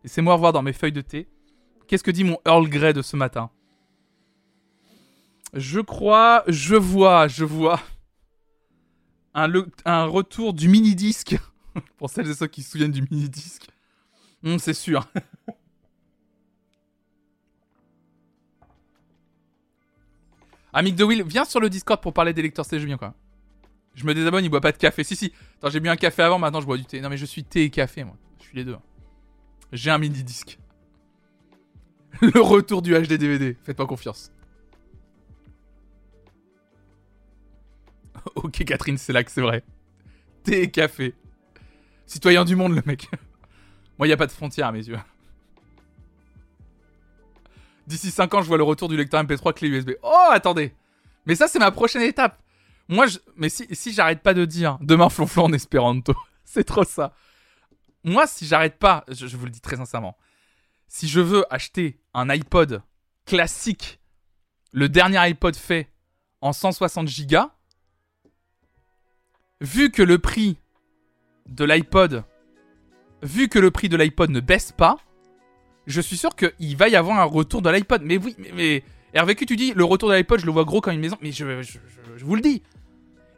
[0.04, 1.30] Laissez-moi revoir dans mes feuilles de thé.
[1.88, 3.52] Qu'est-ce que dit mon Earl Grey de ce matin?
[5.54, 7.80] Je crois, je vois, je vois
[9.34, 9.50] un,
[9.86, 11.38] un retour du mini-disque.
[11.98, 13.70] Pour celles et ceux qui se souviennent du mini-disque.
[14.44, 15.08] Hum, c'est sûr.
[20.74, 23.14] Amic de Will, viens sur le Discord pour parler des lecteurs c'est bien quoi.
[23.96, 25.04] Je me désabonne, il boit pas de café.
[25.04, 25.34] Si, si.
[25.58, 27.02] Attends, j'ai bu un café avant, maintenant je bois du thé.
[27.02, 28.16] Non, mais je suis thé et café, moi.
[28.40, 28.78] Je suis les deux.
[29.74, 30.58] J'ai un mini-disque.
[32.22, 33.58] le retour du HD DVD.
[33.64, 34.32] Faites pas confiance.
[38.36, 39.64] ok, Catherine, c'est là que c'est vrai.
[40.44, 41.14] Thé et café.
[42.06, 43.08] Citoyen du monde, le mec.
[43.98, 44.98] Moi, il a pas de frontières à mes yeux.
[47.90, 49.94] D'ici 5 ans, je vois le retour du lecteur MP3 clé USB.
[50.04, 50.76] Oh, attendez.
[51.26, 52.40] Mais ça, c'est ma prochaine étape.
[52.88, 56.14] Moi, mais si, j'arrête pas de dire demain flonflon en espéranto,
[56.46, 57.16] c'est trop ça.
[58.04, 60.16] Moi, si j'arrête pas, je, vous le dis très sincèrement,
[60.88, 62.84] si je veux acheter un iPod
[63.26, 64.00] classique,
[64.72, 65.92] le dernier iPod fait
[66.42, 67.40] en 160 Go,
[69.62, 70.60] vu que le prix
[71.48, 72.24] de l'iPod,
[73.24, 75.00] vu que le prix de l'iPod ne baisse pas,
[75.88, 78.02] je suis sûr qu'il va y avoir un retour de l'iPod.
[78.04, 78.84] Mais oui, mais, mais
[79.14, 81.32] Hervé, tu dis le retour de l'iPod, je le vois gros comme une maison, mais
[81.32, 81.46] je,
[82.24, 82.62] vous le dis.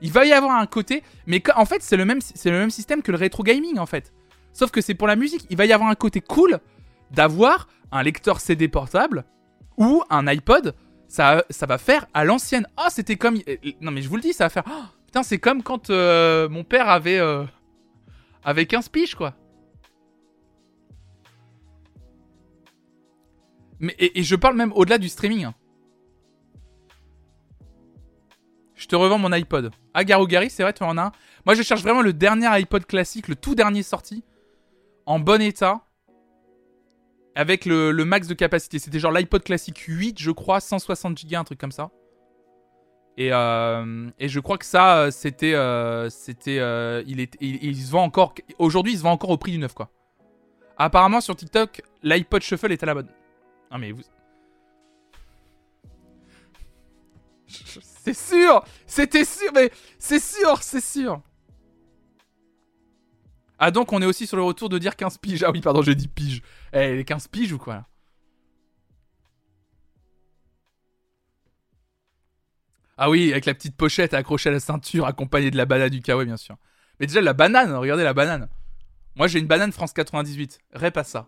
[0.02, 3.02] Il va y avoir un côté, mais en fait, c'est le même, le même système
[3.02, 4.12] que le rétro gaming en fait.
[4.52, 5.46] Sauf que c'est pour la musique.
[5.50, 6.60] Il va y avoir un côté cool
[7.12, 9.24] d'avoir un lecteur CD portable
[9.78, 10.76] ou un iPod.
[11.08, 12.68] Ça, ça va faire à l'ancienne.
[12.78, 13.38] Ah, c'était comme.
[13.80, 14.64] Non, mais je vous le dis, ça va faire.
[14.68, 17.20] Oh, putain, c'est comme quand euh, mon père avait.
[17.20, 17.46] Euh,
[18.44, 19.36] avait 15 piges, quoi.
[23.98, 25.46] Et, je parle même au-delà du streaming.
[25.46, 25.56] Hein.
[28.76, 29.72] Je te revends mon iPod.
[29.94, 31.12] Ah, Garou Gary, c'est vrai, tu en as un.
[31.46, 34.24] Moi, je cherche vraiment le dernier iPod classique, le tout dernier sorti,
[35.06, 35.82] en bon état,
[37.36, 38.80] avec le, max de capacité.
[38.80, 41.92] C'était genre l'iPod classique 8, je crois, 160 Go, un truc comme ça.
[43.18, 45.54] Et, euh, et je crois que ça, c'était.
[45.54, 48.34] Euh, c'était euh, il, se vend encore.
[48.58, 49.90] Aujourd'hui, il se vend encore au prix du neuf, quoi.
[50.78, 53.10] Apparemment, sur TikTok, l'iPod Shuffle est à la bonne.
[53.72, 54.04] Non mais vous...
[57.48, 61.22] C'est sûr C'était sûr, mais c'est sûr, c'est sûr
[63.60, 65.44] Ah donc on est aussi sur le retour de dire 15 piges.
[65.44, 66.42] Ah oui, pardon, j'ai dit pige.
[66.74, 67.86] Eh, les 15 piges ou quoi?
[72.98, 76.02] Ah oui, avec la petite pochette accrochée à la ceinture, accompagnée de la banane du
[76.02, 76.58] kawaii, bien sûr.
[77.00, 78.48] Mais déjà, la banane, regardez la banane.
[79.16, 80.60] Moi, j'ai une banane France 98.
[80.74, 81.28] Rép à ça.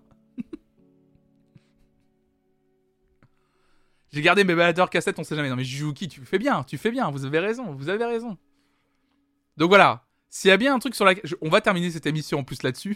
[4.14, 5.50] J'ai gardé mes baladeurs cassettes, on sait jamais.
[5.50, 8.38] Non mais Jujuki, tu fais bien, tu fais bien, vous avez raison, vous avez raison.
[9.58, 11.16] Donc voilà, s'il y a bien un truc sur la...
[11.42, 12.96] On va terminer cette émission en plus là-dessus.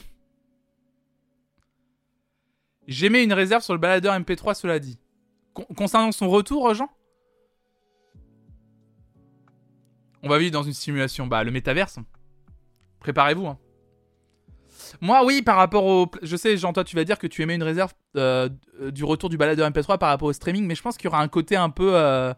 [2.88, 5.00] J'ai mis une réserve sur le baladeur MP3, cela dit.
[5.76, 6.90] concernant son retour, Jean?
[10.22, 11.26] On va vivre dans une simulation.
[11.26, 11.98] Bah, le métaverse.
[13.00, 13.48] Préparez-vous.
[13.48, 13.58] Hein.
[15.02, 16.10] Moi, oui, par rapport au.
[16.22, 18.50] Je sais, Jean, toi, tu vas dire que tu aimais une réserve euh,
[18.92, 21.22] du retour du baladeur MP3 par rapport au streaming, mais je pense qu'il y aura
[21.22, 21.92] un côté un peu.
[21.96, 22.34] Euh,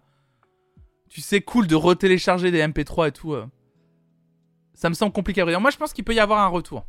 [1.09, 3.33] tu sais, cool de retélécharger des MP3 et tout.
[3.33, 3.45] Euh.
[4.73, 5.61] Ça me semble compliqué à dire.
[5.61, 6.85] Moi, je pense qu'il peut y avoir un retour.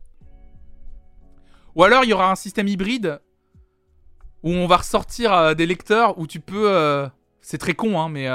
[1.75, 3.21] Ou alors, il y aura un système hybride
[4.43, 7.09] où on va ressortir des lecteurs où tu peux.
[7.41, 8.29] C'est très con, hein, mais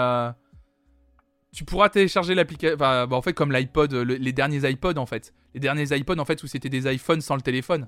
[1.56, 2.76] tu pourras télécharger l'application.
[2.76, 5.34] Bah, en fait, comme l'iPod, les derniers iPods en fait.
[5.53, 7.88] Les derniers iPods en fait où c'était des iPhones sans le téléphone.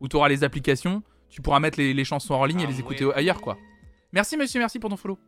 [0.00, 2.78] Où tu auras les applications, tu pourras mettre les, chansons en ligne et les ah,
[2.78, 3.58] écouter ailleurs quoi.
[4.12, 5.18] Merci monsieur, merci pour ton follow.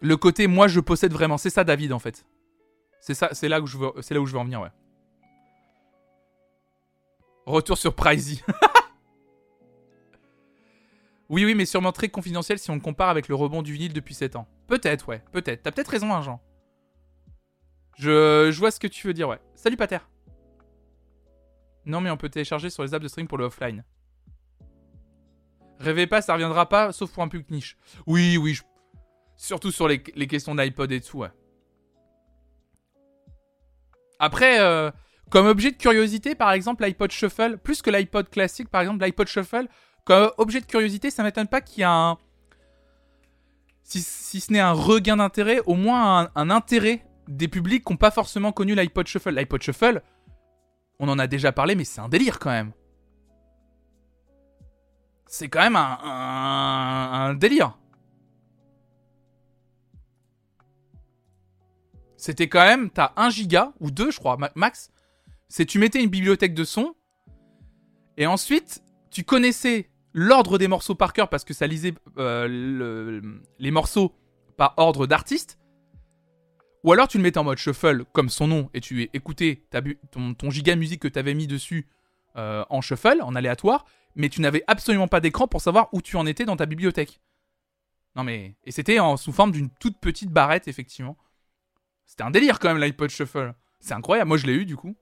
[0.00, 2.24] Le côté moi je possède vraiment, c'est ça David en fait.
[3.00, 4.70] C'est ça, c'est là où je veux, c'est là où je veux en venir ouais.
[7.44, 8.42] Retour sur Pricey.
[11.28, 14.14] Oui, oui, mais sûrement très confidentiel si on compare avec le rebond du vinyle depuis
[14.14, 14.46] 7 ans.
[14.68, 15.62] Peut-être, ouais, peut-être.
[15.62, 16.40] T'as peut-être raison, hein, Jean.
[17.98, 18.50] Je...
[18.52, 19.40] je vois ce que tu veux dire, ouais.
[19.54, 19.98] Salut, Pater.
[21.84, 23.84] Non, mais on peut télécharger sur les apps de stream pour le offline.
[25.78, 27.76] Rêvez pas, ça reviendra pas, sauf pour un public niche.
[28.06, 28.58] Oui, oui,
[29.36, 31.30] surtout sur les, questions d'iPod et tout, ouais.
[34.18, 34.90] Après, euh,
[35.30, 39.28] comme objet de curiosité, par exemple, l'iPod Shuffle, plus que l'iPod classique, par exemple, l'iPod
[39.28, 39.68] Shuffle,
[40.06, 42.16] comme objet de curiosité, ça m'étonne pas qu'il y ait un.
[43.82, 44.00] Si,
[44.40, 48.52] ce n'est un regain d'intérêt, au moins un, intérêt des publics qui n'ont pas forcément
[48.52, 49.34] connu l'iPod Shuffle.
[49.34, 50.02] L'iPod Shuffle,
[51.00, 52.72] on en a déjà parlé, mais c'est un délire quand même.
[55.26, 57.76] C'est quand même un, un, délire.
[62.16, 64.90] C'était quand même, t'as 1 giga, ou 2 je crois, max.
[65.48, 66.94] C'est tu mettais une bibliothèque de son,
[68.16, 73.20] et ensuite, tu connaissais l'ordre des morceaux par cœur parce que ça lisait euh,
[73.58, 74.14] les morceaux
[74.56, 75.58] par ordre d'artiste.
[76.82, 79.62] Ou alors tu le mettais en mode shuffle, comme son nom, et tu écoutais
[80.10, 81.86] ton, giga musique que tu avais mis dessus
[82.36, 83.84] euh, en shuffle, en aléatoire,
[84.14, 87.20] mais tu n'avais absolument pas d'écran pour savoir où tu en étais dans ta bibliothèque.
[88.14, 88.56] Non mais...
[88.64, 91.18] Et c'était sous forme d'une toute petite barrette, effectivement.
[92.06, 93.54] C'était un délire quand même l'iPod Shuffle.
[93.80, 94.96] C'est incroyable, moi je l'ai eu du coup.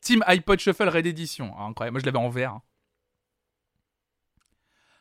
[0.00, 1.52] Team iPod Shuffle Red Edition.
[1.58, 2.52] Ah, incroyable, moi je l'avais en vert.
[2.52, 2.62] Hein.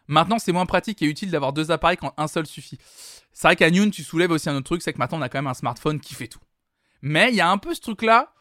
[0.08, 2.78] Maintenant, c'est moins pratique et utile d'avoir deux appareils quand un seul suffit.
[3.32, 5.30] C'est vrai qu'à Noon, tu soulèves aussi un autre truc, c'est que maintenant on a
[5.30, 6.42] quand même un smartphone qui fait tout.
[7.02, 8.34] Mais il y a un peu ce truc-là.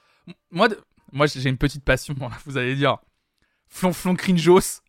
[0.51, 0.69] Moi,
[1.13, 2.15] moi j'ai une petite passion,
[2.47, 2.99] vous allez dire.
[3.69, 4.83] Flonflon cringeos.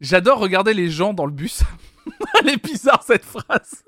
[0.00, 1.62] J'adore regarder les gens dans le bus.
[2.40, 3.84] Elle est bizarre cette phrase.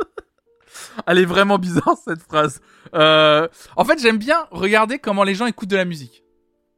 [1.07, 2.61] Elle est vraiment bizarre cette phrase.
[2.95, 6.23] Euh, en fait, j'aime bien regarder comment les gens écoutent de la musique.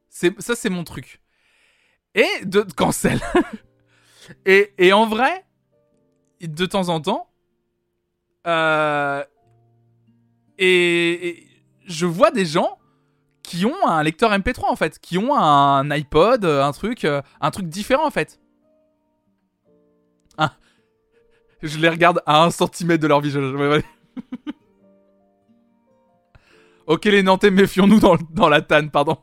[0.09, 1.21] Ça, c'est mon truc.
[2.15, 3.19] Et de cancel.
[4.45, 5.45] Et, en vrai,
[6.41, 7.29] de temps en temps,
[8.47, 9.23] euh,
[10.57, 11.47] et,
[11.85, 12.77] je vois des gens
[13.41, 17.51] qui ont un lecteur MP3 en fait, qui ont un iPod, un truc, euh, un
[17.51, 18.39] truc différent en fait.
[20.37, 20.53] Ah.
[21.61, 23.43] Je les regarde à un centimètre de leur visage.
[26.87, 29.17] ok les Nantais, méfions-nous dans, dans la tanne, pardon.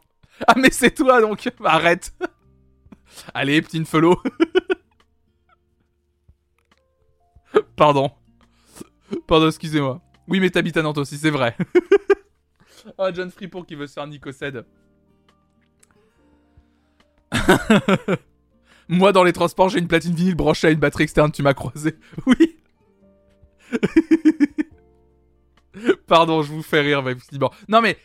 [0.47, 2.12] Ah mais c'est toi donc, arrête.
[3.35, 4.20] Allez, petite fellow.
[7.81, 8.11] pardon.
[9.27, 10.02] Pardon, excusez-moi.
[10.28, 11.57] Oui, mais t'habites à Nantes aussi, c'est vrai.
[12.98, 14.66] oh, John Freeport qui veut se faire Nicocède.
[18.90, 21.55] Moi, dans les transports, j'ai une platine vinyle branchée à une batterie externe, tu m'as
[21.55, 21.97] croisé.
[22.27, 22.59] Oui.
[26.07, 27.15] Pardon, je vous fais rire, mais.
[27.69, 27.97] Non, mais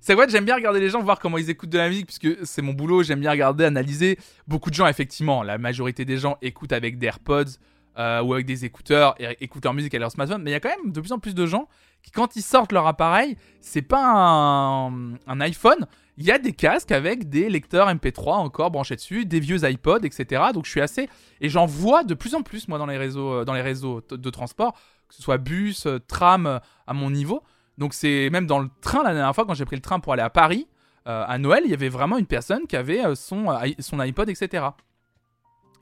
[0.00, 2.44] c'est vrai, j'aime bien regarder les gens, voir comment ils écoutent de la musique, puisque
[2.44, 4.18] c'est mon boulot, j'aime bien regarder, analyser.
[4.48, 7.58] Beaucoup de gens, effectivement, la majorité des gens écoutent avec des AirPods,
[7.98, 10.42] euh, ou avec des écouteurs et écoutent leur musique à leur smartphone.
[10.42, 11.68] Mais il y a quand même de plus en plus de gens
[12.02, 15.86] qui, quand ils sortent leur appareil, c'est pas un, iPhone.
[16.16, 20.04] Il y a des casques avec des lecteurs MP3 encore branchés dessus, des vieux iPods,
[20.04, 20.44] etc.
[20.54, 21.08] Donc je suis assez
[21.40, 24.02] et j'en vois de plus en plus moi dans les réseaux, euh, dans les réseaux
[24.08, 24.74] de transport,
[25.08, 27.42] que ce soit bus, euh, tram à mon niveau.
[27.76, 30.12] Donc c'est même dans le train la dernière fois quand j'ai pris le train pour
[30.12, 30.68] aller à Paris
[31.06, 33.46] à Noël, il y avait vraiment une personne qui avait son,
[33.80, 34.64] son iPod, etc.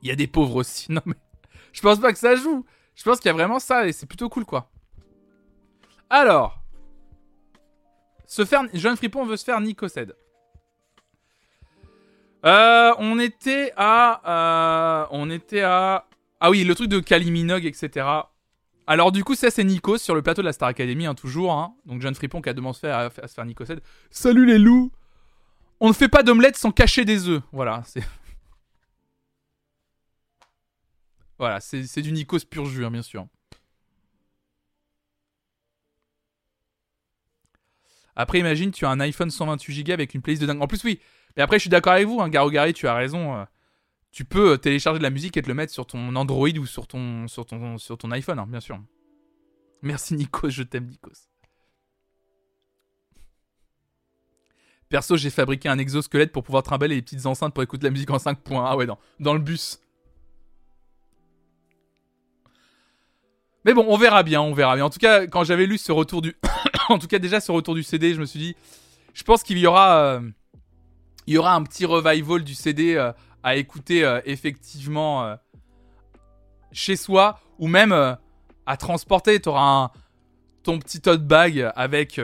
[0.01, 0.91] Il y a des pauvres aussi.
[0.91, 1.13] Non mais
[1.71, 2.65] je pense pas que ça joue.
[2.95, 4.69] Je pense qu'il y a vraiment ça et c'est plutôt cool quoi.
[6.09, 6.59] Alors.
[8.25, 8.63] Se faire.
[8.73, 10.15] Jeune Fripon veut se faire Nicocède.
[12.45, 15.01] Euh, on était à.
[15.03, 16.05] Euh, on était à.
[16.39, 18.05] Ah oui, le truc de Kaliminog, etc.
[18.87, 21.53] Alors du coup, ça c'est Nikos sur le plateau de la Star Academy, hein, toujours.
[21.53, 21.73] Hein.
[21.85, 23.81] Donc John Fripon qui a demandé à, se faire Nicocède.
[24.09, 24.91] Salut les loups
[25.79, 27.41] On ne fait pas d'omelette sans cacher des œufs.
[27.51, 28.03] Voilà, c'est...
[31.39, 33.25] Voilà, c'est du Nikos pur jus, hein, bien sûr.
[38.17, 40.61] Après, imagine, tu as un iPhone 128Go avec une playlist de dingue.
[40.61, 40.99] En plus, oui.
[41.37, 43.37] Mais après, je suis d'accord avec vous, hein, Garo Gary, tu as raison.
[43.37, 43.45] Euh,
[44.11, 46.65] tu peux euh, télécharger de la musique et te le mettre sur ton Android ou
[46.65, 48.77] sur ton, sur ton, iPhone, hein, bien sûr.
[49.81, 51.29] Merci Nikos, je t'aime Nikos.
[54.89, 58.09] Perso, j'ai fabriqué un exosquelette pour pouvoir trimballer les petites enceintes pour écouter la musique
[58.09, 58.65] en 5 points.
[58.67, 58.87] Ah ouais.
[59.19, 59.79] Dans le bus.
[63.65, 64.85] Mais bon, on verra bien, on verra bien.
[64.85, 66.35] En tout cas, quand j'avais lu ce retour du...
[66.89, 68.55] en tout cas, déjà ce retour du CD, je me suis dit...
[69.13, 69.97] Je pense qu'il y aura...
[69.97, 70.21] Euh,
[71.27, 73.11] il y aura un petit revival du CD euh,
[73.43, 75.35] à écouter euh, effectivement
[76.71, 77.39] chez soi.
[77.59, 77.91] Ou même
[78.65, 79.41] à transporter.
[79.41, 79.91] Tu auras
[80.63, 82.21] ton petit tote bag avec...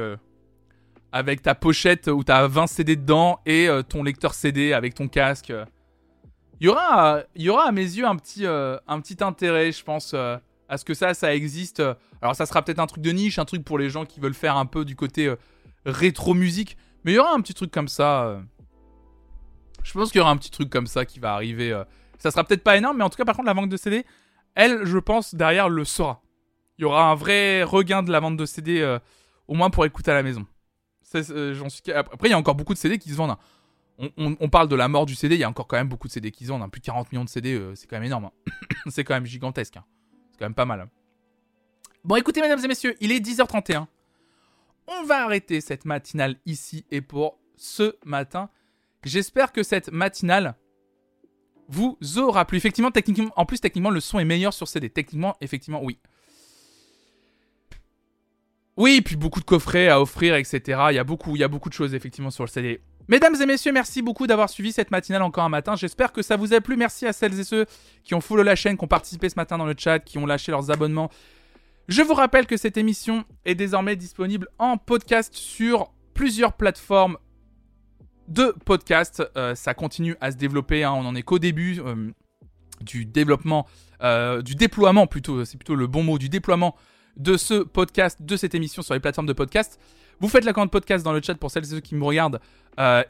[1.11, 5.09] avec ta pochette où tu as 20 CD dedans et ton lecteur CD avec ton
[5.09, 5.51] casque.
[6.61, 9.83] Il y aura, il y aura à mes yeux un petit, un petit intérêt, je
[9.83, 10.15] pense
[10.69, 11.81] à ce que ça, ça existe.
[12.21, 14.33] Alors ça sera peut-être un truc de niche, un truc pour les gens qui veulent
[14.33, 15.35] faire un peu du côté euh,
[15.85, 18.25] rétro musique, mais il y aura un petit truc comme ça.
[18.25, 18.41] Euh.
[19.83, 21.71] Je pense qu'il y aura un petit truc comme ça qui va arriver.
[21.71, 21.83] Euh.
[22.17, 24.05] Ça sera peut-être pas énorme, mais en tout cas par contre la vente de CD,
[24.55, 26.21] elle, je pense derrière le sera.
[26.77, 28.97] Il y aura un vrai regain de la vente de CD,
[29.47, 30.45] au moins pour écouter à la maison.
[31.13, 31.91] j'en suis...
[31.91, 33.37] Après il y a encore beaucoup de CD qui se vendent.
[33.99, 34.09] Hein.
[34.17, 36.11] On, parle de la mort du CD, il y a encore quand même beaucoup de
[36.11, 36.63] CD qui se vendent.
[36.63, 36.69] Hein.
[36.69, 38.25] Plus de 40 millions de CD, c'est quand même énorme.
[38.25, 38.51] Hein.
[38.87, 39.77] c'est quand même gigantesque.
[40.35, 40.89] C'est quand même pas mal.
[42.03, 43.87] Bon, écoutez, mesdames et messieurs, il est 10h31.
[44.85, 48.49] On va arrêter cette matinale ici et pour ce matin.
[49.05, 50.55] J'espère que cette matinale
[51.69, 52.57] vous aura plu.
[52.57, 54.89] Effectivement, techniquement, en plus, techniquement, le son est meilleur sur CD.
[54.89, 55.97] Techniquement, effectivement, oui.
[58.75, 60.87] Oui, puis beaucoup de coffrets à offrir, etc.
[60.89, 62.81] Il y a beaucoup, il y a beaucoup de choses, effectivement, sur le CD.
[63.07, 65.75] Mesdames et messieurs, merci beaucoup d'avoir suivi cette matinale encore un matin.
[65.75, 66.75] J'espère que ça vous a plu.
[66.75, 67.65] Merci à celles et ceux
[68.03, 70.25] qui ont follow la chaîne, qui ont participé ce matin dans le chat, qui ont
[70.25, 71.11] lâché leurs abonnements.
[71.87, 77.17] Je vous rappelle que cette émission est désormais disponible en podcast sur plusieurs plateformes
[78.27, 79.21] de podcast.
[79.37, 80.93] Euh, ça continue à se développer, hein.
[80.93, 82.09] on en est qu'au début euh,
[82.81, 83.67] du développement,
[84.01, 86.75] euh, du déploiement plutôt, c'est plutôt le bon mot, du déploiement
[87.17, 89.79] de ce podcast, de cette émission sur les plateformes de podcast.
[90.19, 92.39] Vous faites la commande podcast dans le chat pour celles et ceux qui me regardent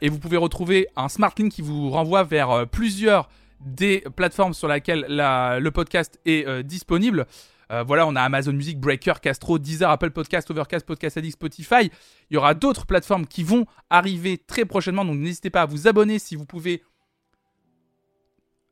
[0.00, 3.28] et vous pouvez retrouver un smart link qui vous renvoie vers plusieurs
[3.60, 7.26] des plateformes sur lesquelles le podcast est disponible.
[7.72, 11.90] Euh, voilà, on a Amazon Music, Breaker, Castro, Deezer, Apple Podcast, Overcast, Podcast Addict, Spotify.
[12.30, 15.88] Il y aura d'autres plateformes qui vont arriver très prochainement, donc n'hésitez pas à vous
[15.88, 16.82] abonner si vous pouvez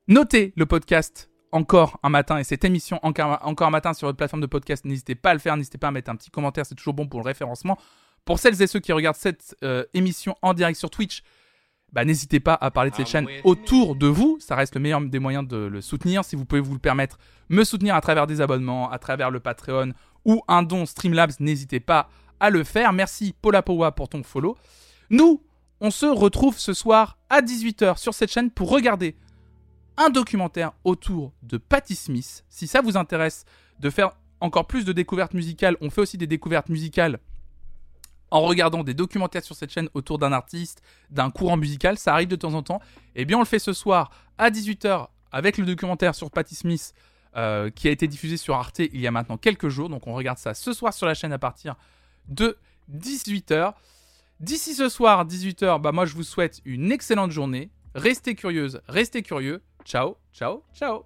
[0.06, 4.43] noter le podcast encore un matin et cette émission encore, un matin sur votre plateforme
[4.43, 4.85] de podcast.
[4.85, 7.06] N'hésitez pas à le faire, n'hésitez pas à mettre un petit commentaire, c'est toujours bon
[7.06, 7.78] pour le référencement.
[8.25, 11.23] Pour celles et ceux qui regardent cette euh, émission en direct sur Twitch,
[11.93, 14.39] bah, n'hésitez pas à parler de cette ah chaîne autour de vous.
[14.41, 16.25] Ça reste le meilleur des moyens de le soutenir.
[16.25, 17.19] Si vous pouvez vous le permettre,
[17.51, 19.93] me soutenir à travers des abonnements, à travers le Patreon
[20.25, 22.09] ou un don Streamlabs, n'hésitez pas
[22.41, 22.93] à le faire.
[22.93, 24.57] Merci Paula Powa pour ton follow.
[25.11, 25.41] Nous,
[25.81, 29.17] on se retrouve ce soir à 18h sur cette chaîne pour regarder
[29.97, 32.45] un documentaire autour de Patti Smith.
[32.49, 33.45] Si ça vous intéresse
[33.79, 34.11] de faire
[34.41, 37.21] encore plus de découvertes musicales, on fait aussi des découvertes musicales
[38.35, 42.27] en regardant des documentaires sur cette chaîne autour d'un artiste, d'un courant musical, ça arrive
[42.27, 42.81] de temps en temps.
[43.15, 46.94] Eh bien on le fait ce soir à 18h avec le documentaire sur Patti Smith
[47.36, 49.89] euh, qui a été diffusé sur Arte il y a maintenant quelques jours.
[49.89, 51.77] Donc on regarde ça ce soir sur la chaîne à partir
[52.27, 52.59] de
[52.93, 53.74] 18h.
[54.40, 57.70] D'ici ce soir, 18h, bah moi je vous souhaite une excellente journée.
[57.94, 59.62] Restez curieuse, restez curieux.
[59.85, 61.05] Ciao, ciao, ciao